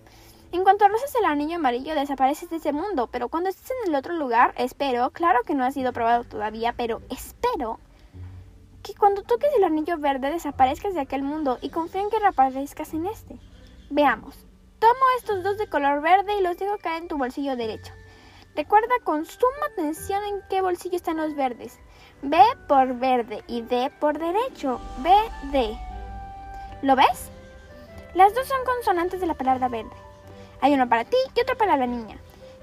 En 0.53 0.63
cuanto 0.63 0.87
rozas 0.89 1.15
el 1.15 1.25
anillo 1.25 1.57
amarillo 1.57 1.95
desapareces 1.95 2.51
de 2.51 2.57
ese 2.57 2.75
mundo, 2.75 3.09
pero 3.11 3.31
cuando 3.31 3.49
estés 3.49 3.71
en 3.71 3.89
el 3.89 3.97
otro 3.97 4.13
lugar, 4.13 4.53
espero, 4.59 5.09
claro 5.09 5.39
que 5.47 5.55
no 5.55 5.65
ha 5.65 5.71
sido 5.71 5.95
probado 5.95 6.25
todavía, 6.25 6.75
pero 6.77 7.01
espero 7.09 7.81
que 8.83 8.93
cuando 8.95 9.23
toques 9.23 9.49
el 9.57 9.65
anillo 9.65 9.97
verde 9.97 10.31
desaparezcas 10.31 10.93
de 10.93 11.01
aquel 11.01 11.23
mundo 11.23 11.57
y 11.63 11.71
confío 11.71 12.03
en 12.03 12.11
que 12.11 12.19
reaparezcas 12.19 12.93
en 12.93 13.07
este. 13.07 13.39
Veamos. 13.89 14.37
Tomo 14.81 15.01
estos 15.17 15.43
dos 15.43 15.57
de 15.57 15.67
color 15.67 16.03
verde 16.03 16.39
y 16.39 16.43
los 16.43 16.59
dejo 16.59 16.77
caer 16.77 17.01
en 17.01 17.09
tu 17.09 17.17
bolsillo 17.17 17.57
derecho. 17.57 17.95
Recuerda 18.55 18.95
con 19.03 19.25
suma 19.25 19.67
atención 19.73 20.23
en 20.25 20.43
qué 20.51 20.61
bolsillo 20.61 20.97
están 20.97 21.17
los 21.17 21.35
verdes. 21.35 21.81
B 22.25 22.39
por 22.67 22.95
verde 22.95 23.45
y 23.47 23.61
D 23.61 23.93
por 24.01 24.19
derecho. 24.19 24.81
B, 24.99 25.11
D. 25.53 25.79
¿Lo 26.81 26.97
ves? 26.97 27.29
Las 28.15 28.35
dos 28.35 28.49
son 28.49 28.65
consonantes 28.65 29.21
de 29.21 29.27
la 29.27 29.35
palabra 29.35 29.69
verde. 29.69 29.91
Hay 30.63 30.73
uno 30.73 30.89
para 30.89 31.05
ti 31.05 31.19
y 31.35 31.41
otro 31.41 31.55
para 31.59 31.77
la 31.77 31.87
niña. 31.87 32.17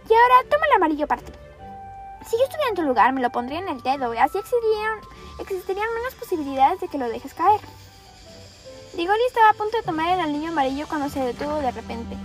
Y 0.10 0.14
ahora 0.14 0.50
toma 0.50 0.66
el 0.66 0.78
amarillo 0.78 1.06
para 1.06 1.22
ti. 1.22 1.32
Si 2.28 2.38
yo 2.38 2.44
estuviera 2.44 2.70
en 2.70 2.76
tu 2.76 2.82
lugar, 2.82 3.14
me 3.14 3.22
lo 3.22 3.30
pondría 3.30 3.60
en 3.60 3.70
el 3.70 3.84
dedo 3.84 4.12
y 4.16 4.18
así 4.18 4.40
existirían, 4.40 5.00
existirían 5.40 5.94
menos 5.94 6.16
posibilidades 6.16 6.80
de 6.80 6.88
que 6.88 6.98
lo 6.98 7.08
dejes 7.08 7.36
caer. 7.36 7.62
Digori 8.96 9.22
estaba 9.28 9.52
a 9.52 9.54
punto 9.54 9.78
de 9.78 9.84
tomar 9.84 10.10
el 10.10 10.22
anillo 10.22 10.50
amarillo 10.50 10.88
cuando 10.88 11.10
se 11.10 11.20
detuvo 11.20 11.58
de 11.58 11.70
repente. 11.70 12.18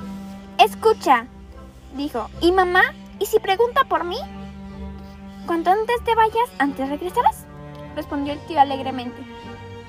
Escucha, 0.59 1.26
dijo. 1.95 2.30
¿Y 2.41 2.51
mamá? 2.53 2.95
¿Y 3.18 3.26
si 3.26 3.41
pregunta 3.41 3.84
por 3.84 4.05
mí? 4.05 4.18
Cuanto 5.47 5.71
antes 5.71 6.03
te 6.03 6.15
vayas, 6.17 6.51
antes 6.59 6.89
regresarás, 6.89 7.45
respondió 7.95 8.33
el 8.33 8.45
tío 8.47 8.61
alegremente. 8.61 9.23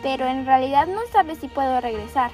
Pero 0.04 0.28
en 0.28 0.46
realidad 0.46 0.86
no 0.86 1.02
sabes 1.12 1.40
si 1.40 1.48
puedo 1.48 1.82
regresar. 1.82 2.32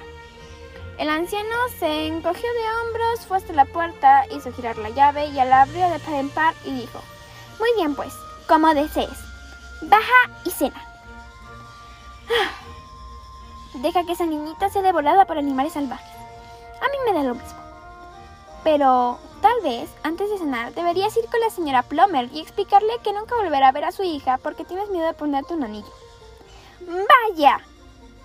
El 0.97 1.09
anciano 1.09 1.55
se 1.79 2.07
encogió 2.07 2.49
de 2.53 2.87
hombros, 2.87 3.25
fue 3.25 3.37
hasta 3.37 3.53
la 3.53 3.65
puerta, 3.65 4.25
hizo 4.27 4.51
girar 4.51 4.77
la 4.77 4.89
llave 4.89 5.27
y 5.27 5.33
la 5.33 5.61
abrió 5.61 5.89
de 5.89 5.99
par 5.99 6.13
en 6.15 6.29
par 6.29 6.53
y 6.65 6.71
dijo, 6.71 6.99
Muy 7.59 7.69
bien 7.77 7.95
pues, 7.95 8.13
como 8.47 8.73
desees. 8.73 9.17
Baja 9.83 10.29
y 10.43 10.51
cena. 10.51 10.85
Deja 13.75 14.05
que 14.05 14.11
esa 14.11 14.25
niñita 14.25 14.69
sea 14.69 14.81
devorada 14.81 15.25
por 15.25 15.37
animales 15.37 15.73
salvajes. 15.73 16.07
A 16.81 16.85
mí 16.89 16.97
me 17.05 17.13
da 17.13 17.23
lo 17.23 17.35
mismo. 17.35 17.59
Pero 18.63 19.17
tal 19.43 19.61
vez, 19.61 19.89
antes 20.03 20.29
de 20.29 20.37
cenar, 20.37 20.73
deberías 20.73 21.15
ir 21.17 21.25
con 21.25 21.41
la 21.41 21.49
señora 21.49 21.83
Plummer 21.83 22.29
y 22.31 22.39
explicarle 22.39 22.93
que 23.03 23.11
nunca 23.11 23.35
volverá 23.35 23.67
a 23.67 23.71
ver 23.73 23.83
a 23.83 23.91
su 23.91 24.01
hija 24.01 24.37
porque 24.37 24.63
tienes 24.63 24.89
miedo 24.89 25.05
de 25.05 25.13
ponerte 25.13 25.53
un 25.53 25.65
anillo. 25.65 25.93
¡Vaya! 26.79 27.59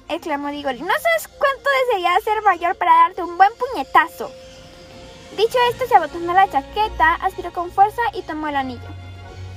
exclamó 0.09 0.49
Digori. 0.49 0.81
No 0.81 0.87
sabes 0.87 1.27
cuánto 1.27 1.71
desearía 1.81 2.21
ser 2.21 2.41
mayor 2.43 2.77
para 2.77 2.95
darte 2.95 3.25
un 3.25 3.37
buen 3.37 3.51
puñetazo. 3.59 4.31
Dicho 5.37 5.59
esto, 5.73 5.89
se 5.89 5.97
abotonó 5.97 6.33
la 6.35 6.49
chaqueta, 6.49 7.14
aspiró 7.16 7.53
con 7.53 7.73
fuerza 7.73 8.03
y 8.14 8.23
tomó 8.23 8.47
el 8.47 8.57
anillo. 8.57 8.89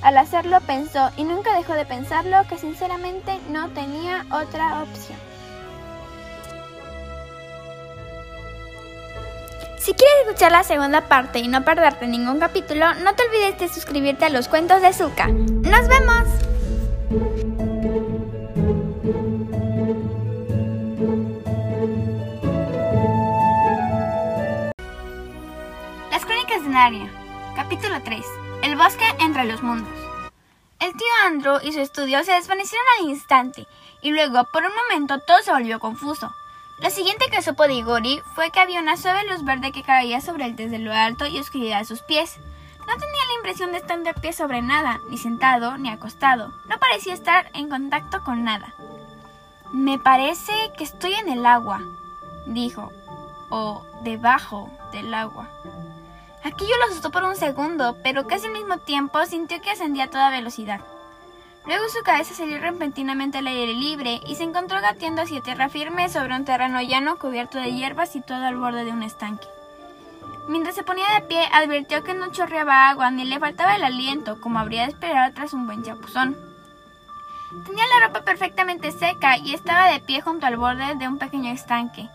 Al 0.02 0.18
hacerlo 0.18 0.58
pensó, 0.66 1.10
y 1.16 1.22
nunca 1.22 1.56
dejó 1.56 1.74
de 1.74 1.86
pensarlo, 1.86 2.42
que 2.48 2.58
sinceramente 2.58 3.38
no 3.50 3.68
tenía 3.70 4.26
otra 4.32 4.82
opción. 4.82 5.31
Si 9.82 9.94
quieres 9.94 10.14
escuchar 10.28 10.52
la 10.52 10.62
segunda 10.62 11.08
parte 11.08 11.40
y 11.40 11.48
no 11.48 11.64
perderte 11.64 12.06
ningún 12.06 12.38
capítulo, 12.38 12.94
no 13.02 13.16
te 13.16 13.24
olvides 13.24 13.58
de 13.58 13.68
suscribirte 13.68 14.24
a 14.26 14.28
los 14.28 14.46
cuentos 14.46 14.80
de 14.80 14.92
Zuka. 14.92 15.26
¡Nos 15.26 15.88
vemos! 15.88 16.28
Las 26.12 26.24
Crónicas 26.24 26.62
de 26.62 26.68
Narnia, 26.68 27.10
capítulo 27.56 28.00
3. 28.04 28.24
El 28.62 28.76
bosque 28.76 29.04
entre 29.18 29.46
los 29.46 29.64
mundos. 29.64 29.92
El 30.78 30.92
tío 30.92 31.08
Andrew 31.26 31.58
y 31.60 31.72
su 31.72 31.80
estudio 31.80 32.22
se 32.22 32.30
desvanecieron 32.30 32.86
al 33.00 33.08
instante, 33.08 33.66
y 34.00 34.12
luego, 34.12 34.46
por 34.52 34.62
un 34.62 34.70
momento, 34.76 35.18
todo 35.26 35.42
se 35.42 35.50
volvió 35.50 35.80
confuso. 35.80 36.32
Lo 36.82 36.90
siguiente 36.90 37.26
que 37.30 37.42
supo 37.42 37.68
Digori 37.68 38.20
fue 38.34 38.50
que 38.50 38.58
había 38.58 38.80
una 38.80 38.96
suave 38.96 39.22
luz 39.28 39.44
verde 39.44 39.70
que 39.70 39.84
caía 39.84 40.20
sobre 40.20 40.46
él 40.46 40.56
desde 40.56 40.80
lo 40.80 40.92
alto 40.92 41.26
y 41.26 41.38
oscuridad 41.38 41.78
a 41.78 41.84
sus 41.84 42.02
pies. 42.02 42.38
No 42.80 42.94
tenía 42.94 43.26
la 43.28 43.34
impresión 43.36 43.70
de 43.70 43.78
estar 43.78 44.00
de 44.00 44.12
pie 44.14 44.32
sobre 44.32 44.62
nada, 44.62 45.00
ni 45.08 45.16
sentado, 45.16 45.78
ni 45.78 45.90
acostado. 45.90 46.52
No 46.68 46.78
parecía 46.80 47.14
estar 47.14 47.48
en 47.54 47.68
contacto 47.68 48.24
con 48.24 48.42
nada. 48.42 48.74
Me 49.72 50.00
parece 50.00 50.52
que 50.76 50.82
estoy 50.82 51.14
en 51.14 51.28
el 51.28 51.46
agua, 51.46 51.82
dijo, 52.46 52.92
o 53.48 53.86
debajo 54.02 54.68
del 54.90 55.14
agua. 55.14 55.48
Aquello 56.42 56.76
lo 56.78 56.86
asustó 56.86 57.12
por 57.12 57.22
un 57.22 57.36
segundo, 57.36 57.96
pero 58.02 58.26
casi 58.26 58.46
al 58.46 58.54
mismo 58.54 58.78
tiempo 58.78 59.24
sintió 59.24 59.60
que 59.62 59.70
ascendía 59.70 60.04
a 60.04 60.10
toda 60.10 60.30
velocidad. 60.30 60.80
Luego 61.64 61.88
su 61.88 62.02
cabeza 62.02 62.34
salió 62.34 62.58
repentinamente 62.58 63.38
al 63.38 63.46
aire 63.46 63.72
libre 63.72 64.20
y 64.26 64.34
se 64.34 64.42
encontró 64.42 64.80
gateando 64.80 65.22
hacia 65.22 65.42
tierra 65.42 65.68
firme 65.68 66.08
sobre 66.08 66.34
un 66.34 66.44
terreno 66.44 66.82
llano 66.82 67.18
cubierto 67.18 67.58
de 67.58 67.72
hierbas 67.72 68.10
situado 68.10 68.46
al 68.46 68.56
borde 68.56 68.84
de 68.84 68.90
un 68.90 69.04
estanque. 69.04 69.46
Mientras 70.48 70.74
se 70.74 70.82
ponía 70.82 71.06
de 71.14 71.20
pie, 71.20 71.48
advirtió 71.52 72.02
que 72.02 72.14
no 72.14 72.32
chorreaba 72.32 72.88
agua 72.88 73.12
ni 73.12 73.24
le 73.24 73.38
faltaba 73.38 73.76
el 73.76 73.84
aliento, 73.84 74.40
como 74.40 74.58
habría 74.58 74.82
de 74.82 74.88
esperar 74.88 75.32
tras 75.32 75.52
un 75.52 75.66
buen 75.66 75.84
chapuzón. 75.84 76.36
Tenía 77.64 77.84
la 77.86 78.06
ropa 78.06 78.22
perfectamente 78.22 78.90
seca 78.90 79.36
y 79.36 79.54
estaba 79.54 79.86
de 79.86 80.00
pie 80.00 80.20
junto 80.20 80.46
al 80.46 80.56
borde 80.56 80.96
de 80.96 81.06
un 81.06 81.18
pequeño 81.18 81.52
estanque. 81.52 82.08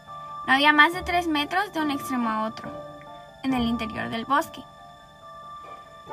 No 0.45 0.53
había 0.53 0.73
más 0.73 0.93
de 0.93 1.03
tres 1.03 1.27
metros 1.27 1.71
de 1.71 1.79
un 1.79 1.91
extremo 1.91 2.29
a 2.29 2.47
otro, 2.47 2.69
en 3.43 3.53
el 3.53 3.63
interior 3.63 4.09
del 4.09 4.25
bosque. 4.25 4.61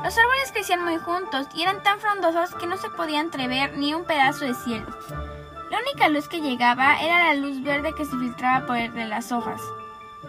Los 0.02 0.18
árboles 0.18 0.52
crecían 0.52 0.84
muy 0.84 0.98
juntos 0.98 1.46
y 1.54 1.62
eran 1.62 1.82
tan 1.82 2.00
frondosos 2.00 2.54
que 2.56 2.66
no 2.66 2.76
se 2.76 2.90
podía 2.90 3.20
entrever 3.20 3.76
ni 3.78 3.94
un 3.94 4.04
pedazo 4.04 4.44
de 4.44 4.54
cielo. 4.54 4.86
La 5.70 5.78
única 5.78 6.08
luz 6.08 6.28
que 6.28 6.40
llegaba 6.40 7.00
era 7.00 7.24
la 7.24 7.34
luz 7.34 7.62
verde 7.62 7.94
que 7.94 8.04
se 8.04 8.16
filtraba 8.16 8.66
por 8.66 8.76
entre 8.76 9.06
las 9.06 9.32
hojas. 9.32 9.60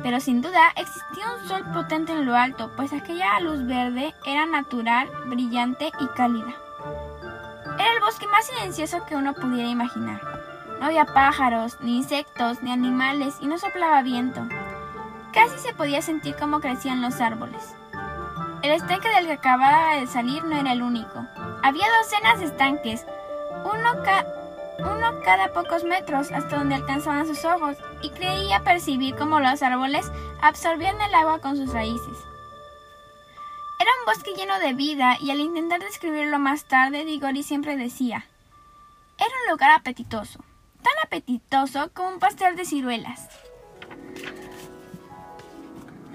Pero 0.01 0.19
sin 0.19 0.41
duda 0.41 0.71
existía 0.75 1.25
un 1.33 1.47
sol 1.47 1.63
potente 1.73 2.11
en 2.11 2.25
lo 2.25 2.35
alto, 2.35 2.71
pues 2.75 2.93
aquella 2.93 3.39
luz 3.39 3.65
verde 3.65 4.13
era 4.25 4.45
natural, 4.45 5.09
brillante 5.25 5.91
y 5.99 6.07
cálida. 6.15 6.53
Era 7.75 7.93
el 7.93 7.99
bosque 7.99 8.27
más 8.27 8.45
silencioso 8.45 9.05
que 9.05 9.15
uno 9.15 9.33
pudiera 9.33 9.69
imaginar. 9.69 10.21
No 10.79 10.85
había 10.87 11.05
pájaros, 11.05 11.77
ni 11.81 11.97
insectos, 11.97 12.61
ni 12.61 12.71
animales 12.71 13.35
y 13.41 13.47
no 13.47 13.57
soplaba 13.57 14.01
viento. 14.01 14.41
Casi 15.33 15.57
se 15.59 15.73
podía 15.73 16.01
sentir 16.01 16.35
cómo 16.39 16.59
crecían 16.59 17.01
los 17.01 17.19
árboles. 17.19 17.75
El 18.65 18.71
estanque 18.71 19.09
del 19.09 19.27
que 19.27 19.33
acababa 19.33 19.95
de 19.95 20.07
salir 20.07 20.43
no 20.43 20.57
era 20.57 20.71
el 20.71 20.81
único. 20.81 21.23
Había 21.61 21.85
docenas 22.01 22.39
de 22.39 22.45
estanques, 22.45 23.05
uno, 23.63 23.91
uno 24.79 25.19
cada 25.23 25.53
pocos 25.53 25.83
metros 25.83 26.31
hasta 26.31 26.57
donde 26.57 26.73
alcanzaban 26.73 27.27
sus 27.27 27.45
ojos, 27.45 27.77
y 28.01 28.09
creía 28.09 28.63
percibir 28.63 29.13
cómo 29.17 29.39
los 29.39 29.61
árboles 29.61 30.11
absorbían 30.41 30.99
el 30.99 31.13
agua 31.13 31.41
con 31.41 31.57
sus 31.57 31.73
raíces. 31.73 32.17
Era 33.79 33.91
un 33.99 34.05
bosque 34.07 34.33
lleno 34.35 34.57
de 34.57 34.73
vida 34.73 35.17
y 35.21 35.29
al 35.29 35.41
intentar 35.41 35.81
describirlo 35.81 36.39
más 36.39 36.65
tarde, 36.65 37.05
Digori 37.05 37.43
siempre 37.43 37.77
decía, 37.77 38.25
era 39.19 39.29
un 39.43 39.51
lugar 39.51 39.69
apetitoso, 39.79 40.39
tan 40.81 40.93
apetitoso 41.03 41.91
como 41.93 42.09
un 42.09 42.19
pastel 42.19 42.55
de 42.55 42.65
ciruelas. 42.65 43.29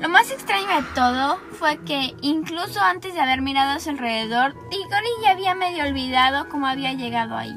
Lo 0.00 0.08
más 0.08 0.30
extraño 0.30 0.66
de 0.66 0.82
todo 0.94 1.38
fue 1.58 1.76
que, 1.84 2.16
incluso 2.22 2.80
antes 2.80 3.12
de 3.12 3.20
haber 3.20 3.42
mirado 3.42 3.72
a 3.72 3.80
su 3.80 3.90
alrededor, 3.90 4.54
Digori 4.70 5.08
ya 5.22 5.32
había 5.32 5.54
medio 5.54 5.84
olvidado 5.84 6.48
cómo 6.48 6.66
había 6.66 6.94
llegado 6.94 7.36
ahí. 7.36 7.54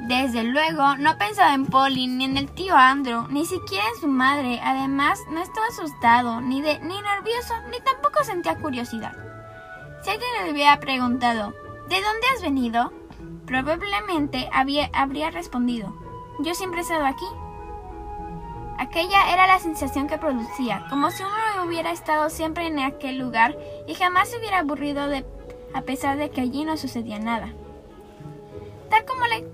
Desde 0.00 0.44
luego, 0.44 0.96
no 0.96 1.16
pensaba 1.16 1.54
en 1.54 1.64
Polly, 1.64 2.06
ni 2.06 2.26
en 2.26 2.36
el 2.36 2.50
tío 2.50 2.76
Andrew, 2.76 3.26
ni 3.30 3.46
siquiera 3.46 3.84
en 3.94 4.00
su 4.00 4.08
madre. 4.08 4.60
Además, 4.62 5.20
no 5.30 5.40
estaba 5.40 5.66
asustado, 5.68 6.42
ni, 6.42 6.60
de, 6.60 6.80
ni 6.80 7.00
nervioso, 7.00 7.54
ni 7.70 7.80
tampoco 7.80 8.22
sentía 8.24 8.56
curiosidad. 8.56 9.16
Si 10.02 10.10
alguien 10.10 10.30
le 10.44 10.52
hubiera 10.52 10.78
preguntado, 10.80 11.54
¿de 11.88 12.02
dónde 12.02 12.26
has 12.34 12.42
venido? 12.42 12.92
Probablemente 13.46 14.50
habría 14.52 15.30
respondido, 15.30 15.96
yo 16.40 16.54
siempre 16.54 16.80
he 16.80 16.82
estado 16.82 17.06
aquí. 17.06 17.24
Aquella 18.78 19.32
era 19.32 19.48
la 19.48 19.58
sensación 19.58 20.06
que 20.06 20.18
producía, 20.18 20.86
como 20.88 21.10
si 21.10 21.24
uno 21.24 21.66
hubiera 21.66 21.90
estado 21.90 22.30
siempre 22.30 22.66
en 22.66 22.78
aquel 22.78 23.18
lugar 23.18 23.58
y 23.88 23.94
jamás 23.94 24.28
se 24.28 24.38
hubiera 24.38 24.60
aburrido 24.60 25.08
de, 25.08 25.26
a 25.74 25.82
pesar 25.82 26.16
de 26.16 26.30
que 26.30 26.42
allí 26.42 26.64
no 26.64 26.76
sucedía 26.76 27.18
nada. 27.18 27.48
Tal 28.88 29.04
como 29.04 29.26
le 29.26 29.48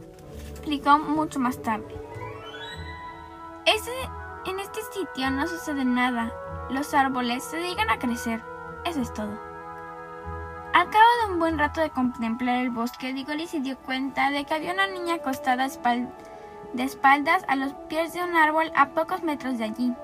explicó 0.50 0.98
mucho 0.98 1.40
más 1.40 1.60
tarde. 1.62 1.86
en 4.46 4.60
este 4.60 4.80
sitio 4.92 5.30
no 5.30 5.46
sucede 5.46 5.86
nada. 5.86 6.30
Los 6.68 6.92
árboles 6.92 7.44
se 7.44 7.56
dedican 7.56 7.88
a 7.88 7.98
crecer. 7.98 8.42
Eso 8.84 9.00
es 9.00 9.12
todo. 9.14 9.40
Al 10.74 10.90
cabo 10.90 11.06
de 11.20 11.32
un 11.32 11.38
buen 11.38 11.58
rato 11.58 11.80
de 11.80 11.90
contemplar 11.90 12.56
el 12.56 12.70
bosque, 12.70 13.14
Digori 13.14 13.46
se 13.46 13.60
dio 13.60 13.78
cuenta 13.78 14.30
de 14.30 14.44
que 14.44 14.54
había 14.54 14.74
una 14.74 14.86
niña 14.86 15.14
acostada 15.14 15.64
de 16.74 16.84
espaldas 16.84 17.44
a 17.48 17.56
los 17.56 17.72
pies 17.88 18.12
de 18.12 18.22
un 18.22 18.36
árbol 18.36 18.70
a 18.76 18.90
pocos 18.90 19.22
metros 19.22 19.58
de 19.58 19.64
allí. 19.64 19.94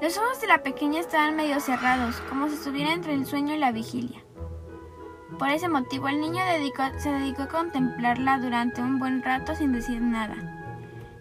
Los 0.00 0.16
ojos 0.16 0.40
de 0.40 0.46
la 0.46 0.62
pequeña 0.62 1.00
estaban 1.00 1.34
medio 1.34 1.58
cerrados, 1.60 2.20
como 2.28 2.48
si 2.48 2.54
estuviera 2.54 2.92
entre 2.92 3.14
el 3.14 3.26
sueño 3.26 3.54
y 3.54 3.58
la 3.58 3.72
vigilia. 3.72 4.22
Por 5.38 5.48
ese 5.48 5.68
motivo 5.68 6.08
el 6.08 6.20
niño 6.20 6.42
se 6.98 7.10
dedicó 7.10 7.42
a 7.42 7.48
contemplarla 7.48 8.38
durante 8.38 8.80
un 8.80 8.98
buen 8.98 9.22
rato 9.22 9.54
sin 9.54 9.72
decir 9.72 10.00
nada. 10.00 10.36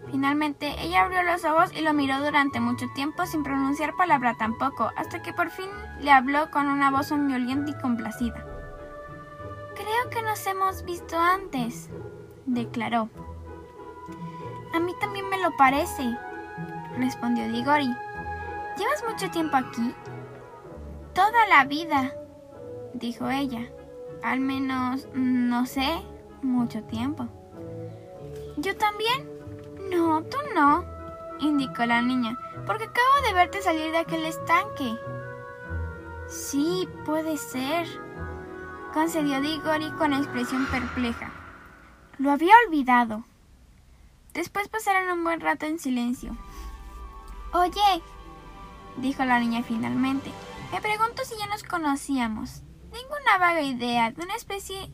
Finalmente 0.09 0.75
ella 0.79 1.03
abrió 1.03 1.21
los 1.23 1.43
ojos 1.43 1.71
y 1.75 1.81
lo 1.81 1.93
miró 1.93 2.19
durante 2.19 2.59
mucho 2.59 2.85
tiempo 2.95 3.25
sin 3.25 3.43
pronunciar 3.43 3.95
palabra 3.95 4.35
tampoco, 4.37 4.91
hasta 4.95 5.21
que 5.21 5.33
por 5.33 5.49
fin 5.49 5.69
le 5.99 6.11
habló 6.11 6.49
con 6.51 6.67
una 6.67 6.91
voz 6.91 7.07
soñolienta 7.07 7.71
y 7.71 7.81
complacida. 7.81 8.45
Creo 9.75 10.09
que 10.09 10.21
nos 10.21 10.45
hemos 10.47 10.83
visto 10.85 11.19
antes, 11.19 11.89
declaró. 12.45 13.09
A 14.77 14.79
mí 14.79 14.93
también 14.99 15.27
me 15.27 15.41
lo 15.41 15.57
parece, 15.57 16.15
respondió 16.99 17.51
Digori. 17.51 17.91
¿Llevas 18.77 19.03
mucho 19.09 19.31
tiempo 19.31 19.57
aquí? 19.57 19.91
Toda 21.15 21.47
la 21.47 21.65
vida, 21.65 22.13
dijo 22.93 23.27
ella. 23.27 23.71
Al 24.21 24.39
menos, 24.39 25.07
no 25.15 25.65
sé, 25.65 25.87
mucho 26.43 26.83
tiempo. 26.83 27.27
¿Yo 28.57 28.77
también? 28.77 29.27
No, 29.89 30.21
tú 30.21 30.37
no, 30.53 30.85
indicó 31.39 31.83
la 31.87 32.03
niña, 32.03 32.37
porque 32.67 32.83
acabo 32.83 33.27
de 33.27 33.33
verte 33.33 33.63
salir 33.63 33.91
de 33.91 33.97
aquel 33.97 34.25
estanque. 34.25 34.95
Sí, 36.27 36.87
puede 37.03 37.37
ser, 37.37 37.87
concedió 38.93 39.41
Digori 39.41 39.89
con 39.97 40.13
expresión 40.13 40.67
perpleja. 40.67 41.31
Lo 42.19 42.29
había 42.29 42.53
olvidado. 42.67 43.23
Después 44.37 44.67
pasaron 44.67 45.09
un 45.09 45.23
buen 45.23 45.39
rato 45.39 45.65
en 45.65 45.79
silencio. 45.79 46.37
Oye, 47.53 48.03
dijo 48.97 49.25
la 49.25 49.39
niña 49.39 49.63
finalmente, 49.63 50.29
me 50.71 50.79
pregunto 50.79 51.23
si 51.25 51.35
ya 51.39 51.47
nos 51.47 51.63
conocíamos. 51.63 52.61
Tengo 52.91 53.15
una 53.19 53.39
vaga 53.39 53.63
idea 53.63 54.11
de 54.11 54.23
una 54.23 54.35
especie, 54.35 54.91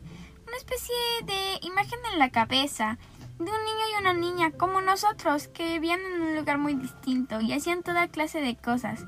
una 0.48 0.56
especie 0.56 0.96
de 1.26 1.60
imagen 1.62 2.00
en 2.14 2.20
la 2.20 2.32
cabeza 2.32 2.98
de 3.38 3.44
un 3.44 3.66
niño 3.66 3.86
y 3.92 4.00
una 4.00 4.14
niña 4.14 4.52
como 4.52 4.80
nosotros 4.80 5.50
que 5.50 5.74
vivían 5.74 6.00
en 6.00 6.22
un 6.22 6.36
lugar 6.38 6.58
muy 6.58 6.76
distinto 6.76 7.42
y 7.42 7.52
hacían 7.52 7.84
toda 7.84 8.08
clase 8.08 8.40
de 8.40 8.56
cosas. 8.56 9.04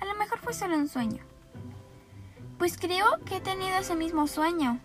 A 0.00 0.06
lo 0.06 0.16
mejor 0.16 0.40
fue 0.40 0.54
solo 0.54 0.74
un 0.74 0.88
sueño. 0.88 1.22
Pues 2.58 2.78
creo 2.78 3.06
que 3.24 3.36
he 3.36 3.40
tenido 3.40 3.78
ese 3.78 3.94
mismo 3.94 4.26
sueño, 4.26 4.80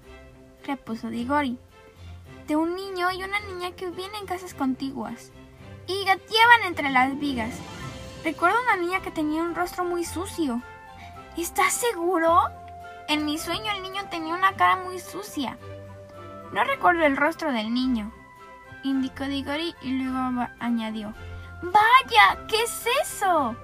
repuso 0.68 1.10
Digori, 1.10 1.58
de 2.48 2.56
un 2.56 2.76
niño 2.76 3.12
y 3.12 3.24
una 3.24 3.40
niña 3.42 3.72
que 3.72 3.90
vivían 3.90 4.16
en 4.16 4.26
casas 4.26 4.54
contiguas 4.54 5.32
y 5.88 6.06
gateaban 6.06 6.64
entre 6.66 6.90
las 6.90 7.18
vigas. 7.20 7.54
Recuerdo 8.24 8.58
una 8.64 8.78
niña 8.78 9.02
que 9.02 9.12
tenía 9.12 9.42
un 9.42 9.56
rostro 9.56 9.84
muy 9.84 10.06
sucio. 10.06 10.62
¿Estás 11.38 11.74
seguro? 11.74 12.40
En 13.08 13.26
mi 13.26 13.38
sueño 13.38 13.72
el 13.76 13.84
niño 13.84 14.04
tenía 14.10 14.34
una 14.34 14.54
cara 14.54 14.78
muy 14.78 15.00
sucia. 15.00 15.58
No 16.52 16.64
recuerdo 16.64 17.06
el 17.06 17.18
rostro 17.18 17.52
del 17.52 17.74
niño, 17.74 18.14
indicó 18.84 19.26
Digori 19.26 19.76
y 19.82 19.92
luego 19.92 20.48
añadió. 20.60 21.14
¡Vaya! 21.62 22.46
¿Qué 22.48 22.62
es 22.62 22.86
eso? 23.02 23.56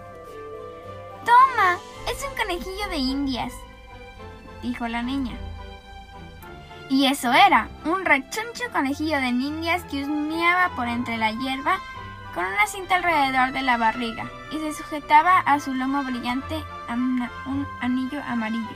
Toma, 1.26 1.78
es 2.12 2.26
un 2.28 2.36
conejillo 2.36 2.90
de 2.90 2.98
indias 2.98 3.54
dijo 4.62 4.88
la 4.88 5.02
niña. 5.02 5.38
Y 6.90 7.06
eso 7.06 7.32
era, 7.32 7.70
un 7.86 8.04
rechoncho 8.04 8.64
conejillo 8.72 9.18
de 9.18 9.28
indias 9.28 9.84
que 9.84 10.04
husmeaba 10.04 10.76
por 10.76 10.88
entre 10.88 11.18
la 11.18 11.32
hierba 11.32 11.80
con 12.34 12.46
una 12.46 12.68
cinta 12.68 12.96
alrededor 12.96 13.52
de 13.52 13.62
la 13.62 13.78
barriga 13.78 14.30
y 14.52 14.58
se 14.58 14.74
sujetaba 14.74 15.40
a 15.40 15.60
su 15.60 15.74
lomo 15.74 16.04
brillante 16.04 16.64
a 16.88 16.94
un 16.94 17.68
anillo 17.82 18.22
amarillo. 18.28 18.76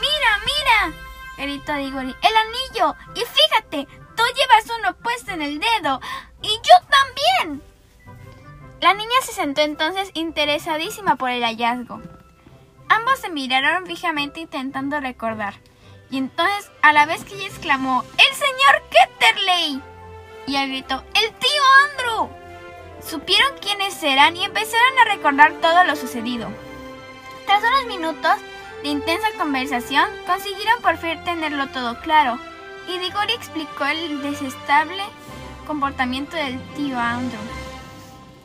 ¡Mira, 0.00 0.38
mira! 0.40 0.96
gritó 1.36 1.74
Digori. 1.74 2.14
¡El 2.22 2.36
anillo! 2.36 2.96
Y 3.14 3.20
fíjate, 3.20 3.86
tú 4.16 4.22
llevas 4.22 4.78
uno 4.78 4.96
puesto 4.96 5.32
en 5.32 5.42
el 5.42 5.60
dedo. 5.60 6.00
¡Y 6.42 6.48
yo 6.48 6.86
también! 6.88 7.62
La 8.80 8.94
niña 8.94 9.20
se 9.22 9.32
sentó 9.32 9.60
entonces 9.62 10.10
interesadísima 10.14 11.16
por 11.16 11.30
el 11.30 11.42
hallazgo. 11.42 12.00
Ambos 12.88 13.18
se 13.18 13.28
miraron 13.28 13.86
fijamente 13.86 14.40
intentando 14.40 15.00
recordar. 15.00 15.54
Y 16.10 16.18
entonces, 16.18 16.70
a 16.82 16.92
la 16.92 17.06
vez 17.06 17.24
que 17.24 17.34
ella 17.34 17.46
exclamó, 17.46 18.04
¡El 18.16 18.34
señor 18.34 18.82
Ketterley! 18.90 19.82
Y 20.46 20.56
él 20.56 20.68
gritó, 20.70 21.04
¡El 21.14 21.32
tío 21.34 21.62
Andrew! 21.90 22.28
Supieron 23.06 23.52
quiénes 23.60 24.02
eran 24.02 24.36
y 24.36 24.44
empezaron 24.44 24.98
a 24.98 25.14
recordar 25.14 25.52
todo 25.60 25.84
lo 25.84 25.96
sucedido. 25.96 26.48
Tras 27.46 27.62
unos 27.62 27.86
minutos 27.86 28.36
de 28.82 28.88
intensa 28.88 29.28
conversación, 29.36 30.08
consiguieron 30.26 30.80
por 30.82 30.96
fin 30.96 31.22
tenerlo 31.24 31.68
todo 31.68 32.00
claro, 32.00 32.38
y 32.88 32.98
Digori 32.98 33.32
explicó 33.32 33.84
el 33.84 34.22
desestable 34.22 35.02
comportamiento 35.66 36.36
del 36.36 36.60
tío 36.74 36.98
Andrew. 36.98 37.40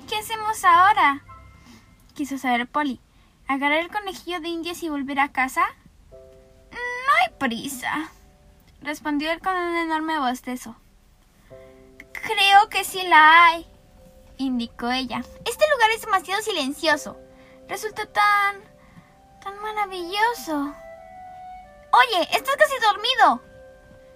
¿Qué 0.09 0.18
hacemos 0.18 0.64
ahora? 0.66 1.24
quiso 2.14 2.38
saber 2.38 2.68
Polly. 2.68 2.99
¿Agarrar 3.47 3.80
el 3.80 3.89
conejillo 3.89 4.39
de 4.39 4.49
indias 4.49 4.84
y 4.84 4.89
volver 4.89 5.20
a 5.20 5.32
casa? 5.32 5.64
Prisa, 7.43 8.09
respondió 8.81 9.29
él 9.29 9.41
con 9.41 9.53
un 9.53 9.75
enorme 9.75 10.17
bostezo. 10.17 10.77
Creo 12.13 12.69
que 12.69 12.85
sí 12.85 13.03
la 13.03 13.47
hay, 13.47 13.67
indicó 14.37 14.89
ella. 14.89 15.25
Este 15.43 15.65
lugar 15.73 15.91
es 15.93 16.01
demasiado 16.05 16.41
silencioso. 16.41 17.17
Resulta 17.67 18.05
tan... 18.05 18.61
tan 19.43 19.61
maravilloso. 19.61 20.73
Oye, 21.91 22.29
estás 22.31 22.55
casi 22.55 22.79
dormido. 22.79 23.41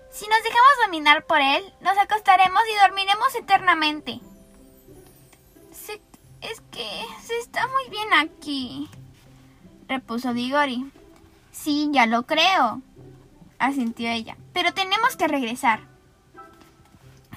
Si 0.10 0.26
nos 0.30 0.42
dejamos 0.44 0.86
dominar 0.86 1.26
por 1.26 1.42
él, 1.42 1.74
nos 1.82 1.98
acostaremos 1.98 2.62
y 2.72 2.80
dormiremos 2.80 3.36
eternamente. 3.36 4.22
es 6.40 6.62
que 6.72 7.06
se 7.26 7.38
está 7.40 7.68
muy 7.68 7.90
bien 7.90 8.14
aquí 8.14 8.90
repuso 9.90 10.34
Digori. 10.34 10.90
Sí, 11.52 11.90
ya 11.92 12.06
lo 12.06 12.24
creo, 12.24 12.82
asintió 13.60 14.10
ella. 14.10 14.38
Pero 14.54 14.74
tenemos 14.74 15.16
que 15.16 15.28
regresar. 15.28 15.82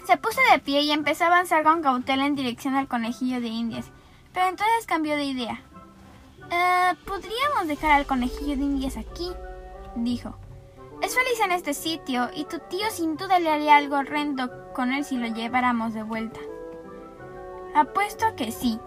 Se 0.07 0.16
puso 0.16 0.41
de 0.53 0.59
pie 0.59 0.83
y 0.83 0.93
empezó 0.93 1.25
a 1.25 1.29
avanzar 1.29 1.62
con 1.62 1.83
cautela 1.83 2.27
en 2.27 2.35
dirección 2.35 2.75
al 2.75 2.89
conejillo 2.89 3.41
de 3.41 3.49
indias, 3.49 3.87
pero 4.33 4.49
entonces 4.49 4.87
cambió 4.87 5.16
de 5.16 5.25
idea. 5.25 5.62
Eh, 6.51 6.95
podríamos 7.07 7.68
dejar 7.68 7.93
al 7.93 8.07
conejillo 8.07 8.57
de 8.57 8.64
indias 8.64 8.97
aquí, 8.97 9.31
dijo. 9.95 10.37
Es 11.03 11.14
feliz 11.14 11.41
en 11.45 11.53
este 11.53 11.75
sitio 11.75 12.29
y 12.35 12.45
tu 12.45 12.59
tío 12.59 12.91
sin 12.91 13.16
duda 13.16 13.39
le 13.39 13.51
haría 13.51 13.77
algo 13.77 13.97
horrendo 13.97 14.73
con 14.75 14.93
él 14.93 15.05
si 15.05 15.16
lo 15.16 15.29
lleváramos 15.29 15.95
de 15.95 16.03
vuelta. 16.03 16.41
Apuesto 17.75 18.35
que 18.37 18.53
sí, 18.53 18.79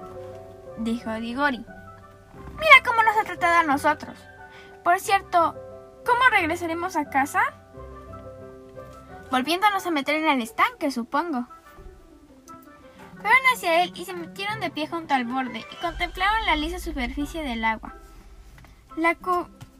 dijo 0.78 1.12
Digori. 1.14 1.58
Mira 1.58 2.84
cómo 2.86 3.02
nos 3.02 3.18
ha 3.18 3.24
tratado 3.24 3.60
a 3.60 3.64
nosotros. 3.64 4.18
Por 4.84 5.00
cierto, 5.00 5.56
¿cómo 6.06 6.22
regresaremos 6.32 6.96
a 6.96 7.10
casa? 7.10 7.42
Volviéndonos 9.32 9.86
a 9.86 9.92
meter 9.92 10.16
en 10.16 10.28
el 10.28 10.42
estanque, 10.42 10.92
supongo. 10.92 11.48
Fueron 13.16 13.40
hacia 13.54 13.84
él 13.84 13.94
y 13.96 14.06
se 14.06 14.14
metieron 14.14 14.60
de 14.60 14.70
pie 14.70 14.88
junto 14.88 15.14
al 15.14 15.26
borde 15.26 15.60
y 15.60 15.76
contemplaron 15.82 16.46
la 16.46 16.56
lisa 16.56 16.80
superficie 16.80 17.42
del 17.42 17.64
agua. 17.64 17.96
La, 18.98 19.18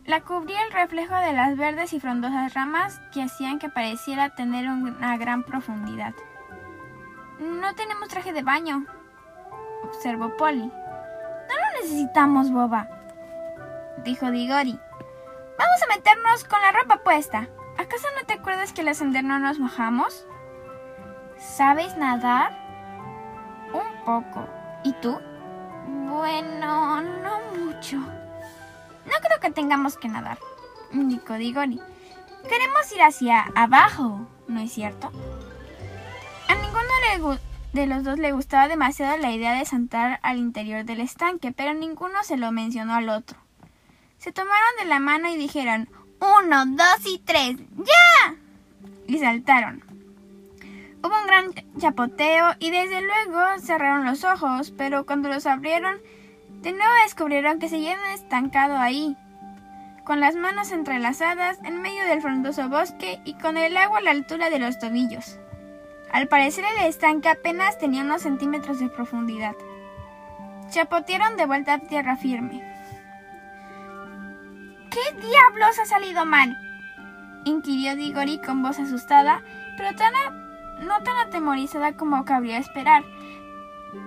la 0.06 0.22
cubría 0.22 0.64
el 0.64 0.72
reflejo 0.72 1.16
de 1.16 1.34
las 1.34 1.58
verdes 1.58 1.94
y 1.94 2.00
frondosas 2.00 2.54
ramas 2.54 3.02
que 3.14 3.22
hacían 3.22 3.60
que 3.60 3.70
pareciera 3.70 4.34
tener 4.34 4.70
una 4.70 5.18
gran 5.18 5.44
profundidad. 5.44 6.14
No 7.40 7.76
tenemos 7.76 8.10
traje 8.10 8.32
de 8.32 8.44
baño, 8.44 8.86
observó 9.84 10.36
Polly 10.38 10.72
necesitamos, 11.84 12.52
boba, 12.52 12.88
dijo 14.04 14.32
Digori. 14.32 14.80
Vamos 15.58 15.84
a 15.84 15.96
meternos 15.96 16.44
con 16.46 16.62
la 16.62 16.72
ropa 16.72 17.04
puesta. 17.04 17.48
¿Acaso 17.78 18.08
no 18.20 18.26
te 18.26 18.34
acuerdas 18.34 18.74
que 18.74 18.82
al 18.82 18.90
ascender 18.90 19.24
no 19.24 19.40
nos 19.40 19.60
mojamos? 19.60 20.26
¿Sabes 21.38 21.98
nadar? 21.98 22.52
Un 23.74 24.06
poco. 24.06 24.48
¿Y 24.84 24.94
tú? 24.94 25.20
Bueno, 25.88 27.02
no 27.02 27.40
mucho. 27.58 27.98
No 27.98 29.12
creo 29.22 29.40
que 29.42 29.52
tengamos 29.52 29.98
que 29.98 30.08
nadar, 30.08 30.38
indicó 30.92 31.34
Digori. 31.34 31.80
Queremos 32.48 32.92
ir 32.92 33.02
hacia 33.02 33.46
abajo, 33.56 34.28
¿no 34.48 34.60
es 34.62 34.72
cierto? 34.72 35.12
A 36.48 36.56
ninguno 36.56 37.40
de 37.74 37.88
los 37.88 38.04
dos 38.04 38.20
le 38.20 38.32
gustaba 38.32 38.68
demasiado 38.68 39.18
la 39.18 39.32
idea 39.32 39.54
de 39.54 39.66
saltar 39.66 40.20
al 40.22 40.38
interior 40.38 40.86
del 40.86 41.02
estanque, 41.02 41.52
pero 41.52 41.74
ninguno 41.74 42.24
se 42.24 42.38
lo 42.38 42.52
mencionó 42.52 42.94
al 42.96 43.10
otro. 43.10 43.43
Se 44.24 44.32
tomaron 44.32 44.78
de 44.80 44.86
la 44.86 45.02
mano 45.02 45.28
y 45.28 45.36
dijeron, 45.36 45.90
uno, 46.22 46.66
dos 46.66 47.06
y 47.06 47.20
tres, 47.20 47.58
¡ya! 47.76 48.36
Y 49.06 49.18
saltaron. 49.18 49.84
Hubo 51.04 51.20
un 51.20 51.28
gran 51.28 51.54
chapoteo 51.78 52.54
y 52.58 52.72
desde 52.72 53.02
luego 53.02 53.60
cerraron 53.60 54.06
los 54.06 54.24
ojos, 54.24 54.74
pero 54.78 55.06
cuando 55.06 55.28
los 55.28 55.46
abrieron, 55.46 55.98
de 56.62 56.72
nuevo 56.72 56.94
descubrieron 57.04 57.60
que 57.60 57.68
se 57.68 57.76
seguían 57.76 58.00
estancado 58.14 58.78
ahí, 58.78 59.18
con 60.06 60.22
las 60.22 60.36
manos 60.36 60.72
entrelazadas 60.72 61.60
en 61.66 61.82
medio 61.82 62.06
del 62.06 62.22
frondoso 62.22 62.70
bosque 62.70 63.20
y 63.26 63.34
con 63.34 63.58
el 63.58 63.76
agua 63.76 63.98
a 63.98 64.04
la 64.04 64.12
altura 64.12 64.50
de 64.50 64.60
los 64.60 64.80
tobillos. 64.80 65.38
Al 66.14 66.30
parecer 66.30 66.64
el 66.64 66.86
estanque 66.86 67.28
apenas 67.28 67.78
tenía 67.78 68.04
unos 68.04 68.22
centímetros 68.22 68.80
de 68.80 68.88
profundidad. 68.88 69.56
Chapotearon 70.70 71.36
de 71.36 71.46
vuelta 71.46 71.74
a 71.74 71.80
tierra 71.80 72.16
firme. 72.16 72.73
¿Qué 74.94 75.28
diablos 75.28 75.80
ha 75.80 75.86
salido 75.86 76.24
mal? 76.24 76.56
inquirió 77.46 77.96
Digori 77.96 78.40
con 78.40 78.62
voz 78.62 78.78
asustada, 78.78 79.42
pero 79.76 79.96
tan 79.96 80.14
no 80.86 81.02
tan 81.02 81.18
atemorizada 81.18 81.94
como 81.94 82.26
cabría 82.26 82.60
esperar, 82.60 83.04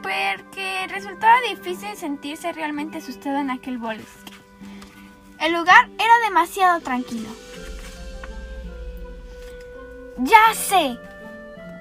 porque 0.03 0.87
resultaba 0.89 1.41
difícil 1.49 1.97
sentirse 1.97 2.53
realmente 2.53 2.99
asustado 2.99 3.39
en 3.39 3.51
aquel 3.51 3.79
bosque. 3.79 4.33
El 5.41 5.55
lugar 5.55 5.89
era 5.99 6.19
demasiado 6.25 6.81
tranquilo. 6.81 7.29
Ya 10.19 10.55
sé, 10.55 10.99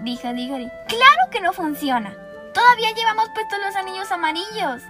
dijo 0.01 0.33
Digori. 0.33 0.67
Claro 0.87 1.31
que 1.31 1.41
no 1.41 1.53
funciona. 1.53 2.13
Todavía 2.53 2.91
llevamos 2.93 3.29
puestos 3.33 3.59
los 3.65 3.75
anillos 3.75 4.11
amarillos. 4.11 4.81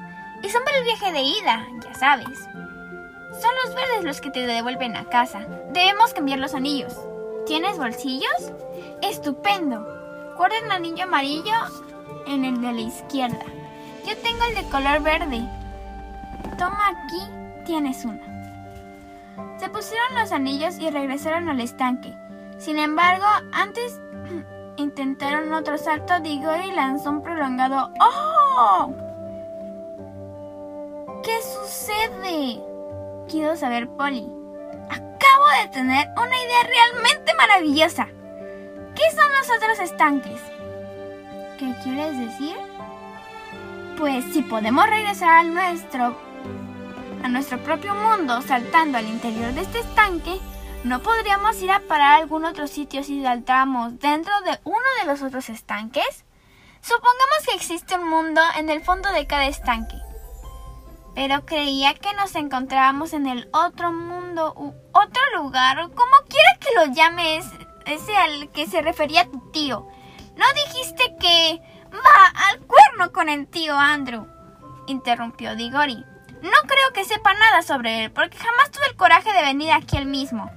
Y 0.41 0.49
son 0.49 0.63
para 0.63 0.77
el 0.77 0.83
viaje 0.83 1.11
de 1.11 1.21
ida, 1.21 1.67
ya 1.83 1.93
sabes. 1.93 2.47
Son 3.41 3.51
los 3.63 3.75
verdes 3.75 4.03
los 4.03 4.21
que 4.21 4.31
te 4.31 4.45
devuelven 4.47 4.95
a 4.95 5.05
casa. 5.05 5.45
Debemos 5.71 6.13
cambiar 6.13 6.39
los 6.39 6.53
anillos. 6.53 6.95
¿Tienes 7.45 7.77
bolsillos? 7.77 8.51
Estupendo. 9.01 9.85
Guarda 10.37 10.57
el 10.63 10.71
anillo 10.71 11.03
amarillo 11.03 11.53
en 12.27 12.45
el 12.45 12.61
de 12.61 12.73
la 12.73 12.81
izquierda. 12.81 13.45
Yo 14.05 14.17
tengo 14.17 14.43
el 14.49 14.55
de 14.55 14.69
color 14.69 15.01
verde. 15.01 15.47
Toma 16.57 16.89
aquí, 16.89 17.21
tienes 17.65 18.05
uno. 18.05 18.21
Se 19.57 19.69
pusieron 19.69 20.15
los 20.15 20.31
anillos 20.31 20.77
y 20.79 20.89
regresaron 20.89 21.49
al 21.49 21.59
estanque. 21.59 22.13
Sin 22.57 22.79
embargo, 22.79 23.25
antes 23.51 23.99
intentaron 24.77 25.53
otro 25.53 25.77
salto, 25.77 26.19
Digori 26.19 26.71
lanzó 26.71 27.09
un 27.11 27.21
prolongado 27.21 27.91
¡Oh! 27.99 28.93
¿Qué 31.23 31.37
sucede? 31.41 32.61
Quiero 33.29 33.55
saber 33.57 33.87
Polly. 33.89 34.27
Acabo 34.89 35.47
de 35.61 35.67
tener 35.71 36.07
una 36.15 36.37
idea 36.37 36.63
realmente 36.63 37.33
maravillosa. 37.35 38.07
¿Qué 38.95 39.15
son 39.15 39.31
los 39.33 39.57
otros 39.57 39.79
estanques? 39.79 40.39
¿Qué 41.57 41.73
quieres 41.83 42.19
decir? 42.19 42.55
Pues 43.97 44.25
si 44.33 44.41
podemos 44.43 44.87
regresar 44.87 45.29
a 45.29 45.43
nuestro 45.43 46.15
a 47.23 47.27
nuestro 47.27 47.57
propio 47.57 47.95
mundo 47.95 48.41
saltando 48.43 48.99
al 48.99 49.07
interior 49.07 49.51
de 49.53 49.61
este 49.61 49.79
estanque, 49.79 50.39
¿no 50.83 51.01
podríamos 51.01 51.59
ir 51.63 51.71
a 51.71 51.79
parar 51.79 52.13
a 52.13 52.17
algún 52.17 52.45
otro 52.45 52.67
sitio 52.67 53.03
si 53.03 53.23
saltamos 53.23 53.99
dentro 53.99 54.33
de 54.41 54.59
uno 54.65 54.85
de 55.01 55.07
los 55.07 55.23
otros 55.23 55.49
estanques? 55.49 56.25
Supongamos 56.81 57.47
que 57.47 57.55
existe 57.55 57.95
un 57.95 58.07
mundo 58.07 58.41
en 58.59 58.69
el 58.69 58.83
fondo 58.83 59.11
de 59.11 59.25
cada 59.25 59.47
estanque. 59.47 59.95
Pero 61.15 61.45
creía 61.45 61.93
que 61.93 62.13
nos 62.13 62.35
encontrábamos 62.35 63.13
en 63.13 63.25
el 63.25 63.49
otro 63.53 63.91
mundo 63.91 64.53
u 64.55 64.73
otro 64.91 65.21
lugar, 65.37 65.79
o 65.79 65.89
como 65.89 66.17
quiera 66.27 66.57
que 66.59 66.75
lo 66.75 66.93
llames, 66.93 67.45
ese 67.85 68.15
al 68.15 68.51
que 68.51 68.67
se 68.67 68.81
refería 68.81 69.25
tu 69.25 69.39
tío. 69.51 69.87
¿No 70.35 70.45
dijiste 70.53 71.15
que 71.19 71.61
va 71.93 72.49
al 72.49 72.59
cuerno 72.59 73.13
con 73.13 73.29
el 73.29 73.47
tío 73.47 73.77
Andrew? 73.77 74.27
interrumpió 74.87 75.55
Digori. 75.55 76.05
No 76.41 76.67
creo 76.67 76.93
que 76.93 77.05
sepa 77.05 77.33
nada 77.33 77.61
sobre 77.61 78.03
él, 78.03 78.11
porque 78.11 78.37
jamás 78.37 78.69
tuve 78.69 78.85
el 78.87 78.95
coraje 78.95 79.33
de 79.33 79.41
venir 79.41 79.71
aquí 79.71 79.97
él 79.97 80.05
mismo. 80.05 80.51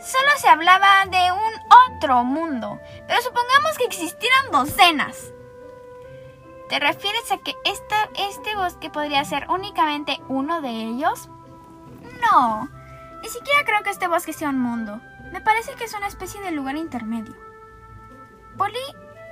Solo 0.00 0.30
se 0.38 0.48
hablaba 0.48 1.04
de 1.06 1.32
un 1.32 1.96
otro 1.96 2.22
mundo, 2.22 2.78
pero 3.08 3.20
supongamos 3.22 3.76
que 3.76 3.84
existieran 3.84 4.50
docenas. 4.52 5.32
¿Te 6.68 6.80
refieres 6.80 7.30
a 7.30 7.38
que 7.38 7.54
esta, 7.64 8.10
este 8.18 8.56
bosque 8.56 8.90
podría 8.90 9.24
ser 9.24 9.46
únicamente 9.48 10.20
uno 10.28 10.60
de 10.60 10.70
ellos? 10.70 11.28
No, 12.22 12.68
ni 13.22 13.28
siquiera 13.28 13.64
creo 13.64 13.82
que 13.84 13.90
este 13.90 14.08
bosque 14.08 14.32
sea 14.32 14.48
un 14.48 14.58
mundo. 14.58 15.00
Me 15.32 15.40
parece 15.40 15.74
que 15.74 15.84
es 15.84 15.94
una 15.94 16.08
especie 16.08 16.40
de 16.40 16.50
lugar 16.50 16.76
intermedio. 16.76 17.34
Polly 18.56 18.78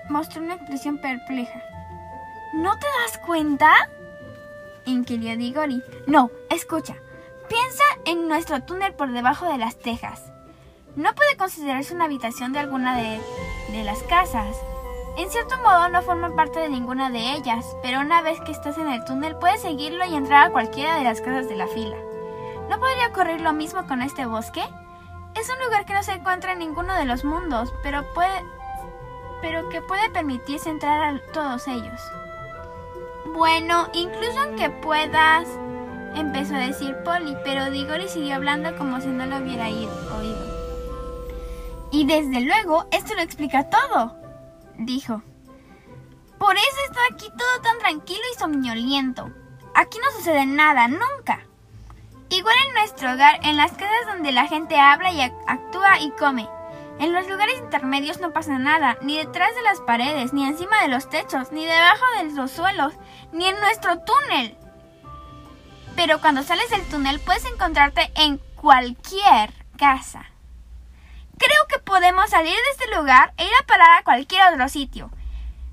mostró 0.09 0.43
una 0.43 0.55
expresión 0.55 0.99
perpleja. 0.99 1.61
¿No 2.55 2.78
te 2.78 2.87
das 3.03 3.18
cuenta? 3.26 3.72
inquirió 4.85 5.37
Digori. 5.37 5.82
No, 6.07 6.30
escucha. 6.51 6.95
Piensa 7.49 7.85
en 8.05 8.28
nuestro 8.28 8.62
túnel 8.62 8.95
por 8.95 9.12
debajo 9.12 9.47
de 9.51 9.59
las 9.59 9.78
tejas. 9.78 10.22
No 10.95 11.14
puede 11.14 11.37
considerarse 11.37 11.95
una 11.95 12.05
habitación 12.05 12.53
de 12.53 12.61
alguna 12.61 12.97
de, 12.97 13.20
de 13.72 13.82
las 13.82 14.03
casas. 14.05 14.57
En 15.17 15.31
cierto 15.31 15.57
modo 15.59 15.89
no 15.89 16.03
forma 16.03 16.35
parte 16.35 16.59
de 16.59 16.69
ninguna 16.69 17.09
de 17.09 17.35
ellas, 17.35 17.65
pero 17.83 18.01
una 18.01 18.21
vez 18.21 18.41
que 18.41 18.51
estás 18.51 18.79
en 18.79 18.89
el 18.89 19.05
túnel 19.05 19.37
puedes 19.37 19.62
seguirlo 19.62 20.05
y 20.05 20.15
entrar 20.15 20.49
a 20.49 20.51
cualquiera 20.51 20.97
de 20.97 21.05
las 21.05 21.21
casas 21.21 21.49
de 21.49 21.55
la 21.55 21.69
fila. 21.69 21.97
¿No 22.69 22.81
podría 22.81 23.09
ocurrir 23.09 23.41
lo 23.41 23.53
mismo 23.53 23.87
con 23.87 24.03
este 24.03 24.27
bosque? 24.27 24.65
Es 25.37 25.49
un 25.49 25.65
lugar 25.65 25.85
que 25.85 25.95
no 25.95 26.03
se 26.03 26.12
encuentra 26.12 26.53
en 26.53 26.59
ninguno 26.59 26.95
de 26.95 27.05
los 27.05 27.25
mundos, 27.25 27.73
pero 27.83 28.03
puede 28.15 28.43
pero 29.41 29.69
que 29.69 29.83
puede 29.83 30.09
permitirse 30.09 30.71
entrar 30.71 31.03
a 31.03 31.21
todos 31.33 31.69
ellos. 31.69 32.01
Bueno, 33.35 33.89
incluso 33.93 34.41
aunque 34.41 34.71
puedas, 34.71 35.47
empezó 36.15 36.55
a 36.55 36.61
decir 36.61 36.97
Polly, 37.05 37.37
pero 37.45 37.71
Digori 37.71 38.09
siguió 38.09 38.37
hablando 38.37 38.75
como 38.77 39.01
si 39.03 39.09
no 39.09 39.27
lo 39.27 39.37
hubiera 39.37 39.67
oído. 39.67 39.93
Y 41.91 42.07
desde 42.07 42.41
luego, 42.41 42.87
esto 42.91 43.15
lo 43.15 43.21
explica 43.21 43.69
todo, 43.69 44.17
dijo. 44.79 45.22
Por 46.39 46.57
eso 46.57 46.77
está 46.89 47.01
aquí 47.11 47.27
todo 47.37 47.62
tan 47.62 47.79
tranquilo 47.79 48.22
y 48.33 48.39
somnoliento. 48.39 49.31
Aquí 49.75 49.99
no 49.99 50.11
sucede 50.16 50.47
nada, 50.47 50.89
nunca. 50.89 51.47
Igual 52.29 52.57
en 52.66 52.75
nuestro 52.75 53.12
hogar, 53.12 53.41
en 53.43 53.57
las 53.57 53.72
casas 53.72 54.07
donde 54.07 54.33
la 54.33 54.47
gente 54.47 54.79
habla 54.79 55.12
y 55.12 55.20
actúa 55.20 56.01
y 56.01 56.11
come. 56.12 56.49
En 56.99 57.12
los 57.12 57.29
lugares 57.29 57.59
intermedios 57.59 58.20
no 58.20 58.33
pasa 58.33 58.59
nada, 58.59 58.99
ni 59.03 59.16
detrás 59.16 59.55
de 59.55 59.62
las 59.62 59.81
paredes, 59.81 60.33
ni 60.33 60.47
encima 60.47 60.81
de 60.83 60.89
los 60.89 61.09
techos, 61.09 61.51
ni 61.51 61.64
debajo 61.64 62.05
de 62.18 62.33
los 62.33 62.51
suelos, 62.51 62.95
ni 63.33 63.47
en 63.47 63.59
nuestro 63.61 63.99
túnel. 64.01 64.57
Pero 65.97 66.20
cuando 66.20 66.43
sales 66.43 66.70
del 66.70 66.87
túnel 66.89 67.20
puedes 67.20 67.45
encontrarte 67.47 68.11
en 68.14 68.39
cualquier 68.57 69.53
casa. 69.77 70.34
Creo 71.39 71.66
que 71.68 71.78
podemos 71.78 72.30
salir 72.30 72.55
de 72.55 72.70
este 72.72 72.97
lugar 72.97 73.32
e 73.37 73.45
ir 73.45 73.53
a 73.61 73.66
parar 73.66 73.99
a 73.99 74.05
cualquier 74.05 74.53
otro 74.53 74.68
sitio. 74.68 75.11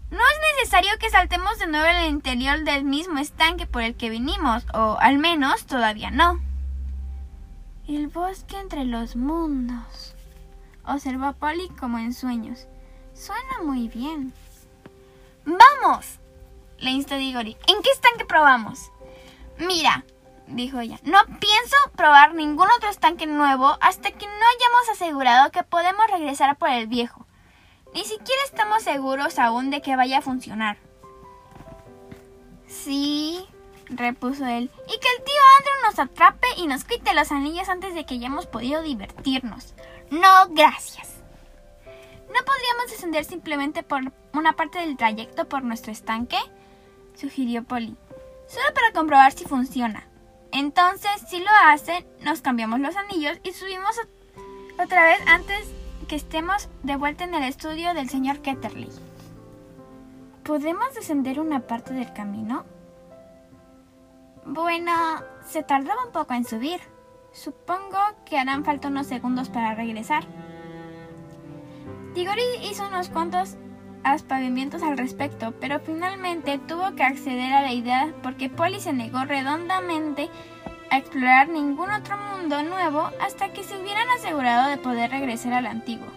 No 0.09 0.19
es 0.19 0.57
necesario 0.57 0.91
que 0.99 1.09
saltemos 1.09 1.57
de 1.59 1.67
nuevo 1.67 1.85
al 1.85 2.09
interior 2.09 2.63
del 2.63 2.83
mismo 2.83 3.19
estanque 3.19 3.65
por 3.65 3.81
el 3.81 3.95
que 3.95 4.09
vinimos, 4.09 4.65
o 4.73 4.97
al 4.99 5.17
menos 5.17 5.65
todavía 5.65 6.11
no. 6.11 6.39
El 7.87 8.07
bosque 8.07 8.57
entre 8.57 8.85
los 8.85 9.15
mundos 9.15 10.15
observó 10.85 11.33
Polly 11.33 11.69
como 11.79 11.97
en 11.97 12.13
sueños. 12.13 12.67
Suena 13.13 13.61
muy 13.63 13.87
bien. 13.87 14.33
¡Vamos! 15.45 16.19
le 16.81 16.89
instó 16.89 17.15
Digori. 17.15 17.55
¿En 17.67 17.81
qué 17.81 17.89
estanque 17.91 18.25
probamos? 18.25 18.91
Mira, 19.57 20.03
dijo 20.55 20.79
ella, 20.79 20.99
no 21.03 21.19
pienso 21.25 21.75
probar 21.95 22.33
ningún 22.33 22.67
otro 22.77 22.89
estanque 22.89 23.27
nuevo 23.27 23.77
hasta 23.81 24.11
que 24.11 24.25
no 24.25 24.33
hayamos 24.33 24.89
asegurado 24.91 25.51
que 25.51 25.63
podemos 25.63 26.05
regresar 26.09 26.57
por 26.57 26.69
el 26.69 26.87
viejo. 26.87 27.25
Ni 27.93 28.03
siquiera 28.03 28.41
estamos 28.45 28.83
seguros 28.83 29.37
aún 29.39 29.69
de 29.69 29.81
que 29.81 29.95
vaya 29.95 30.19
a 30.19 30.21
funcionar. 30.21 30.77
Sí, 32.67 33.45
repuso 33.89 34.45
él, 34.45 34.71
y 34.87 34.99
que 34.99 35.07
el 35.17 35.23
tío 35.23 35.41
Andrew 35.57 35.73
nos 35.85 35.99
atrape 35.99 36.47
y 36.57 36.67
nos 36.67 36.85
quite 36.85 37.13
los 37.13 37.31
anillos 37.31 37.67
antes 37.67 37.93
de 37.93 38.05
que 38.05 38.13
hayamos 38.15 38.47
podido 38.47 38.81
divertirnos. 38.81 39.73
No, 40.09 40.47
gracias. 40.49 41.21
¿No 42.33 42.45
podríamos 42.45 42.89
descender 42.89 43.25
simplemente 43.25 43.83
por 43.83 44.01
una 44.33 44.53
parte 44.53 44.79
del 44.79 44.95
trayecto 44.95 45.49
por 45.49 45.63
nuestro 45.63 45.91
estanque? 45.91 46.37
sugirió 47.15 47.63
Polly. 47.63 47.97
Solo 48.47 48.73
para 48.73 48.93
comprobar 48.93 49.33
si 49.33 49.45
funciona. 49.45 50.07
Entonces, 50.51 51.11
si 51.29 51.39
lo 51.39 51.49
hacen, 51.65 52.05
nos 52.21 52.41
cambiamos 52.41 52.79
los 52.79 52.95
anillos 52.95 53.39
y 53.43 53.53
subimos 53.53 53.99
otra 54.83 55.05
vez 55.05 55.19
antes 55.27 55.69
que 56.07 56.15
estemos 56.15 56.69
de 56.83 56.97
vuelta 56.97 57.23
en 57.23 57.35
el 57.35 57.43
estudio 57.43 57.93
del 57.93 58.09
señor 58.09 58.39
Ketterley. 58.41 58.89
¿Podemos 60.43 60.93
descender 60.93 61.39
una 61.39 61.61
parte 61.61 61.93
del 61.93 62.11
camino? 62.13 62.65
Bueno, 64.45 64.91
se 65.45 65.63
tardaba 65.63 66.05
un 66.05 66.11
poco 66.11 66.33
en 66.33 66.45
subir. 66.45 66.81
Supongo 67.31 67.97
que 68.25 68.37
harán 68.37 68.65
falta 68.65 68.89
unos 68.89 69.07
segundos 69.07 69.49
para 69.49 69.75
regresar. 69.75 70.25
Tigori 72.13 72.43
hizo 72.63 72.87
unos 72.87 73.09
cuantos 73.09 73.55
aspavientos 74.03 74.83
al 74.83 74.97
respecto, 74.97 75.53
pero 75.59 75.79
finalmente 75.79 76.59
tuvo 76.59 76.95
que 76.95 77.03
acceder 77.03 77.53
a 77.53 77.61
la 77.61 77.73
idea 77.73 78.13
porque 78.23 78.49
Polly 78.49 78.79
se 78.79 78.93
negó 78.93 79.23
redondamente 79.25 80.29
a 80.89 80.97
explorar 80.97 81.47
ningún 81.47 81.89
otro 81.89 82.17
mundo 82.17 82.63
nuevo 82.63 83.09
hasta 83.21 83.53
que 83.53 83.63
se 83.63 83.77
hubieran 83.77 84.07
asegurado 84.17 84.69
de 84.69 84.77
poder 84.77 85.11
regresar 85.11 85.53
al 85.53 85.65
antiguo. 85.65 86.07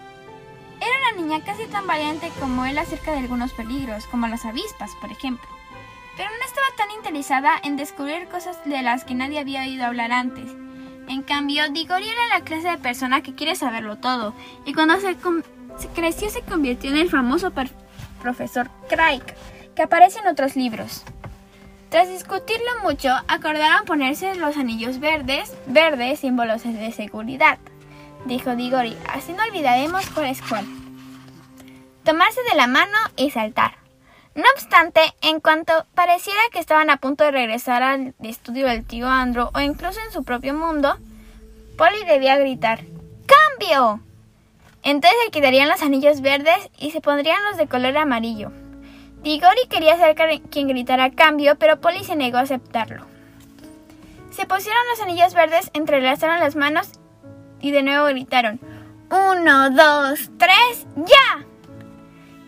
Era 0.81 1.13
una 1.13 1.23
niña 1.23 1.45
casi 1.45 1.67
tan 1.67 1.87
valiente 1.87 2.31
como 2.41 2.67
él 2.67 2.77
acerca 2.79 3.13
de 3.13 3.19
algunos 3.19 3.53
peligros, 3.53 4.07
como 4.07 4.27
las 4.27 4.45
avispas, 4.45 4.91
por 5.01 5.11
ejemplo, 5.13 5.49
pero 6.17 6.29
no 6.31 6.45
estaba 6.45 6.67
tan 6.77 6.91
interesada 6.91 7.53
en 7.63 7.77
descubrir 7.77 8.29
cosas 8.29 8.59
de 8.65 8.83
las 8.83 9.05
que 9.05 9.15
nadie 9.15 9.39
había 9.39 9.63
oído 9.63 9.85
hablar 9.85 10.13
antes. 10.13 10.51
En 11.09 11.23
cambio, 11.23 11.69
Digori 11.71 12.09
era 12.09 12.39
la 12.39 12.45
clase 12.45 12.69
de 12.69 12.79
persona 12.79 13.23
que 13.23 13.35
quiere 13.35 13.57
saberlo 13.57 13.97
todo, 13.97 14.35
y 14.65 14.73
cuando 14.73 14.99
se, 15.01 15.17
creció 15.95 16.31
se 16.31 16.43
convirtió 16.43 16.91
en 16.91 16.99
el 16.99 17.11
famoso 17.11 17.53
profesor 18.21 18.71
Craig, 18.89 19.23
que 19.75 19.83
aparece 19.83 20.21
en 20.21 20.29
otros 20.29 20.57
libros. 20.57 21.05
Tras 21.91 22.09
discutirlo 22.09 22.81
mucho, 22.83 23.11
acordaron 23.29 23.85
ponerse 23.85 24.35
los 24.35 24.57
anillos 24.57 24.99
verdes, 24.99 25.55
verdes 25.67 26.21
símbolos 26.21 26.65
de 26.65 26.91
seguridad, 26.93 27.59
dijo 28.25 28.57
Digori, 28.57 28.97
así 29.13 29.33
no 29.33 29.45
olvidaremos 29.45 30.05
cuál 30.11 30.27
es 30.27 30.43
cuál. 30.43 30.65
Tomarse 32.03 32.41
de 32.51 32.57
la 32.57 32.67
mano 32.67 32.99
y 33.17 33.31
saltar. 33.31 33.77
No 34.35 34.45
obstante, 34.55 35.01
en 35.23 35.39
cuanto 35.39 35.87
pareciera 35.95 36.41
que 36.51 36.59
estaban 36.59 36.91
a 36.91 36.97
punto 36.97 37.23
de 37.23 37.31
regresar 37.31 37.85
al 37.85 38.15
estudio 38.21 38.67
del 38.67 38.85
tío 38.85 39.07
Andrew 39.07 39.51
o 39.55 39.61
incluso 39.61 40.01
en 40.05 40.13
su 40.13 40.25
propio 40.25 40.55
mundo, 40.55 40.99
Polly 41.79 42.05
debía 42.05 42.37
gritar 42.37 42.81
¡Cambio! 43.27 44.01
Entonces 44.85 45.19
se 45.25 45.31
quitarían 45.31 45.69
los 45.69 45.83
anillos 45.83 46.21
verdes 46.21 46.71
y 46.79 46.91
se 46.91 47.01
pondrían 47.01 47.43
los 47.49 47.57
de 47.57 47.67
color 47.67 47.97
amarillo. 47.97 48.53
Digori 49.23 49.67
quería 49.71 49.97
ser 49.97 50.15
quien 50.51 50.69
gritara 50.69 51.11
cambio, 51.11 51.57
pero 51.57 51.81
Polly 51.81 52.05
se 52.05 52.15
negó 52.15 52.37
a 52.37 52.43
aceptarlo. 52.43 53.07
Se 54.31 54.45
pusieron 54.47 54.83
los 54.91 55.01
anillos 55.01 55.33
verdes, 55.33 55.71
entrelazaron 55.73 56.41
las 56.41 56.55
manos 56.55 56.89
y 57.61 57.71
de 57.71 57.83
nuevo 57.83 58.07
gritaron 58.07 58.61
¡Uno, 59.11 59.71
dos, 59.71 60.31
tres, 60.39 60.87
ya! 60.97 61.45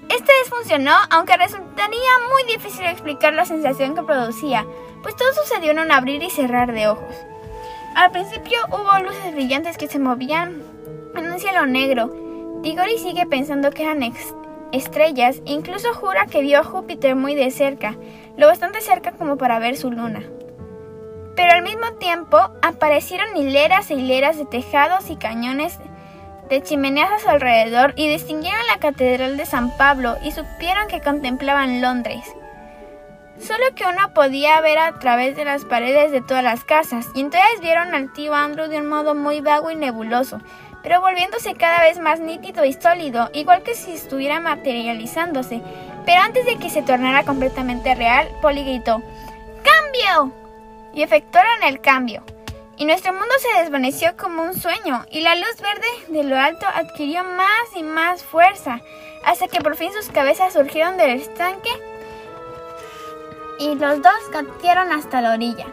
Esta 0.09 0.33
vez 0.33 0.51
funcionó, 0.51 0.93
aunque 1.11 1.37
resultaría 1.37 2.11
muy 2.33 2.53
difícil 2.53 2.87
explicar 2.87 3.35
la 3.35 3.45
sensación 3.45 3.95
que 3.95 4.03
producía, 4.03 4.67
pues 5.03 5.17
todo 5.17 5.33
sucedió 5.33 5.71
en 5.71 5.79
un 5.79 5.93
abrir 5.93 6.23
y 6.23 6.31
cerrar 6.31 6.73
de 6.73 6.89
ojos. 6.89 7.15
Al 7.95 8.11
principio 8.11 8.59
hubo 8.69 9.05
luces 9.05 9.33
brillantes 9.33 9.79
que 9.79 9.89
se 9.89 9.99
movían 9.99 10.63
en 11.15 11.33
un 11.33 11.39
cielo 11.39 11.67
negro. 11.67 12.26
Digori 12.67 12.99
sigue 12.99 13.27
pensando 13.27 13.71
que 13.71 13.85
eran 13.85 14.03
estrellas, 14.73 15.41
incluso 15.45 15.95
jura 15.95 16.27
que 16.27 16.41
vio 16.41 16.59
a 16.59 16.65
Júpiter 16.65 17.15
muy 17.15 17.37
de 17.37 17.53
cerca, 17.53 17.95
lo 18.37 18.49
bastante 18.49 18.81
cerca 18.81 19.13
como 19.13 19.37
para 19.37 19.61
ver 19.61 19.77
su 19.77 19.93
luna. 19.93 20.25
Pero 21.37 21.53
al 21.53 21.63
mismo 21.63 21.93
tiempo 22.01 22.37
aparecieron 22.63 23.37
hileras 23.37 23.93
e 23.93 23.95
hileras 23.95 24.37
de 24.37 24.47
tejados 24.47 25.11
y 25.11 25.17
cañones 25.17 25.79
de 26.51 26.61
chimeneas 26.61 27.13
a 27.13 27.19
su 27.21 27.29
alrededor 27.29 27.93
y 27.95 28.09
distinguieron 28.09 28.67
la 28.67 28.81
Catedral 28.81 29.37
de 29.37 29.47
San 29.47 29.71
Pablo 29.77 30.17
y 30.25 30.33
supieron 30.33 30.89
que 30.89 31.01
contemplaban 31.01 31.81
Londres. 31.81 32.25
Solo 33.39 33.65
que 33.77 33.85
uno 33.85 34.13
podía 34.13 34.61
ver 34.61 34.79
a 34.79 34.99
través 34.99 35.37
de 35.37 35.45
las 35.45 35.65
paredes 35.65 36.11
de 36.11 36.23
todas 36.23 36.43
las 36.43 36.65
casas, 36.65 37.07
y 37.15 37.21
entonces 37.21 37.61
vieron 37.61 37.95
al 37.95 38.13
tío 38.13 38.35
Andrew 38.35 38.67
de 38.67 38.79
un 38.79 38.89
modo 38.89 39.15
muy 39.15 39.41
vago 39.41 39.71
y 39.71 39.77
nebuloso, 39.77 40.41
pero 40.87 41.01
volviéndose 41.01 41.55
cada 41.55 41.81
vez 41.81 41.99
más 41.99 42.21
nítido 42.21 42.65
y 42.65 42.73
sólido, 42.73 43.29
igual 43.33 43.65
que 43.65 43.75
si 43.75 43.91
estuviera 43.91 44.39
materializándose. 44.39 45.61
Pero 46.05 46.21
antes 46.21 46.47
de 46.47 46.59
que 46.59 46.71
se 46.71 46.83
tornara 46.83 47.25
completamente 47.25 47.97
real, 47.97 48.29
Polly 48.41 48.63
gritó 48.63 49.03
¡Cambio! 49.65 50.33
y 50.95 51.03
efectuaron 51.03 51.65
el 51.65 51.81
cambio 51.81 52.23
y 52.77 52.85
nuestro 52.85 53.13
mundo 53.13 53.35
se 53.41 53.63
desvaneció 53.63 54.17
como 54.17 54.43
un 54.45 54.55
sueño, 54.55 55.05
y 55.11 55.23
la 55.23 55.35
luz 55.35 55.57
verde 55.61 55.89
de 56.09 56.25
lo 56.25 56.39
alto 56.39 56.67
adquirió 56.73 57.25
más 57.25 57.75
y 57.75 57.83
más 57.83 58.23
fuerza, 58.23 58.81
hasta 59.25 59.49
que 59.49 59.61
por 59.61 59.77
fin 59.77 59.93
sus 59.93 60.11
cabezas 60.11 60.53
surgieron 60.53 60.97
del 60.97 61.21
estanque 61.21 61.71
y 63.59 63.75
los 63.75 64.03
dos 64.03 64.31
gatearon 64.31 64.93
hasta 64.93 65.21
la 65.21 65.33
orilla. 65.33 65.67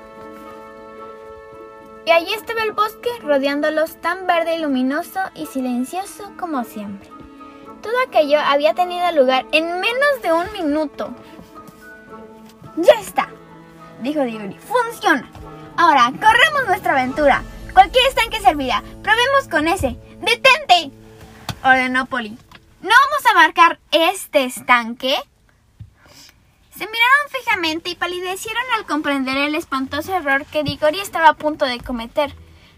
Y 2.05 2.11
allí 2.11 2.33
estaba 2.33 2.63
el 2.63 2.73
bosque 2.73 3.09
rodeándolos 3.21 4.01
tan 4.01 4.27
verde 4.27 4.55
y 4.55 4.61
luminoso 4.61 5.19
y 5.35 5.45
silencioso 5.45 6.33
como 6.37 6.63
siempre. 6.63 7.09
Todo 7.81 7.93
aquello 8.07 8.39
había 8.39 8.73
tenido 8.73 9.11
lugar 9.11 9.45
en 9.51 9.79
menos 9.79 10.21
de 10.21 10.33
un 10.33 10.51
minuto. 10.53 11.13
¡Ya 12.77 12.93
está! 12.99 13.29
dijo 14.01 14.21
Digori. 14.21 14.57
¡Funciona! 14.59 15.29
Ahora, 15.77 16.11
corremos 16.11 16.67
nuestra 16.67 16.93
aventura. 16.93 17.43
Cualquier 17.73 18.05
estanque 18.07 18.39
servirá. 18.41 18.83
Probemos 19.01 19.47
con 19.49 19.67
ese. 19.67 19.97
¡Detente! 20.19 20.91
ordenó 21.63 22.05
Polly. 22.05 22.37
¿No 22.81 22.89
vamos 22.89 23.25
a 23.31 23.33
marcar 23.33 23.79
este 23.91 24.43
estanque? 24.43 25.15
Se 26.83 26.89
miraron 26.89 27.29
fijamente 27.29 27.89
y 27.91 27.95
palidecieron 27.95 28.63
al 28.75 28.85
comprender 28.85 29.37
el 29.37 29.55
espantoso 29.55 30.13
error 30.13 30.45
que 30.45 30.63
Digori 30.63 30.99
estaba 30.99 31.29
a 31.29 31.33
punto 31.33 31.63
de 31.63 31.79
cometer, 31.79 32.35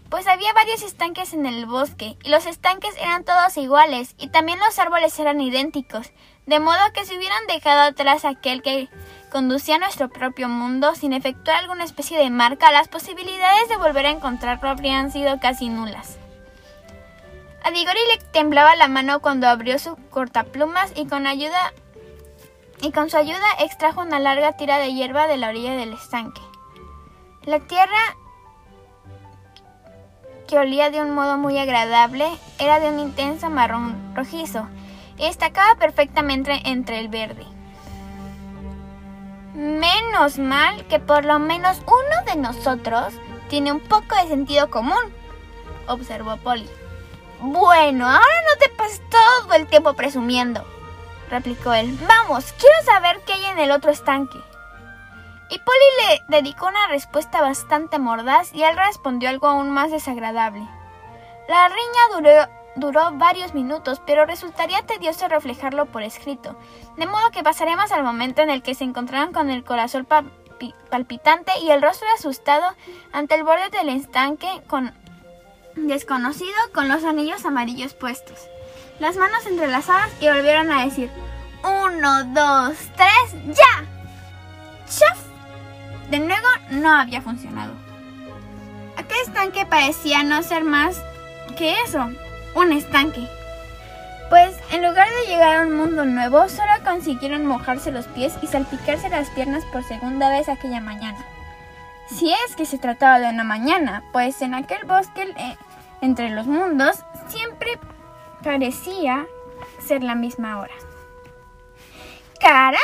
pues 0.08 0.28
había 0.28 0.52
varios 0.52 0.82
estanques 0.82 1.32
en 1.32 1.44
el 1.44 1.66
bosque, 1.66 2.16
y 2.22 2.28
los 2.28 2.46
estanques 2.46 2.94
eran 3.00 3.24
todos 3.24 3.56
iguales, 3.56 4.14
y 4.16 4.28
también 4.28 4.60
los 4.60 4.78
árboles 4.78 5.18
eran 5.18 5.40
idénticos, 5.40 6.12
de 6.46 6.60
modo 6.60 6.78
que 6.94 7.04
si 7.04 7.16
hubieran 7.16 7.48
dejado 7.48 7.80
atrás 7.80 8.24
aquel 8.24 8.62
que 8.62 8.88
conducía 9.32 9.74
a 9.74 9.80
nuestro 9.80 10.08
propio 10.08 10.48
mundo 10.48 10.94
sin 10.94 11.12
efectuar 11.12 11.56
alguna 11.56 11.82
especie 11.82 12.16
de 12.16 12.30
marca, 12.30 12.70
las 12.70 12.86
posibilidades 12.86 13.68
de 13.68 13.76
volver 13.76 14.06
a 14.06 14.10
encontrarlo 14.10 14.68
habrían 14.68 15.10
sido 15.10 15.40
casi 15.40 15.68
nulas. 15.68 16.16
A 17.64 17.72
Digori 17.72 17.98
le 18.14 18.24
temblaba 18.30 18.76
la 18.76 18.86
mano 18.86 19.18
cuando 19.20 19.48
abrió 19.48 19.80
su 19.80 19.96
cortaplumas 20.10 20.92
y 20.94 21.08
con 21.08 21.26
ayuda 21.26 21.72
y 22.82 22.92
con 22.92 23.10
su 23.10 23.16
ayuda 23.16 23.46
extrajo 23.60 24.02
una 24.02 24.20
larga 24.20 24.56
tira 24.56 24.78
de 24.78 24.92
hierba 24.92 25.26
de 25.26 25.36
la 25.36 25.48
orilla 25.48 25.74
del 25.74 25.92
estanque. 25.92 26.40
La 27.44 27.60
tierra 27.60 28.16
que 30.46 30.58
olía 30.58 30.90
de 30.90 31.00
un 31.00 31.12
modo 31.12 31.36
muy 31.36 31.58
agradable 31.58 32.26
era 32.58 32.80
de 32.80 32.88
un 32.88 33.00
intenso 33.00 33.50
marrón 33.50 34.14
rojizo 34.14 34.68
y 35.18 35.26
destacaba 35.26 35.74
perfectamente 35.76 36.60
entre 36.64 36.98
el 36.98 37.08
verde. 37.08 37.46
Menos 39.54 40.38
mal 40.38 40.86
que 40.86 40.98
por 40.98 41.24
lo 41.24 41.38
menos 41.38 41.78
uno 41.86 42.32
de 42.32 42.36
nosotros 42.36 43.14
tiene 43.48 43.72
un 43.72 43.80
poco 43.80 44.14
de 44.16 44.28
sentido 44.28 44.70
común, 44.70 44.98
observó 45.88 46.36
Polly. 46.36 46.68
Bueno, 47.40 48.06
ahora 48.06 48.42
no 48.48 48.58
te 48.58 48.68
pases 48.70 49.00
todo 49.10 49.54
el 49.54 49.66
tiempo 49.66 49.94
presumiendo, 49.94 50.64
replicó 51.30 51.72
él. 51.72 51.98
Vamos, 52.06 52.52
quiero 52.58 52.74
saber 52.84 53.20
qué 53.26 53.34
hay 53.34 53.44
en 53.46 53.58
el 53.58 53.70
otro 53.70 53.90
estanque. 53.90 54.38
Y 55.48 55.58
Polly 55.58 56.22
le 56.28 56.40
dedicó 56.40 56.66
una 56.66 56.88
respuesta 56.88 57.40
bastante 57.40 57.98
mordaz 57.98 58.52
y 58.52 58.64
él 58.64 58.76
respondió 58.76 59.28
algo 59.28 59.46
aún 59.46 59.70
más 59.70 59.90
desagradable. 59.90 60.66
La 61.48 61.68
riña 61.68 62.48
duró 62.74 63.12
varios 63.12 63.54
minutos, 63.54 64.02
pero 64.04 64.26
resultaría 64.26 64.82
tedioso 64.82 65.28
reflejarlo 65.28 65.86
por 65.86 66.02
escrito, 66.02 66.58
de 66.96 67.06
modo 67.06 67.30
que 67.30 67.44
pasaremos 67.44 67.92
al 67.92 68.02
momento 68.02 68.42
en 68.42 68.50
el 68.50 68.62
que 68.62 68.74
se 68.74 68.82
encontraron 68.82 69.32
con 69.32 69.50
el 69.50 69.62
corazón 69.62 70.06
palpitante 70.90 71.52
y 71.62 71.70
el 71.70 71.80
rostro 71.80 72.08
asustado 72.16 72.66
ante 73.12 73.36
el 73.36 73.44
borde 73.44 73.70
del 73.70 73.90
estanque 73.90 74.48
con 74.66 74.92
desconocido 75.76 76.56
con 76.74 76.88
los 76.88 77.04
anillos 77.04 77.44
amarillos 77.44 77.94
puestos, 77.94 78.48
las 78.98 79.16
manos 79.16 79.46
entrelazadas 79.46 80.10
y 80.20 80.28
volvieron 80.28 80.70
a 80.70 80.84
decir 80.84 81.10
uno, 81.62 82.24
dos, 82.24 82.76
tres, 82.96 83.56
ya. 83.56 83.84
¡Chaf! 84.86 85.26
de 86.10 86.18
nuevo 86.20 86.46
no 86.70 86.92
había 86.92 87.22
funcionado. 87.22 87.72
Aquel 88.96 89.18
estanque 89.24 89.66
parecía 89.66 90.22
no 90.22 90.42
ser 90.42 90.64
más 90.64 91.00
que 91.56 91.74
eso, 91.82 92.10
un 92.54 92.72
estanque. 92.72 93.26
Pues 94.28 94.56
en 94.72 94.82
lugar 94.82 95.08
de 95.08 95.30
llegar 95.30 95.56
a 95.56 95.62
un 95.62 95.76
mundo 95.76 96.04
nuevo, 96.04 96.48
solo 96.48 96.72
consiguieron 96.84 97.46
mojarse 97.46 97.92
los 97.92 98.06
pies 98.06 98.34
y 98.42 98.46
salpicarse 98.46 99.08
las 99.08 99.30
piernas 99.30 99.64
por 99.66 99.84
segunda 99.84 100.30
vez 100.30 100.48
aquella 100.48 100.80
mañana. 100.80 101.18
Si 102.08 102.32
es 102.32 102.56
que 102.56 102.66
se 102.66 102.78
trataba 102.78 103.18
de 103.18 103.28
una 103.28 103.44
mañana, 103.44 104.02
pues 104.12 104.42
en 104.42 104.54
aquel 104.54 104.84
bosque 104.84 105.22
eh, 105.36 105.56
entre 106.00 106.30
los 106.30 106.46
mundos 106.46 107.04
siempre 107.28 107.78
parecía 108.46 109.26
ser 109.84 110.04
la 110.04 110.14
misma 110.14 110.60
hora. 110.60 110.74
¡Caray! 112.40 112.78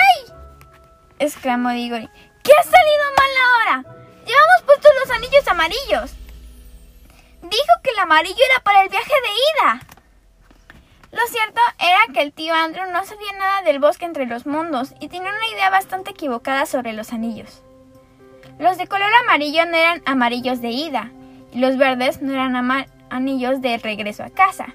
exclamó 1.20 1.70
Digori. 1.70 2.08
¿Qué 2.42 2.50
ha 2.58 2.62
salido 2.64 3.04
mal 3.16 3.30
ahora? 3.46 3.96
Llevamos 4.26 4.62
puestos 4.66 4.90
los 5.00 5.10
anillos 5.16 5.46
amarillos. 5.46 6.16
Dijo 7.42 7.74
que 7.84 7.90
el 7.90 7.98
amarillo 8.00 8.42
era 8.50 8.64
para 8.64 8.82
el 8.82 8.88
viaje 8.88 9.12
de 9.12 9.62
ida. 9.68 9.86
Lo 11.12 11.24
cierto 11.28 11.60
era 11.78 12.12
que 12.12 12.22
el 12.22 12.32
tío 12.32 12.54
Andrew 12.54 12.90
no 12.90 13.04
sabía 13.04 13.32
nada 13.38 13.62
del 13.62 13.78
bosque 13.78 14.04
entre 14.04 14.26
los 14.26 14.46
mundos 14.46 14.94
y 14.98 15.10
tenía 15.10 15.30
una 15.30 15.48
idea 15.48 15.70
bastante 15.70 16.10
equivocada 16.10 16.66
sobre 16.66 16.92
los 16.92 17.12
anillos. 17.12 17.62
Los 18.58 18.78
de 18.78 18.88
color 18.88 19.14
amarillo 19.14 19.64
no 19.66 19.76
eran 19.76 20.02
amarillos 20.06 20.60
de 20.60 20.70
ida 20.70 21.12
y 21.52 21.60
los 21.60 21.76
verdes 21.76 22.20
no 22.20 22.32
eran 22.32 22.56
anillos 23.10 23.60
de 23.60 23.78
regreso 23.78 24.24
a 24.24 24.30
casa. 24.30 24.74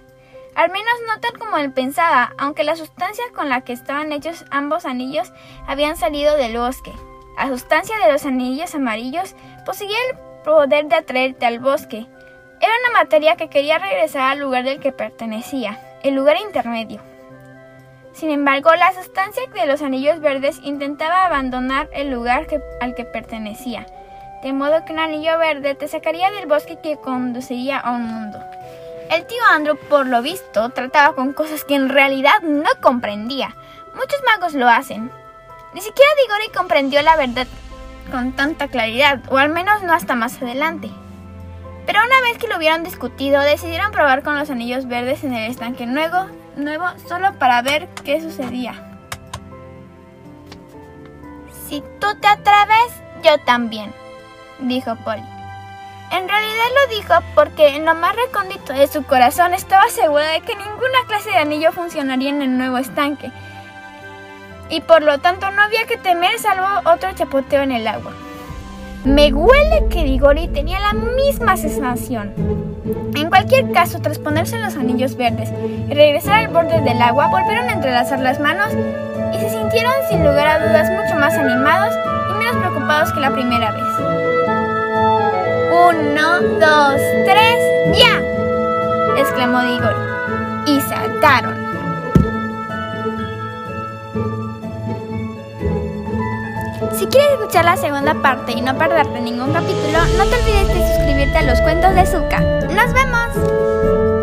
Al 0.58 0.72
menos 0.72 0.94
no 1.08 1.20
tal 1.20 1.38
como 1.38 1.58
él 1.58 1.72
pensaba, 1.72 2.34
aunque 2.40 2.64
la 2.64 2.76
sustancia 2.76 3.24
con 3.36 3.48
la 3.48 3.62
que 3.62 3.74
estaban 3.74 4.12
hechos 4.12 4.44
ambos 4.50 4.86
anillos 4.86 5.32
habían 5.68 5.98
salido 5.98 6.36
del 6.36 6.58
bosque. 6.58 6.92
La 7.38 7.48
sustancia 7.50 7.96
de 8.00 8.12
los 8.12 8.26
anillos 8.26 8.74
amarillos 8.74 9.36
poseía 9.68 9.96
el 10.10 10.18
poder 10.44 10.88
de 10.88 10.96
atraerte 10.96 11.46
al 11.46 11.60
bosque. 11.60 12.08
Era 12.60 12.72
una 12.82 13.00
materia 13.04 13.36
que 13.36 13.52
quería 13.52 13.78
regresar 13.78 14.32
al 14.32 14.40
lugar 14.40 14.64
del 14.64 14.80
que 14.80 14.92
pertenecía 14.92 15.80
el 16.02 16.16
lugar 16.16 16.38
intermedio. 16.38 17.02
Sin 18.14 18.32
embargo, 18.32 18.74
la 18.74 18.92
sustancia 18.94 19.44
de 19.54 19.68
los 19.68 19.84
anillos 19.84 20.20
verdes 20.22 20.60
intentaba 20.64 21.28
abandonar 21.28 21.88
el 21.94 22.10
lugar 22.10 22.48
al 22.82 22.96
que 22.96 23.06
pertenecía, 23.06 23.86
de 24.42 24.54
modo 24.54 24.84
que 24.86 24.94
un 24.94 24.98
anillo 24.98 25.38
verde 25.38 25.76
te 25.76 25.88
sacaría 25.88 26.32
del 26.32 26.48
bosque 26.48 26.80
que 26.82 26.98
conduciría 26.98 27.78
a 27.78 27.92
un 27.92 28.08
mundo. 28.08 28.40
El 29.10 29.26
tío 29.26 29.42
Andrew, 29.50 29.78
por 29.90 30.06
lo 30.06 30.22
visto, 30.22 30.70
trataba 30.70 31.16
con 31.16 31.32
cosas 31.32 31.64
que 31.64 31.76
en 31.76 31.88
realidad 31.88 32.42
no 32.42 32.70
comprendía. 32.82 33.56
Muchos 33.94 34.20
magos 34.26 34.54
lo 34.54 34.68
hacen. 34.68 35.10
Ni 35.74 35.82
siquiera 35.82 36.12
Digori 36.22 36.50
comprendió 36.54 37.02
la 37.02 37.16
verdad 37.16 37.48
con 38.12 38.34
tanta 38.34 38.68
claridad, 38.68 39.22
o 39.30 39.38
al 39.38 39.50
menos 39.50 39.82
no 39.84 39.94
hasta 39.94 40.16
más 40.16 40.42
adelante. 40.42 40.90
Pero 41.86 42.00
una 42.04 42.22
vez 42.22 42.38
que 42.38 42.48
lo 42.48 42.58
hubieron 42.58 42.84
discutido, 42.84 43.40
decidieron 43.42 43.92
probar 43.92 44.24
con 44.24 44.38
los 44.38 44.50
anillos 44.50 44.88
verdes 44.88 45.24
en 45.24 45.34
el 45.34 45.50
estanque 45.50 45.86
nuevo, 45.86 46.28
nuevo 46.58 46.86
solo 47.08 47.34
para 47.40 47.62
ver 47.62 47.88
qué 48.04 48.22
sucedía. 48.22 48.74
Si 51.68 51.82
tú 52.00 52.08
te 52.20 52.28
atreves, 52.28 52.94
yo 53.24 53.38
también, 53.46 53.94
dijo 54.60 54.96
Polly. 55.04 55.37
En 56.12 56.28
realidad 56.28 56.66
lo 56.74 56.96
dijo 56.96 57.14
porque 57.36 57.76
en 57.76 57.86
lo 57.86 57.94
más 57.94 58.16
recóndito 58.16 58.74
de 58.74 58.88
su 58.88 59.04
corazón 59.04 59.54
estaba 59.54 59.90
segura 59.90 60.28
de 60.30 60.42
que 60.42 60.56
ninguna 60.56 61.06
clase 61.08 61.32
de 61.32 61.38
anillo 61.38 61.72
funcionaría 61.72 62.30
en 62.30 62.42
el 62.42 62.58
nuevo 62.58 62.78
estanque. 62.78 63.32
Y 64.70 64.82
por 64.82 65.02
lo 65.02 65.18
tanto 65.20 65.50
no 65.52 65.62
había 65.62 65.86
que 65.86 65.98
temer 65.98 66.40
salvo 66.40 66.90
otro 66.90 67.12
chapoteo 67.14 67.62
en 67.62 67.72
el 67.72 67.88
agua. 67.88 68.14
Me 69.04 69.32
huele 69.34 69.88
que 69.90 70.04
Digori 70.04 70.48
tenía 70.48 70.80
la 70.80 70.94
misma 70.94 71.56
sensación. 71.56 72.34
En 73.16 73.30
cualquier 73.30 73.72
caso, 73.72 74.00
tras 74.02 74.20
ponerse 74.20 74.58
los 74.58 74.76
anillos 74.76 75.16
verdes 75.16 75.50
y 75.90 75.94
regresar 75.94 76.40
al 76.40 76.48
borde 76.50 76.82
del 76.82 77.02
agua, 77.02 77.28
volvieron 77.28 77.70
a 77.70 77.74
entrelazar 77.74 78.20
las 78.20 78.40
manos 78.40 78.70
y 79.34 79.40
se 79.40 79.50
sintieron 79.50 79.94
sin 80.10 80.26
lugar 80.26 80.48
a 80.48 80.60
dudas 80.60 80.90
mucho 80.92 81.20
más 81.20 81.34
animados 81.34 81.96
y 82.32 82.34
menos 82.38 82.58
preocupados 82.58 83.12
que 83.14 83.20
la 83.20 83.32
primera 83.32 83.72
vez. 83.72 84.37
Uno, 85.78 86.42
dos, 86.60 87.02
tres, 87.26 87.58
¡ya! 87.94 88.20
exclamó 89.22 89.62
Digori. 89.62 89.96
Y 90.66 90.82
saltaron. 90.82 91.56
Si 96.98 97.06
quieres 97.06 97.32
escuchar 97.34 97.66
la 97.66 97.78
segunda 97.78 98.16
parte 98.22 98.54
y 98.54 98.62
no 98.62 98.76
perderte 98.76 99.22
ningún 99.22 99.54
capítulo, 99.54 100.00
no 100.18 100.26
te 100.26 100.36
olvides 100.36 100.68
de 100.68 100.96
suscribirte 100.96 101.38
a 101.38 101.44
los 101.44 101.62
cuentos 101.62 101.94
de 101.94 102.06
Zuka. 102.06 102.40
¡Nos 102.40 102.94
vemos! 102.94 104.17